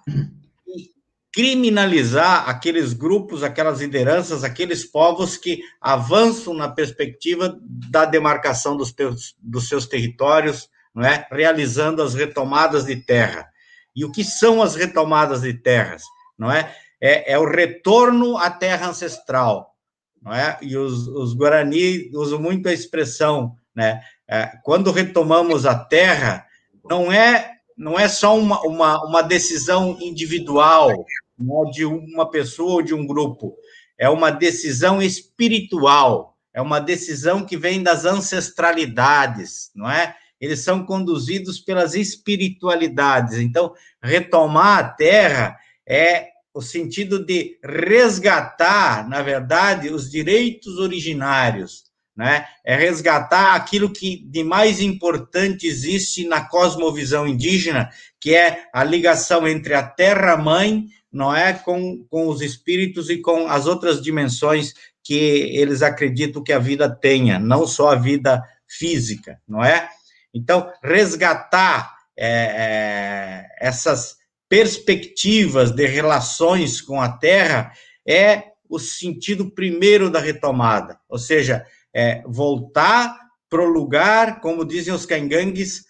criminalizar 1.32 2.50
aqueles 2.50 2.92
grupos, 2.92 3.44
aquelas 3.44 3.82
lideranças, 3.82 4.44
aqueles 4.44 4.84
povos 4.84 5.38
que 5.38 5.62
avançam 5.80 6.56
na 6.56 6.68
perspectiva 6.68 7.56
da 7.62 8.04
demarcação 8.04 8.76
dos, 8.76 8.92
dos 9.38 9.70
seus 9.70 9.86
territórios, 9.86 10.68
não 10.94 11.06
é? 11.06 11.28
realizando 11.32 12.02
as 12.02 12.16
retomadas 12.16 12.86
de 12.86 12.96
terra. 12.96 13.48
E 13.96 14.04
o 14.04 14.12
que 14.12 14.24
são 14.24 14.60
as 14.60 14.74
retomadas 14.76 15.42
de 15.42 15.54
terras? 15.54 16.02
Não 16.36 16.52
é? 16.52 16.76
É, 17.00 17.34
é 17.34 17.38
o 17.38 17.48
retorno 17.48 18.38
à 18.38 18.50
terra 18.50 18.88
ancestral. 18.88 19.76
Não 20.20 20.34
é? 20.34 20.58
E 20.64 20.76
os, 20.76 21.08
os 21.10 21.36
Guarani 21.36 22.10
usam 22.16 22.42
muito 22.42 22.68
a 22.68 22.74
expressão, 22.74 23.56
né? 23.76 24.02
É, 24.28 24.48
quando 24.64 24.92
retomamos 24.92 25.66
a 25.66 25.76
terra, 25.76 26.46
não 26.84 27.12
é 27.12 27.61
não 27.82 28.00
é 28.00 28.08
só 28.08 28.38
uma, 28.38 28.62
uma, 28.62 29.04
uma 29.04 29.22
decisão 29.24 29.98
individual 30.00 30.90
né, 30.90 31.72
de 31.72 31.84
uma 31.84 32.30
pessoa 32.30 32.74
ou 32.74 32.82
de 32.84 32.94
um 32.94 33.08
grupo, 33.08 33.58
é 33.98 34.08
uma 34.08 34.30
decisão 34.30 35.02
espiritual, 35.02 36.38
é 36.54 36.62
uma 36.62 36.80
decisão 36.80 37.44
que 37.44 37.58
vem 37.58 37.82
das 37.82 38.06
ancestralidades, 38.06 39.72
não 39.76 39.90
é? 39.90 40.16
Eles 40.40 40.60
são 40.60 40.86
conduzidos 40.86 41.60
pelas 41.60 41.96
espiritualidades. 41.96 43.40
Então, 43.40 43.74
retomar 44.02 44.78
a 44.78 44.84
terra 44.90 45.58
é 45.88 46.28
o 46.54 46.62
sentido 46.62 47.26
de 47.26 47.58
resgatar, 47.64 49.10
na 49.10 49.24
verdade, 49.24 49.90
os 49.90 50.10
direitos 50.10 50.78
originários, 50.78 51.86
né? 52.22 52.46
É 52.64 52.76
resgatar 52.76 53.56
aquilo 53.56 53.92
que 53.92 54.24
de 54.28 54.44
mais 54.44 54.80
importante 54.80 55.66
existe 55.66 56.24
na 56.28 56.46
cosmovisão 56.46 57.28
indígena, 57.28 57.90
que 58.20 58.36
é 58.36 58.66
a 58.72 58.84
ligação 58.84 59.48
entre 59.48 59.74
a 59.74 59.82
terra-mãe, 59.82 60.86
não 61.12 61.36
é, 61.36 61.52
com, 61.52 62.06
com 62.12 62.28
os 62.28 62.40
espíritos 62.42 63.10
e 63.10 63.18
com 63.18 63.48
as 63.48 63.66
outras 63.66 64.00
dimensões 64.00 64.76
que 65.04 65.16
eles 65.16 65.82
acreditam 65.82 66.44
que 66.44 66.54
a 66.54 66.60
vida 66.60 66.88
tenha, 66.88 67.40
não 67.40 67.66
só 67.66 67.90
a 67.90 67.96
vida 67.96 68.44
física, 68.68 69.42
não 69.48 69.66
é? 69.66 69.90
Então, 70.32 70.72
resgatar 70.84 71.92
é, 72.16 72.28
é, 72.30 73.48
essas 73.60 74.18
perspectivas 74.48 75.72
de 75.72 75.88
relações 75.88 76.82
com 76.82 77.02
a 77.02 77.10
Terra 77.10 77.74
é 78.08 78.52
o 78.70 78.78
sentido 78.78 79.50
primeiro 79.50 80.08
da 80.10 80.20
retomada, 80.20 81.00
ou 81.10 81.18
seja, 81.18 81.66
é, 81.94 82.24
voltar 82.26 83.18
para 83.50 83.62
o 83.62 83.70
lugar, 83.70 84.39
como 84.39 84.66
dizem 84.66 84.94
os 84.94 85.06
cangangues, 85.06 85.86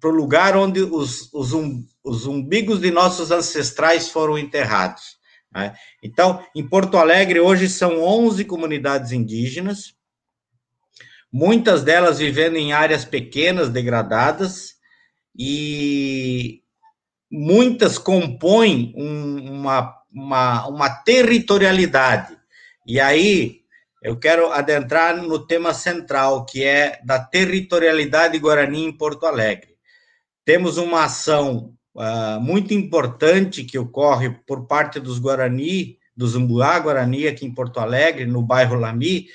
para 0.00 0.10
o 0.10 0.14
lugar 0.14 0.56
onde 0.56 0.80
os, 0.80 1.32
os, 1.32 1.52
um, 1.52 1.84
os 2.04 2.26
umbigos 2.26 2.80
de 2.80 2.90
nossos 2.90 3.30
ancestrais 3.30 4.08
foram 4.08 4.38
enterrados. 4.38 5.18
Né? 5.52 5.74
Então, 6.02 6.44
em 6.54 6.66
Porto 6.66 6.96
Alegre, 6.96 7.40
hoje 7.40 7.68
são 7.68 8.02
11 8.02 8.44
comunidades 8.44 9.12
indígenas, 9.12 9.94
muitas 11.32 11.82
delas 11.82 12.18
vivendo 12.18 12.56
em 12.56 12.72
áreas 12.72 13.04
pequenas, 13.04 13.68
degradadas, 13.68 14.74
e 15.38 16.62
muitas 17.30 17.98
compõem 17.98 18.92
um, 18.96 19.52
uma, 19.52 19.94
uma, 20.12 20.66
uma 20.66 20.90
territorialidade. 20.90 22.36
E 22.86 22.98
aí, 22.98 23.60
eu 24.02 24.16
quero 24.18 24.50
adentrar 24.52 25.16
no 25.16 25.46
tema 25.46 25.74
central, 25.74 26.46
que 26.46 26.64
é 26.64 27.00
da 27.04 27.18
territorialidade 27.18 28.38
guarani 28.38 28.84
em 28.84 28.92
Porto 28.92 29.26
Alegre. 29.26 29.76
Temos 30.44 30.78
uma 30.78 31.04
ação 31.04 31.74
uh, 31.94 32.40
muito 32.40 32.72
importante 32.72 33.62
que 33.64 33.78
ocorre 33.78 34.30
por 34.46 34.66
parte 34.66 34.98
dos 34.98 35.18
Guarani, 35.18 35.98
dos 36.16 36.34
Umbuá 36.34 36.78
Guarani, 36.78 37.28
aqui 37.28 37.44
em 37.44 37.54
Porto 37.54 37.78
Alegre, 37.78 38.26
no 38.26 38.42
bairro 38.42 38.74
Lami, 38.74 39.26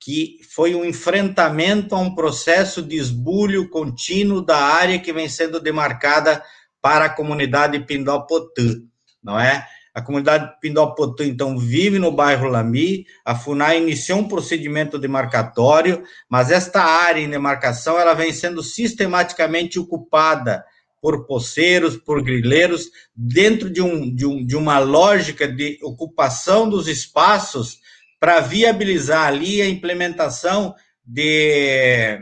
que 0.00 0.38
foi 0.54 0.74
um 0.74 0.84
enfrentamento 0.84 1.94
a 1.94 1.98
um 1.98 2.14
processo 2.14 2.82
de 2.82 2.96
esbulho 2.96 3.68
contínuo 3.68 4.42
da 4.42 4.58
área 4.58 4.98
que 4.98 5.12
vem 5.12 5.28
sendo 5.28 5.60
demarcada 5.60 6.42
para 6.80 7.06
a 7.06 7.10
comunidade 7.10 7.78
Pindó-Potã, 7.80 8.82
não 9.22 9.38
é? 9.38 9.66
A 9.98 10.00
comunidade 10.00 10.60
Pindopotã, 10.60 11.24
então, 11.24 11.58
vive 11.58 11.98
no 11.98 12.12
bairro 12.12 12.46
Lami. 12.46 13.04
A 13.24 13.34
FUNAI 13.34 13.78
iniciou 13.78 14.20
um 14.20 14.28
procedimento 14.28 14.96
demarcatório, 14.96 16.04
mas 16.30 16.52
esta 16.52 16.80
área 16.80 17.20
em 17.20 17.28
demarcação 17.28 17.98
ela 17.98 18.14
vem 18.14 18.32
sendo 18.32 18.62
sistematicamente 18.62 19.76
ocupada 19.76 20.64
por 21.02 21.26
poceiros, 21.26 21.96
por 21.96 22.22
grileiros, 22.22 22.88
dentro 23.12 23.68
de, 23.68 23.82
um, 23.82 24.14
de, 24.14 24.24
um, 24.24 24.46
de 24.46 24.54
uma 24.54 24.78
lógica 24.78 25.48
de 25.48 25.80
ocupação 25.82 26.70
dos 26.70 26.86
espaços 26.86 27.80
para 28.20 28.38
viabilizar 28.38 29.26
ali 29.26 29.60
a 29.60 29.68
implementação 29.68 30.76
de 31.04 32.20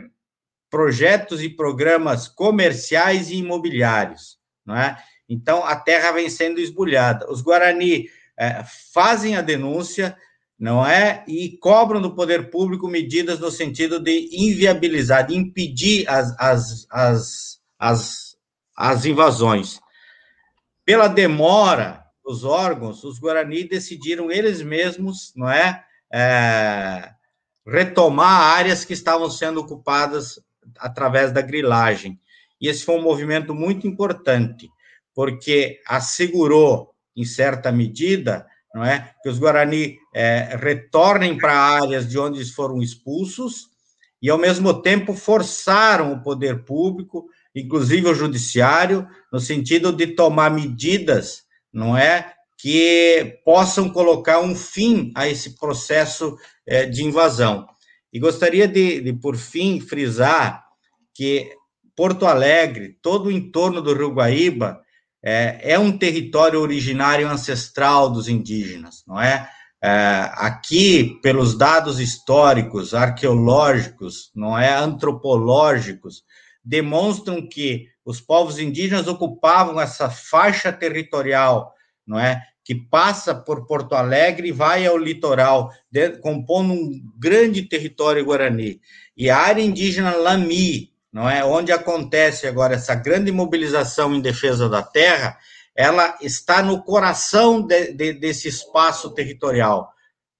projetos 0.67 1.43
e 1.43 1.49
programas 1.49 2.27
comerciais 2.27 3.29
e 3.29 3.35
imobiliários, 3.35 4.39
não 4.65 4.75
é? 4.75 4.97
Então, 5.29 5.63
a 5.65 5.75
terra 5.75 6.11
vem 6.11 6.29
sendo 6.29 6.59
esbulhada. 6.59 7.29
Os 7.29 7.41
Guarani 7.41 8.09
é, 8.37 8.63
fazem 8.93 9.35
a 9.35 9.41
denúncia, 9.41 10.17
não 10.57 10.85
é? 10.85 11.23
E 11.27 11.57
cobram 11.57 12.01
do 12.01 12.15
poder 12.15 12.49
público 12.49 12.87
medidas 12.87 13.39
no 13.39 13.51
sentido 13.51 13.99
de 13.99 14.29
inviabilizar, 14.31 15.27
de 15.27 15.35
impedir 15.35 16.09
as, 16.09 16.33
as, 16.39 16.87
as, 16.89 17.61
as, 17.77 18.37
as 18.75 19.05
invasões. 19.05 19.79
Pela 20.85 21.07
demora 21.07 22.05
dos 22.25 22.43
órgãos, 22.43 23.03
os 23.03 23.19
Guarani 23.19 23.67
decidiram 23.67 24.31
eles 24.31 24.61
mesmos, 24.61 25.33
não 25.35 25.49
é? 25.49 25.83
é 26.11 27.11
retomar 27.65 28.55
áreas 28.55 28.85
que 28.85 28.93
estavam 28.93 29.29
sendo 29.29 29.59
ocupadas 29.59 30.39
através 30.79 31.33
da 31.33 31.41
grilagem. 31.41 32.17
E 32.61 32.69
esse 32.69 32.85
foi 32.85 32.95
um 32.95 33.01
movimento 33.01 33.53
muito 33.53 33.85
importante 33.85 34.69
porque 35.17 35.81
assegurou, 35.87 36.93
em 37.15 37.25
certa 37.25 37.71
medida, 37.71 38.45
não 38.71 38.85
é, 38.85 39.15
que 39.23 39.27
os 39.27 39.39
Guarani 39.39 39.97
é, 40.13 40.55
retornem 40.61 41.35
para 41.35 41.59
áreas 41.59 42.07
de 42.07 42.19
onde 42.19 42.37
eles 42.37 42.51
foram 42.51 42.83
expulsos 42.83 43.67
e, 44.21 44.29
ao 44.29 44.37
mesmo 44.37 44.79
tempo, 44.79 45.15
forçaram 45.15 46.13
o 46.13 46.21
poder 46.21 46.65
público, 46.65 47.25
inclusive 47.55 48.07
o 48.07 48.13
judiciário, 48.13 49.07
no 49.33 49.39
sentido 49.39 49.91
de 49.91 50.05
tomar 50.05 50.51
medidas, 50.51 51.45
não 51.73 51.97
é, 51.97 52.33
que 52.55 53.39
possam 53.43 53.89
colocar 53.89 54.39
um 54.39 54.55
fim 54.55 55.11
a 55.15 55.27
esse 55.27 55.57
processo 55.57 56.37
é, 56.63 56.85
de 56.85 57.03
invasão. 57.03 57.65
E 58.13 58.19
gostaria 58.19 58.67
de, 58.67 59.01
de, 59.01 59.13
por 59.13 59.35
fim, 59.35 59.79
frisar 59.79 60.63
que 61.11 61.51
Porto 61.95 62.27
Alegre, 62.27 62.99
todo 63.01 63.29
o 63.29 63.31
entorno 63.31 63.81
do 63.81 63.95
Rio 63.95 64.13
Guaíba, 64.13 64.85
é, 65.29 65.73
é 65.73 65.77
um 65.77 65.91
território 65.91 66.61
originário 66.61 67.27
ancestral 67.27 68.09
dos 68.09 68.29
indígenas, 68.29 69.03
não 69.05 69.21
é? 69.21 69.49
é? 69.83 70.31
Aqui, 70.35 71.19
pelos 71.21 71.57
dados 71.57 71.99
históricos, 71.99 72.93
arqueológicos, 72.93 74.31
não 74.33 74.57
é, 74.57 74.73
antropológicos, 74.73 76.23
demonstram 76.63 77.45
que 77.45 77.87
os 78.05 78.21
povos 78.21 78.57
indígenas 78.57 79.05
ocupavam 79.05 79.81
essa 79.81 80.09
faixa 80.09 80.71
territorial, 80.71 81.73
não 82.07 82.17
é, 82.17 82.41
que 82.63 82.73
passa 82.73 83.35
por 83.35 83.65
Porto 83.65 83.95
Alegre 83.95 84.47
e 84.47 84.53
vai 84.53 84.85
ao 84.85 84.97
litoral, 84.97 85.73
de, 85.91 86.11
compondo 86.19 86.71
um 86.71 87.01
grande 87.19 87.63
território 87.63 88.23
guarani. 88.23 88.79
E 89.17 89.29
a 89.29 89.37
área 89.37 89.61
indígena 89.61 90.15
Lami, 90.15 90.89
não 91.11 91.29
é, 91.29 91.43
onde 91.43 91.71
acontece 91.71 92.47
agora 92.47 92.75
essa 92.75 92.93
grande 92.93 93.31
mobilização 93.31 94.13
em 94.13 94.21
defesa 94.21 94.69
da 94.69 94.83
terra, 94.83 95.37
ela 95.75 96.17
está 96.21 96.61
no 96.61 96.83
coração 96.83 97.61
de, 97.61 97.93
de, 97.93 98.13
desse 98.13 98.47
espaço 98.47 99.13
territorial, 99.13 99.91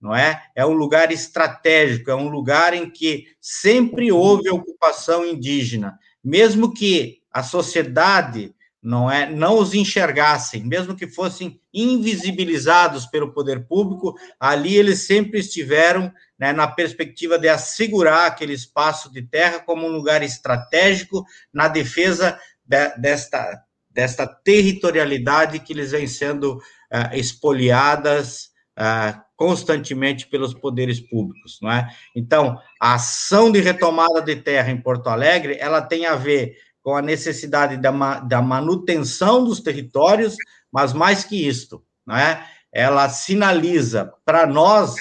não 0.02 0.16
é? 0.16 0.44
É 0.56 0.66
um 0.66 0.74
lugar 0.74 1.12
estratégico, 1.12 2.12
é 2.12 2.16
um 2.16 2.28
lugar 2.28 2.74
em 2.74 2.90
que 2.90 3.26
sempre 3.40 4.12
houve 4.12 4.50
ocupação 4.50 5.26
indígena, 5.26 5.98
mesmo 6.24 6.74
que 6.74 7.20
a 7.32 7.44
sociedade 7.44 8.54
não 8.82 9.12
é 9.12 9.30
não 9.30 9.60
os 9.60 9.74
enxergassem, 9.74 10.64
mesmo 10.64 10.96
que 10.96 11.08
fossem 11.08 11.60
invisibilizados 11.78 13.06
pelo 13.06 13.32
poder 13.32 13.68
público, 13.68 14.16
ali 14.40 14.76
eles 14.76 15.06
sempre 15.06 15.40
estiveram 15.40 16.12
né, 16.40 16.52
na 16.52 16.68
perspectiva 16.68 17.38
de 17.38 17.48
assegurar 17.48 18.28
aquele 18.28 18.54
espaço 18.54 19.12
de 19.12 19.22
terra 19.22 19.60
como 19.60 19.86
um 19.86 19.92
lugar 19.92 20.24
estratégico 20.24 21.24
na 21.54 21.68
defesa 21.68 22.40
de, 22.66 22.90
desta 22.98 23.64
desta 23.98 24.28
territorialidade 24.28 25.58
que 25.58 25.74
eles 25.74 25.90
vêm 25.90 26.06
sendo 26.06 26.58
uh, 26.58 27.16
expoliadas 27.16 28.52
uh, 28.78 29.20
constantemente 29.36 30.28
pelos 30.28 30.54
poderes 30.54 31.00
públicos, 31.00 31.58
não 31.64 31.72
é? 31.72 31.90
Então, 32.16 32.60
a 32.80 32.94
ação 32.94 33.52
de 33.52 33.60
retomada 33.60 34.22
de 34.22 34.36
terra 34.36 34.70
em 34.70 34.80
Porto 34.80 35.10
Alegre, 35.10 35.58
ela 35.60 35.82
tem 35.82 36.06
a 36.06 36.16
ver 36.16 36.56
com 36.84 36.96
a 36.96 37.02
necessidade 37.02 37.76
da, 37.78 38.20
da 38.20 38.40
manutenção 38.40 39.44
dos 39.44 39.60
territórios, 39.62 40.36
mas 40.78 40.94
mais 40.94 41.24
que 41.24 41.48
isto, 41.48 41.84
né? 42.06 42.46
ela 42.72 43.10
sinaliza 43.10 44.14
para 44.24 44.46
nós 44.46 44.94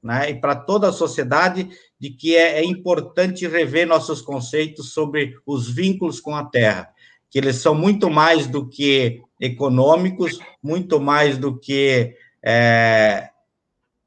né, 0.00 0.30
e 0.30 0.34
para 0.36 0.54
toda 0.54 0.90
a 0.90 0.92
sociedade 0.92 1.68
de 1.98 2.10
que 2.10 2.36
é, 2.36 2.60
é, 2.60 2.64
importante 2.64 3.48
rever 3.48 3.84
nossos 3.84 4.22
conceitos 4.22 4.92
sobre 4.92 5.36
os 5.44 5.68
vínculos 5.68 6.20
com 6.20 6.36
a 6.36 6.44
terra, 6.44 6.88
que 7.28 7.36
eles 7.36 7.56
são 7.56 7.74
muito 7.74 8.08
mais 8.08 8.46
do 8.46 8.68
que 8.68 9.22
econômicos, 9.40 10.38
muito 10.62 11.00
mais 11.00 11.36
do 11.36 11.58
que 11.58 12.14
é, 12.40 13.28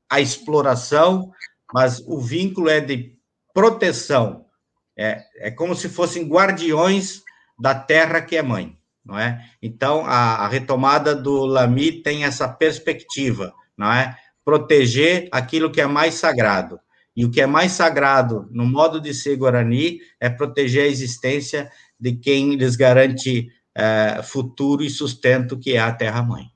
a 0.10 0.22
exploração, 0.22 1.34
mas 1.74 2.02
o 2.08 2.22
vínculo 2.22 2.70
é 2.70 2.80
de 2.80 3.18
proteção, 3.54 4.46
é, 4.98 5.26
é 5.40 5.52
como 5.52 5.76
se 5.76 5.90
fossem 5.90 6.26
guardiões 6.26 7.22
da 7.60 7.76
terra 7.76 8.22
que 8.22 8.38
é 8.38 8.42
mãe, 8.42 8.77
não 9.08 9.18
é? 9.18 9.42
Então, 9.62 10.06
a, 10.06 10.46
a 10.46 10.48
retomada 10.48 11.16
do 11.16 11.46
Lami 11.46 12.04
tem 12.04 12.26
essa 12.26 12.48
perspectiva, 12.48 13.54
não 13.78 13.92
é? 13.92 14.18
Proteger 14.44 15.30
aquilo 15.32 15.72
que 15.72 15.80
é 15.80 15.88
mais 15.88 16.16
sagrado. 16.16 16.80
E 17.16 17.26
o 17.26 17.32
que 17.32 17.42
é 17.42 17.48
mais 17.48 17.72
sagrado 17.72 18.48
no 18.52 18.66
modo 18.66 19.00
de 19.02 19.14
ser 19.14 19.38
Guarani 19.38 20.00
é 20.20 20.30
proteger 20.30 20.84
a 20.84 20.88
existência 20.88 21.72
de 22.00 22.14
quem 22.14 22.56
lhes 22.56 22.76
garante 22.76 23.48
é, 23.74 24.22
futuro 24.22 24.84
e 24.84 24.90
sustento, 24.90 25.58
que 25.58 25.74
é 25.74 25.80
a 25.80 25.92
terra-mãe. 25.92 26.52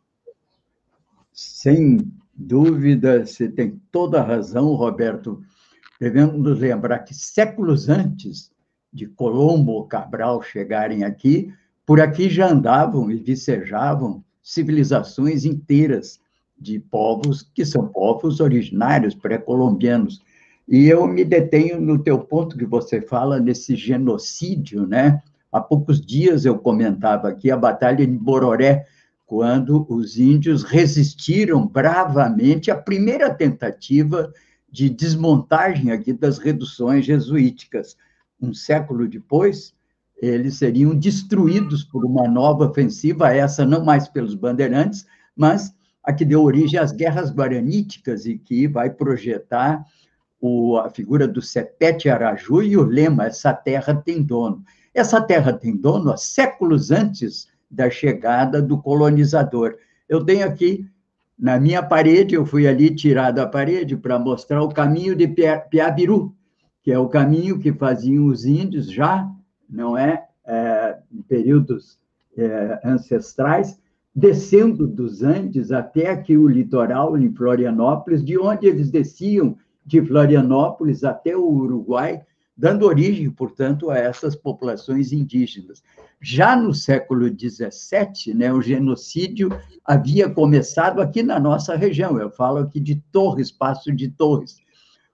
Sem 1.32 2.12
dúvida, 2.36 3.26
você 3.26 3.50
tem 3.50 3.82
toda 3.92 4.20
a 4.20 4.24
razão, 4.24 4.74
Roberto. 4.76 5.42
Devemos 6.00 6.60
lembrar 6.60 7.00
que 7.00 7.14
séculos 7.14 7.90
antes 7.90 8.52
de 8.92 9.08
Colombo 9.08 9.72
ou 9.72 9.88
Cabral 9.88 10.42
chegarem 10.42 11.04
aqui, 11.04 11.54
por 11.86 12.00
aqui 12.00 12.30
já 12.30 12.50
andavam 12.50 13.12
e 13.12 13.16
vicejavam 13.16 14.24
civilizações 14.42 15.46
inteiras 15.46 16.20
de 16.60 16.80
povos 16.80 17.42
que 17.54 17.66
são 17.66 17.88
povos 17.88 18.40
originários 18.40 19.16
pré-colombianos. 19.16 20.22
E 20.68 20.88
eu 20.88 21.08
me 21.08 21.24
detenho 21.26 21.82
no 21.82 21.98
teu 21.98 22.20
ponto 22.20 22.58
que 22.58 22.66
você 22.66 23.02
fala 23.02 23.40
nesse 23.40 23.76
genocídio, 23.76 24.86
né? 24.86 25.22
Há 25.52 25.60
poucos 25.60 26.00
dias 26.00 26.46
eu 26.46 26.58
comentava 26.58 27.28
aqui 27.28 27.52
a 27.52 27.58
batalha 27.58 28.06
de 28.06 28.18
Bororé, 28.18 28.86
quando 29.26 29.86
os 29.90 30.18
índios 30.18 30.64
resistiram 30.64 31.66
bravamente 31.66 32.70
à 32.70 32.76
primeira 32.76 33.34
tentativa 33.34 34.32
de 34.70 34.90
desmontagem 34.90 35.92
aqui 35.92 36.14
das 36.14 36.38
reduções 36.38 37.06
jesuíticas 37.06 37.98
um 38.42 38.54
século 38.54 39.08
depois, 39.08 39.74
eles 40.22 40.58
seriam 40.58 40.96
destruídos 40.96 41.84
por 41.84 42.06
uma 42.06 42.28
nova 42.28 42.66
ofensiva, 42.66 43.34
essa 43.34 43.66
não 43.66 43.84
mais 43.84 44.08
pelos 44.08 44.36
bandeirantes, 44.36 45.06
mas 45.36 45.74
a 46.04 46.14
que 46.14 46.24
deu 46.24 46.44
origem 46.44 46.80
às 46.80 46.92
guerras 46.92 47.32
guaraníticas 47.32 48.26
e 48.26 48.38
que 48.38 48.68
vai 48.68 48.90
projetar 48.90 49.84
o, 50.40 50.78
a 50.78 50.90
figura 50.90 51.28
do 51.28 51.42
Sepete 51.42 52.10
Araju 52.10 52.62
e 52.62 52.78
o 52.78 52.84
lema 52.84 53.26
Essa 53.26 53.54
terra 53.54 53.96
tem 53.96 54.22
dono. 54.22 54.64
Essa 54.94 55.22
terra 55.22 55.54
tem 55.54 55.76
dono 55.76 56.12
há 56.12 56.18
séculos 56.18 56.92
antes 56.92 57.48
da 57.70 57.90
chegada 57.90 58.62
do 58.62 58.78
colonizador. 58.78 59.76
Eu 60.08 60.24
tenho 60.24 60.46
aqui 60.46 60.86
na 61.38 61.60
minha 61.60 61.82
parede, 61.82 62.36
eu 62.36 62.46
fui 62.46 62.68
ali 62.68 62.94
tirar 62.94 63.32
da 63.32 63.48
parede 63.48 63.98
para 63.98 64.20
mostrar 64.20 64.62
o 64.62 64.70
caminho 64.70 65.16
de 65.16 65.28
Piabiru, 65.28 66.36
que 66.84 66.92
é 66.92 67.00
o 67.00 67.10
caminho 67.10 67.58
que 67.58 67.74
faziam 67.74 68.28
os 68.28 68.46
índios 68.46 68.92
já, 68.92 69.28
não 69.72 69.98
é, 69.98 70.28
é 70.46 70.98
em 71.12 71.22
períodos 71.22 71.98
é, 72.38 72.80
ancestrais, 72.84 73.80
descendo 74.14 74.86
dos 74.86 75.24
Andes 75.24 75.72
até 75.72 76.10
aqui 76.10 76.38
o 76.38 76.48
litoral, 76.48 77.18
em 77.18 77.34
Florianópolis, 77.34 78.24
de 78.24 78.38
onde 78.38 78.68
eles 78.68 78.92
desciam 78.92 79.56
de 79.86 80.02
Florianópolis 80.02 81.04
até 81.04 81.36
o 81.36 81.48
Uruguai, 81.48 82.22
dando 82.56 82.86
origem, 82.86 83.30
portanto, 83.30 83.90
a 83.90 83.98
essas 83.98 84.36
populações 84.36 85.12
indígenas. 85.12 85.82
Já 86.22 86.56
no 86.56 86.74
século 86.74 87.28
XVII, 87.28 88.36
né, 88.36 88.54
o 88.54 88.62
genocídio 88.62 89.50
havia 89.84 90.30
começado 90.30 91.02
aqui 91.02 91.24
na 91.24 91.40
nossa 91.40 91.76
região. 91.76 92.20
Eu 92.20 92.30
falo 92.30 92.60
aqui 92.60 92.80
de 92.80 92.96
Torres, 93.12 93.52
Passo 93.52 93.92
de 93.92 94.10
Torres, 94.10 94.58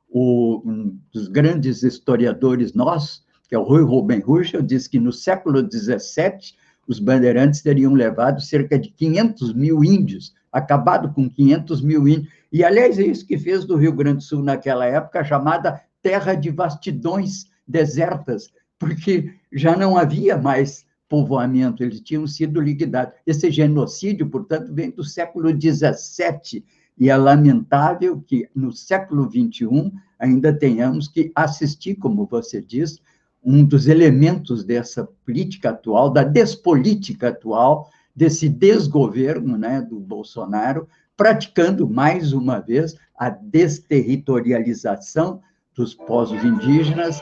o, 0.09 0.61
um 0.65 0.99
dos 1.13 1.27
grandes 1.27 1.83
historiadores 1.83 2.73
nossos, 2.73 3.23
que 3.47 3.55
é 3.55 3.59
o 3.59 3.63
Rui 3.63 3.81
Ruben 3.81 4.19
Ruschel, 4.19 4.61
diz 4.61 4.87
que 4.87 4.99
no 4.99 5.11
século 5.11 5.59
XVII 5.59 6.55
os 6.87 6.99
bandeirantes 6.99 7.61
teriam 7.61 7.93
levado 7.93 8.41
cerca 8.41 8.79
de 8.79 8.89
500 8.89 9.53
mil 9.53 9.83
índios, 9.83 10.33
acabado 10.51 11.13
com 11.13 11.29
500 11.29 11.81
mil 11.81 12.07
índios. 12.07 12.31
E, 12.51 12.63
aliás, 12.63 12.97
é 12.97 13.03
isso 13.03 13.25
que 13.25 13.37
fez 13.37 13.65
do 13.65 13.75
Rio 13.75 13.91
Grande 13.91 14.17
do 14.17 14.23
Sul 14.23 14.41
naquela 14.41 14.85
época, 14.85 15.23
chamada 15.23 15.81
terra 16.01 16.33
de 16.33 16.49
vastidões 16.49 17.47
desertas, 17.67 18.51
porque 18.79 19.33
já 19.51 19.75
não 19.75 19.97
havia 19.97 20.37
mais 20.37 20.85
povoamento, 21.09 21.83
eles 21.83 22.01
tinham 22.01 22.27
sido 22.27 22.61
liquidados. 22.61 23.13
Esse 23.25 23.49
genocídio, 23.51 24.29
portanto, 24.29 24.73
vem 24.73 24.91
do 24.91 25.03
século 25.03 25.49
XVII, 25.49 26.63
e 26.97 27.09
é 27.09 27.15
lamentável 27.15 28.21
que 28.21 28.49
no 28.55 28.71
século 28.71 29.29
XXI 29.29 29.91
ainda 30.17 30.51
tenhamos 30.51 31.07
que 31.07 31.31
assistir, 31.35 31.95
como 31.95 32.25
você 32.25 32.61
diz, 32.61 32.99
um 33.43 33.63
dos 33.63 33.88
elementos 33.88 34.63
dessa 34.63 35.07
política 35.25 35.69
atual, 35.69 36.11
da 36.11 36.23
despolítica 36.23 37.29
atual, 37.29 37.89
desse 38.15 38.49
desgoverno 38.49 39.57
né, 39.57 39.81
do 39.81 39.99
Bolsonaro, 39.99 40.88
praticando 41.15 41.89
mais 41.89 42.33
uma 42.33 42.59
vez 42.59 42.95
a 43.17 43.29
desterritorialização 43.29 45.41
dos 45.75 45.93
povos 45.93 46.43
indígenas. 46.43 47.21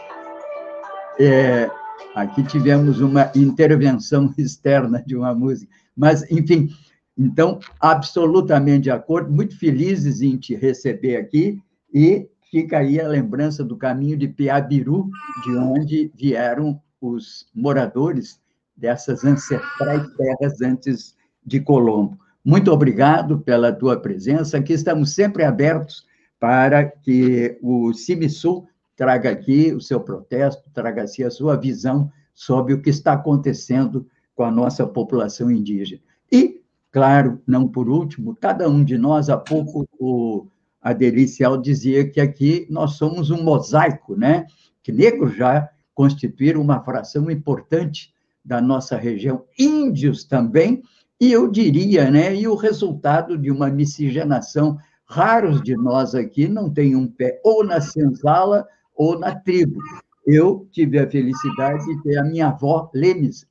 É, 1.20 1.70
aqui 2.16 2.44
tivemos 2.44 3.02
uma 3.02 3.32
intervenção 3.36 4.34
externa 4.38 5.04
de 5.06 5.16
uma 5.16 5.36
música, 5.36 5.72
mas, 5.96 6.30
enfim, 6.32 6.70
então, 7.18 7.60
absolutamente 7.80 8.84
de 8.84 8.92
acordo, 8.92 9.32
muito 9.32 9.58
felizes 9.58 10.22
em 10.22 10.38
te 10.38 10.56
receber 10.56 11.16
aqui 11.16 11.62
e 11.94 12.28
fica 12.52 12.80
aí 12.80 13.00
a 13.00 13.08
lembrança 13.08 13.64
do 13.64 13.78
caminho 13.78 14.18
de 14.18 14.28
Piabiru, 14.28 15.10
de 15.44 15.58
onde 15.58 16.12
vieram 16.16 16.82
os 17.02 17.48
moradores 17.54 18.40
dessas 18.76 19.24
ancestrais 19.24 20.08
terras 20.16 20.62
antes 20.62 21.16
de 21.46 21.60
Colombo. 21.60 22.18
Muito 22.44 22.72
obrigado 22.72 23.40
pela 23.40 23.72
tua 23.72 24.00
presença. 24.00 24.58
Aqui 24.58 24.74
estamos 24.74 25.14
sempre 25.14 25.44
abertos 25.44 26.06
para 26.40 26.84
que 26.86 27.58
o 27.62 27.94
CIMISUL 27.94 28.68
traga 28.96 29.32
aqui 29.32 29.74
o 29.74 29.82
seu 29.82 30.00
protesto, 30.00 30.70
traga 30.74 31.04
aqui 31.04 31.24
a 31.24 31.32
sua 31.32 31.56
visão 31.56 32.12
sobre 32.34 32.74
o 32.74 32.82
que 32.82 32.90
está 32.90 33.14
acontecendo 33.14 34.08
com 34.36 34.44
a 34.44 34.52
nossa 34.52 34.86
população 34.86 35.50
indígena. 35.50 36.02
E, 36.32 36.62
claro, 36.92 37.42
não 37.48 37.68
por 37.68 37.90
último, 37.90 38.36
cada 38.36 38.70
um 38.70 38.84
de 38.84 38.98
nós, 38.98 39.30
há 39.30 39.38
pouco 39.38 39.88
o 39.98 40.48
Adelicial 40.86 41.58
dizia 41.58 42.08
que 42.08 42.22
aqui 42.22 42.68
nós 42.70 42.92
somos 42.92 43.32
um 43.32 43.44
mosaico, 43.44 44.16
né? 44.16 44.46
Que 44.84 44.92
negros 44.92 45.36
já 45.36 45.68
constituíram 45.96 46.62
uma 46.62 46.80
fração 46.84 47.32
importante 47.32 48.14
da 48.44 48.62
nossa 48.62 48.96
região, 48.96 49.44
índios 49.58 50.24
também, 50.26 50.84
e 51.20 51.32
eu 51.32 51.50
diria, 51.50 52.12
né, 52.12 52.36
e 52.36 52.48
o 52.48 52.54
resultado 52.54 53.36
de 53.36 53.50
uma 53.50 53.72
miscigenação, 53.72 54.78
raros 55.06 55.64
de 55.64 55.76
nós 55.76 56.14
aqui 56.14 56.48
não 56.48 56.72
têm 56.72 56.96
um 56.96 57.08
pé 57.08 57.42
ou 57.44 57.64
na 57.64 57.82
senzala 57.82 58.68
ou 58.94 59.18
na 59.18 59.34
tribo. 59.34 59.80
Eu 60.28 60.68
tive 60.72 61.00
a 61.00 61.10
felicidade 61.10 61.84
de 61.86 62.04
ter 62.04 62.20
a 62.20 62.24
minha 62.24 62.50
avó 62.50 62.92
Lemes, 62.94 63.48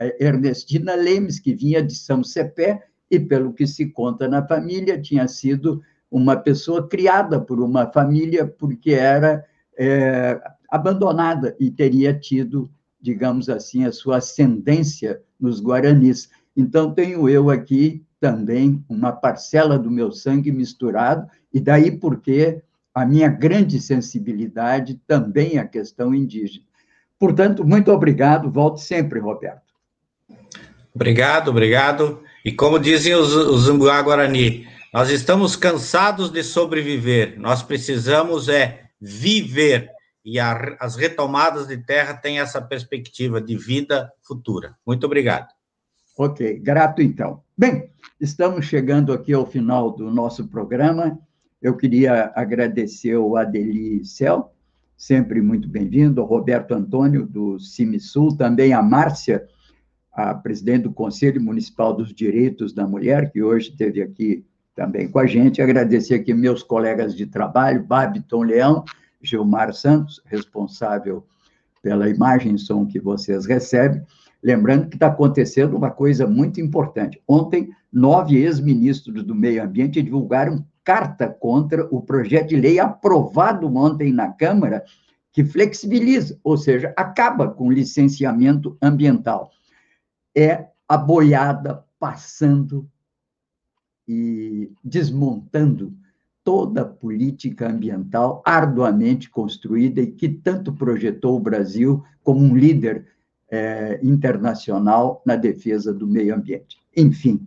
é, 0.00 0.26
Ernestina 0.26 0.96
Lemes, 0.96 1.38
que 1.38 1.54
vinha 1.54 1.80
de 1.80 1.94
São 1.94 2.24
Cepé, 2.24 2.82
e 3.08 3.20
pelo 3.20 3.52
que 3.52 3.66
se 3.66 3.86
conta 3.90 4.26
na 4.26 4.44
família, 4.44 5.00
tinha 5.00 5.28
sido 5.28 5.80
uma 6.10 6.36
pessoa 6.36 6.88
criada 6.88 7.40
por 7.40 7.60
uma 7.60 7.90
família 7.90 8.46
porque 8.46 8.92
era 8.92 9.44
é, 9.78 10.40
abandonada 10.70 11.56
e 11.58 11.70
teria 11.70 12.12
tido, 12.12 12.70
digamos 13.00 13.48
assim, 13.48 13.84
a 13.84 13.92
sua 13.92 14.18
ascendência 14.18 15.20
nos 15.40 15.60
guaranis. 15.60 16.30
Então, 16.56 16.92
tenho 16.92 17.28
eu 17.28 17.50
aqui 17.50 18.04
também 18.20 18.82
uma 18.88 19.12
parcela 19.12 19.78
do 19.78 19.90
meu 19.90 20.10
sangue 20.10 20.50
misturado, 20.50 21.28
e 21.52 21.60
daí 21.60 21.90
porque 21.90 22.62
a 22.94 23.04
minha 23.04 23.28
grande 23.28 23.80
sensibilidade 23.80 25.00
também 25.06 25.58
à 25.58 25.66
questão 25.66 26.14
indígena. 26.14 26.64
Portanto, 27.18 27.64
muito 27.66 27.90
obrigado, 27.90 28.50
volte 28.50 28.80
sempre, 28.80 29.18
Roberto. 29.18 29.74
Obrigado, 30.94 31.48
obrigado. 31.48 32.20
E 32.44 32.52
como 32.52 32.78
dizem 32.78 33.14
os, 33.14 33.34
os 33.34 33.68
Guarani, 33.68 34.66
nós 34.94 35.10
estamos 35.10 35.56
cansados 35.56 36.30
de 36.30 36.44
sobreviver, 36.44 37.34
nós 37.36 37.64
precisamos 37.64 38.48
é 38.48 38.90
viver. 39.00 39.90
E 40.24 40.38
a, 40.38 40.76
as 40.78 40.94
retomadas 40.94 41.66
de 41.66 41.76
terra 41.78 42.14
têm 42.14 42.38
essa 42.38 42.62
perspectiva 42.62 43.40
de 43.40 43.56
vida 43.56 44.08
futura. 44.22 44.76
Muito 44.86 45.04
obrigado. 45.04 45.48
Ok, 46.16 46.60
grato 46.60 47.02
então. 47.02 47.42
Bem, 47.58 47.90
estamos 48.20 48.66
chegando 48.66 49.12
aqui 49.12 49.32
ao 49.32 49.44
final 49.44 49.90
do 49.90 50.12
nosso 50.12 50.46
programa. 50.46 51.18
Eu 51.60 51.76
queria 51.76 52.32
agradecer 52.36 53.16
o 53.16 53.36
Adeli 53.36 54.04
Cel, 54.04 54.54
sempre 54.96 55.42
muito 55.42 55.68
bem-vindo, 55.68 56.20
ao 56.20 56.26
Roberto 56.28 56.70
Antônio, 56.70 57.26
do 57.26 57.58
CimiSul, 57.58 58.36
também 58.36 58.72
a 58.72 58.80
Márcia, 58.80 59.44
a 60.12 60.32
presidente 60.34 60.84
do 60.84 60.92
Conselho 60.92 61.40
Municipal 61.40 61.92
dos 61.92 62.14
Direitos 62.14 62.72
da 62.72 62.86
Mulher, 62.86 63.32
que 63.32 63.42
hoje 63.42 63.70
esteve 63.70 64.00
aqui 64.00 64.46
também 64.74 65.08
com 65.08 65.18
a 65.18 65.26
gente. 65.26 65.62
Agradecer 65.62 66.14
aqui 66.14 66.34
meus 66.34 66.62
colegas 66.62 67.14
de 67.14 67.26
trabalho, 67.26 67.84
Babiton 67.84 68.42
Leão, 68.42 68.84
Gilmar 69.22 69.72
Santos, 69.72 70.20
responsável 70.26 71.24
pela 71.82 72.08
imagem 72.08 72.54
e 72.54 72.58
som 72.58 72.86
que 72.86 72.98
vocês 72.98 73.46
recebem. 73.46 74.02
Lembrando 74.42 74.88
que 74.88 74.96
está 74.96 75.06
acontecendo 75.06 75.76
uma 75.76 75.90
coisa 75.90 76.26
muito 76.26 76.60
importante. 76.60 77.22
Ontem, 77.26 77.70
nove 77.92 78.36
ex-ministros 78.36 79.24
do 79.24 79.34
Meio 79.34 79.62
Ambiente 79.62 80.02
divulgaram 80.02 80.66
carta 80.82 81.28
contra 81.28 81.86
o 81.90 82.02
projeto 82.02 82.48
de 82.50 82.56
lei 82.56 82.78
aprovado 82.78 83.66
ontem 83.74 84.12
na 84.12 84.30
Câmara, 84.30 84.84
que 85.32 85.44
flexibiliza, 85.44 86.38
ou 86.44 86.58
seja, 86.58 86.92
acaba 86.96 87.48
com 87.48 87.68
o 87.68 87.72
licenciamento 87.72 88.76
ambiental. 88.82 89.50
É 90.36 90.66
a 90.86 90.96
boiada 90.98 91.82
passando 91.98 92.88
e 94.06 94.70
desmontando 94.82 95.92
toda 96.42 96.82
a 96.82 96.84
política 96.84 97.68
ambiental 97.68 98.42
arduamente 98.44 99.30
construída 99.30 100.00
e 100.00 100.12
que 100.12 100.28
tanto 100.28 100.72
projetou 100.72 101.36
o 101.36 101.40
Brasil 101.40 102.04
como 102.22 102.40
um 102.40 102.54
líder 102.54 103.06
é, 103.50 103.98
internacional 104.02 105.22
na 105.24 105.36
defesa 105.36 105.92
do 105.92 106.06
meio 106.06 106.34
ambiente. 106.34 106.76
Enfim, 106.94 107.46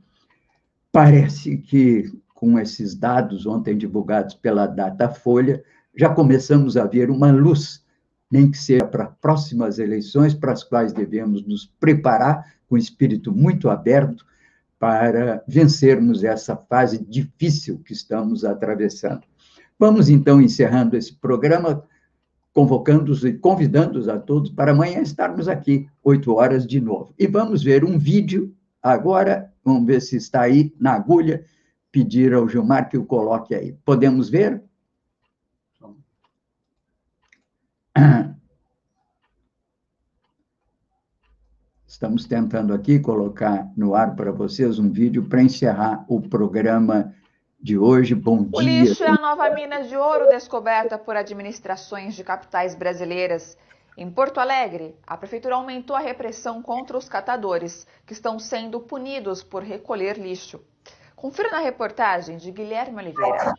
parece 0.91 1.57
que 1.57 2.11
com 2.37 2.59
esses 2.59 2.93
dados 2.93 3.47
ontem 3.47 3.75
divulgados 3.75 4.35
pela 4.35 4.67
Datafolha, 4.67 5.63
já 5.95 6.07
começamos 6.07 6.77
a 6.77 6.85
ver 6.85 7.09
uma 7.09 7.31
luz, 7.31 7.83
nem 8.29 8.51
que 8.51 8.57
seja 8.57 8.85
para 8.85 9.07
próximas 9.07 9.79
eleições, 9.79 10.35
para 10.35 10.51
as 10.51 10.63
quais 10.63 10.93
devemos 10.93 11.43
nos 11.47 11.65
preparar 11.79 12.53
com 12.69 12.77
espírito 12.77 13.31
muito 13.31 13.69
aberto 13.69 14.23
para 14.79 15.43
vencermos 15.47 16.23
essa 16.23 16.55
fase 16.55 17.03
difícil 17.03 17.79
que 17.83 17.93
estamos 17.93 18.45
atravessando. 18.45 19.21
Vamos 19.79 20.09
então 20.09 20.41
encerrando 20.41 20.95
esse 20.95 21.13
programa, 21.13 21.83
convocando-os 22.53 23.23
e 23.23 23.33
convidando-os 23.33 24.07
a 24.07 24.17
todos 24.17 24.49
para 24.49 24.71
amanhã 24.71 25.01
estarmos 25.01 25.47
aqui, 25.47 25.87
oito 26.03 26.33
horas 26.33 26.65
de 26.65 26.79
novo. 26.79 27.13
E 27.17 27.27
vamos 27.27 27.63
ver 27.63 27.83
um 27.83 27.97
vídeo 27.97 28.53
agora, 28.81 29.51
vamos 29.63 29.85
ver 29.85 30.01
se 30.01 30.15
está 30.15 30.41
aí 30.41 30.73
na 30.79 30.93
agulha, 30.93 31.43
pedir 31.91 32.33
ao 32.33 32.47
Gilmar 32.47 32.89
que 32.89 32.97
o 32.97 33.05
coloque 33.05 33.53
aí. 33.53 33.75
Podemos 33.85 34.29
ver? 34.29 34.63
Estamos 41.97 42.27
tentando 42.27 42.75
aqui 42.75 42.99
colocar 42.99 43.71
no 43.75 43.95
ar 43.95 44.15
para 44.15 44.31
vocês 44.31 44.77
um 44.77 44.87
vídeo 44.87 45.23
para 45.23 45.41
encerrar 45.41 46.05
o 46.07 46.21
programa 46.21 47.11
de 47.59 47.75
hoje. 47.75 48.13
Bom 48.13 48.43
dia. 48.43 48.51
O 48.53 48.61
lixo 48.61 49.03
é 49.03 49.09
a 49.09 49.15
nova 49.15 49.49
mina 49.49 49.81
de 49.81 49.97
ouro 49.97 50.29
descoberta 50.29 50.95
por 50.99 51.15
administrações 51.15 52.13
de 52.13 52.23
capitais 52.23 52.75
brasileiras. 52.75 53.57
Em 53.97 54.11
Porto 54.11 54.39
Alegre, 54.39 54.95
a 55.07 55.17
prefeitura 55.17 55.55
aumentou 55.55 55.95
a 55.95 55.99
repressão 55.99 56.61
contra 56.61 56.95
os 56.95 57.09
catadores, 57.09 57.87
que 58.05 58.13
estão 58.13 58.37
sendo 58.37 58.79
punidos 58.79 59.41
por 59.41 59.63
recolher 59.63 60.19
lixo. 60.19 60.61
Confira 61.15 61.49
na 61.49 61.61
reportagem 61.61 62.37
de 62.37 62.51
Guilherme 62.51 63.01
Oliveira. 63.01 63.55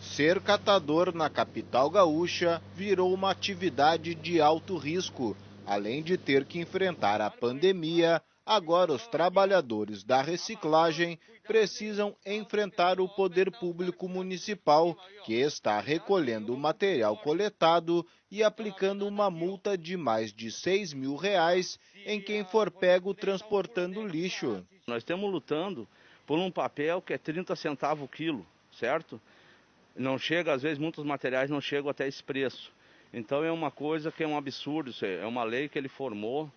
Ser 0.00 0.40
catador 0.40 1.14
na 1.14 1.30
capital 1.30 1.88
gaúcha 1.88 2.60
virou 2.74 3.14
uma 3.14 3.30
atividade 3.30 4.16
de 4.16 4.40
alto 4.40 4.76
risco 4.76 5.36
Além 5.66 6.02
de 6.02 6.16
ter 6.16 6.44
que 6.44 6.58
enfrentar 6.58 7.20
a 7.20 7.30
pandemia, 7.30 8.20
agora 8.44 8.92
os 8.92 9.06
trabalhadores 9.06 10.02
da 10.02 10.20
reciclagem 10.20 11.18
precisam 11.44 12.16
enfrentar 12.24 13.00
o 13.00 13.08
poder 13.08 13.50
público 13.50 14.08
municipal, 14.08 14.96
que 15.24 15.34
está 15.34 15.80
recolhendo 15.80 16.54
o 16.54 16.58
material 16.58 17.16
coletado 17.16 18.06
e 18.30 18.42
aplicando 18.42 19.06
uma 19.06 19.30
multa 19.30 19.76
de 19.76 19.96
mais 19.96 20.32
de 20.32 20.50
6 20.50 20.92
mil 20.94 21.16
reais 21.16 21.78
em 22.06 22.20
quem 22.20 22.44
for 22.44 22.70
pego 22.70 23.14
transportando 23.14 24.06
lixo. 24.06 24.64
Nós 24.86 24.98
estamos 24.98 25.30
lutando 25.30 25.86
por 26.26 26.38
um 26.38 26.50
papel 26.50 27.02
que 27.02 27.12
é 27.12 27.18
30 27.18 27.54
centavos 27.56 28.04
o 28.04 28.08
quilo, 28.08 28.46
certo? 28.72 29.20
Não 29.94 30.18
chega, 30.18 30.52
às 30.52 30.62
vezes 30.62 30.78
muitos 30.78 31.04
materiais 31.04 31.50
não 31.50 31.60
chegam 31.60 31.90
até 31.90 32.08
esse 32.08 32.22
preço. 32.22 32.72
Então 33.12 33.44
é 33.44 33.52
uma 33.52 33.70
coisa 33.70 34.10
que 34.10 34.24
é 34.24 34.26
um 34.26 34.36
absurdo, 34.36 34.92
é 35.04 35.26
uma 35.26 35.44
lei 35.44 35.68
que 35.68 35.78
ele 35.78 35.88
formou 35.88 36.50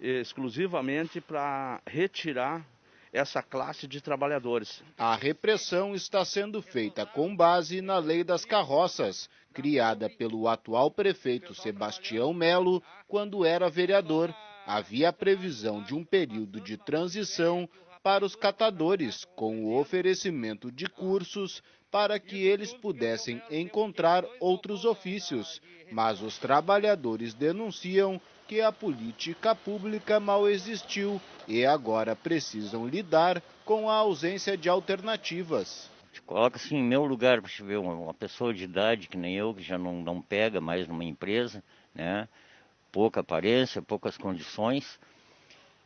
exclusivamente 0.00 1.20
para 1.20 1.82
retirar 1.86 2.64
essa 3.12 3.42
classe 3.42 3.86
de 3.86 4.00
trabalhadores. 4.00 4.82
A 4.96 5.14
repressão 5.14 5.94
está 5.94 6.24
sendo 6.24 6.62
feita 6.62 7.04
com 7.04 7.34
base 7.34 7.80
na 7.80 7.98
lei 7.98 8.22
das 8.22 8.44
carroças, 8.44 9.28
criada 9.52 10.08
pelo 10.08 10.46
atual 10.46 10.90
prefeito 10.90 11.54
Sebastião 11.54 12.32
Melo 12.32 12.82
quando 13.06 13.44
era 13.44 13.68
vereador. 13.68 14.34
Havia 14.66 15.08
a 15.08 15.12
previsão 15.12 15.82
de 15.82 15.94
um 15.94 16.04
período 16.04 16.60
de 16.60 16.76
transição 16.76 17.68
para 18.02 18.24
os 18.24 18.36
catadores, 18.36 19.24
com 19.36 19.64
o 19.64 19.78
oferecimento 19.78 20.70
de 20.70 20.86
cursos 20.86 21.62
para 21.90 22.18
que 22.18 22.36
eles 22.46 22.72
pudessem 22.72 23.40
encontrar 23.50 24.24
outros 24.40 24.84
ofícios, 24.84 25.60
mas 25.90 26.20
os 26.20 26.38
trabalhadores 26.38 27.34
denunciam 27.34 28.20
que 28.46 28.60
a 28.60 28.72
política 28.72 29.54
pública 29.54 30.18
mal 30.18 30.48
existiu 30.48 31.20
e 31.46 31.64
agora 31.64 32.16
precisam 32.16 32.86
lidar 32.86 33.42
com 33.64 33.88
a 33.90 33.94
ausência 33.94 34.56
de 34.56 34.68
alternativas. 34.68 35.90
Coloca-se 36.26 36.74
em 36.74 36.82
meu 36.82 37.04
lugar 37.04 37.40
para 37.40 37.50
ver 37.64 37.78
uma 37.78 38.12
pessoa 38.12 38.52
de 38.52 38.64
idade 38.64 39.08
que 39.08 39.16
nem 39.16 39.36
eu, 39.36 39.54
que 39.54 39.62
já 39.62 39.78
não, 39.78 40.02
não 40.02 40.20
pega 40.20 40.60
mais 40.60 40.86
numa 40.86 41.04
empresa, 41.04 41.62
né? 41.94 42.28
pouca 42.90 43.20
aparência, 43.20 43.80
poucas 43.80 44.16
condições, 44.16 44.98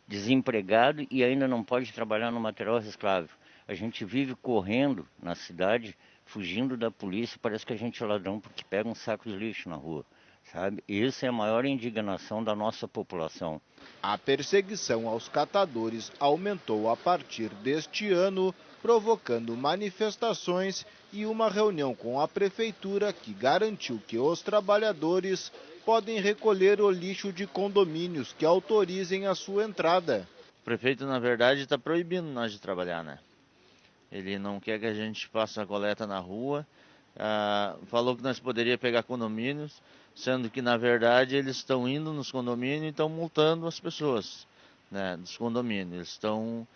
desempregado 0.06 1.06
e 1.10 1.22
ainda 1.22 1.46
não 1.46 1.62
pode 1.62 1.92
trabalhar 1.92 2.30
no 2.30 2.40
material 2.40 2.78
reciclável. 2.78 3.30
A 3.66 3.74
gente 3.74 4.04
vive 4.04 4.34
correndo 4.34 5.06
na 5.22 5.34
cidade, 5.34 5.96
fugindo 6.26 6.76
da 6.76 6.90
polícia, 6.90 7.38
parece 7.40 7.64
que 7.64 7.72
a 7.72 7.76
gente 7.76 8.02
é 8.02 8.06
ladrão 8.06 8.40
porque 8.40 8.64
pega 8.64 8.88
um 8.88 8.94
saco 8.94 9.28
de 9.28 9.36
lixo 9.36 9.68
na 9.68 9.76
rua. 9.76 10.04
sabe? 10.52 10.82
Essa 10.88 11.26
é 11.26 11.28
a 11.28 11.32
maior 11.32 11.64
indignação 11.64 12.42
da 12.42 12.54
nossa 12.54 12.88
população. 12.88 13.60
A 14.02 14.18
perseguição 14.18 15.08
aos 15.08 15.28
catadores 15.28 16.10
aumentou 16.18 16.90
a 16.90 16.96
partir 16.96 17.48
deste 17.62 18.10
ano, 18.10 18.54
provocando 18.80 19.56
manifestações 19.56 20.84
e 21.12 21.24
uma 21.24 21.48
reunião 21.48 21.94
com 21.94 22.20
a 22.20 22.26
prefeitura 22.26 23.12
que 23.12 23.32
garantiu 23.32 24.00
que 24.08 24.18
os 24.18 24.42
trabalhadores 24.42 25.52
podem 25.84 26.20
recolher 26.20 26.80
o 26.80 26.90
lixo 26.90 27.32
de 27.32 27.46
condomínios 27.46 28.32
que 28.32 28.44
autorizem 28.44 29.26
a 29.26 29.34
sua 29.34 29.64
entrada. 29.64 30.28
O 30.60 30.64
prefeito, 30.64 31.06
na 31.06 31.18
verdade, 31.18 31.62
está 31.62 31.78
proibindo 31.78 32.26
nós 32.26 32.52
de 32.52 32.60
trabalhar, 32.60 33.04
né? 33.04 33.18
Ele 34.12 34.38
não 34.38 34.60
quer 34.60 34.78
que 34.78 34.86
a 34.86 34.92
gente 34.92 35.26
faça 35.28 35.62
a 35.62 35.66
coleta 35.66 36.06
na 36.06 36.18
rua. 36.18 36.66
Ah, 37.16 37.76
falou 37.86 38.14
que 38.14 38.22
nós 38.22 38.38
poderíamos 38.38 38.80
pegar 38.80 39.02
condomínios, 39.02 39.82
sendo 40.14 40.50
que, 40.50 40.60
na 40.60 40.76
verdade, 40.76 41.34
eles 41.34 41.56
estão 41.56 41.88
indo 41.88 42.12
nos 42.12 42.30
condomínios 42.30 42.84
e 42.84 42.88
estão 42.88 43.08
multando 43.08 43.66
as 43.66 43.80
pessoas 43.80 44.46
né, 44.90 45.16
dos 45.16 45.36
condomínios. 45.36 45.94
Eles 45.94 46.08
estão 46.08 46.66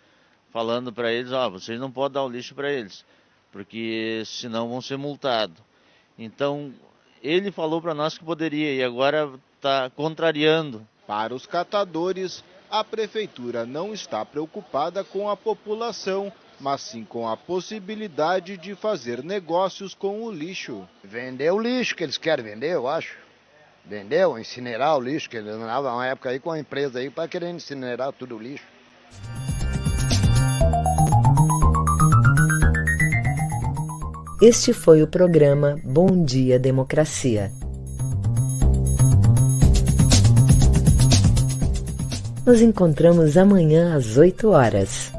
falando 0.51 0.91
para 0.91 1.11
eles, 1.11 1.31
ó, 1.31 1.47
oh, 1.47 1.51
vocês 1.51 1.79
não 1.79 1.91
podem 1.91 2.15
dar 2.15 2.23
o 2.23 2.29
lixo 2.29 2.55
para 2.55 2.71
eles, 2.71 3.05
porque 3.51 4.23
senão 4.25 4.69
vão 4.69 4.81
ser 4.81 4.97
multados. 4.97 5.57
Então, 6.17 6.73
ele 7.21 7.51
falou 7.51 7.79
para 7.79 7.93
nós 7.93 8.17
que 8.17 8.25
poderia 8.25 8.73
e 8.73 8.83
agora 8.83 9.29
está 9.55 9.89
contrariando. 9.91 10.87
Para 11.05 11.33
os 11.33 11.45
catadores, 11.45 12.43
a 12.69 12.83
prefeitura 12.83 13.65
não 13.65 13.93
está 13.93 14.25
preocupada 14.25 15.03
com 15.03 15.29
a 15.29 15.37
população, 15.37 16.33
mas 16.59 16.81
sim 16.81 17.03
com 17.03 17.27
a 17.27 17.37
possibilidade 17.37 18.57
de 18.57 18.75
fazer 18.75 19.23
negócios 19.23 19.93
com 19.93 20.23
o 20.23 20.31
lixo. 20.31 20.87
Vender 21.03 21.51
o 21.51 21.59
lixo 21.59 21.95
que 21.95 22.03
eles 22.03 22.17
querem 22.17 22.43
vender, 22.43 22.73
eu 22.73 22.87
acho. 22.87 23.15
Vender 23.85 24.25
ou 24.25 24.37
incinerar 24.37 24.97
o 24.97 25.01
lixo, 25.01 25.29
que 25.29 25.37
eles 25.37 25.53
andavam 25.53 25.93
uma 25.93 26.05
época 26.05 26.29
aí 26.29 26.39
com 26.39 26.51
a 26.51 26.59
empresa 26.59 26.99
aí 26.99 27.09
para 27.09 27.27
querer 27.27 27.49
incinerar 27.49 28.11
tudo 28.11 28.35
o 28.35 28.39
lixo. 28.39 28.65
Este 34.41 34.71
foi 34.71 35.01
o 35.01 35.07
programa 35.07 35.75
Bom 35.83 36.23
Dia 36.23 36.59
Democracia. 36.59 37.51
Nos 42.45 42.61
encontramos 42.61 43.35
amanhã 43.35 43.95
às 43.95 44.15
8 44.15 44.49
horas. 44.49 45.11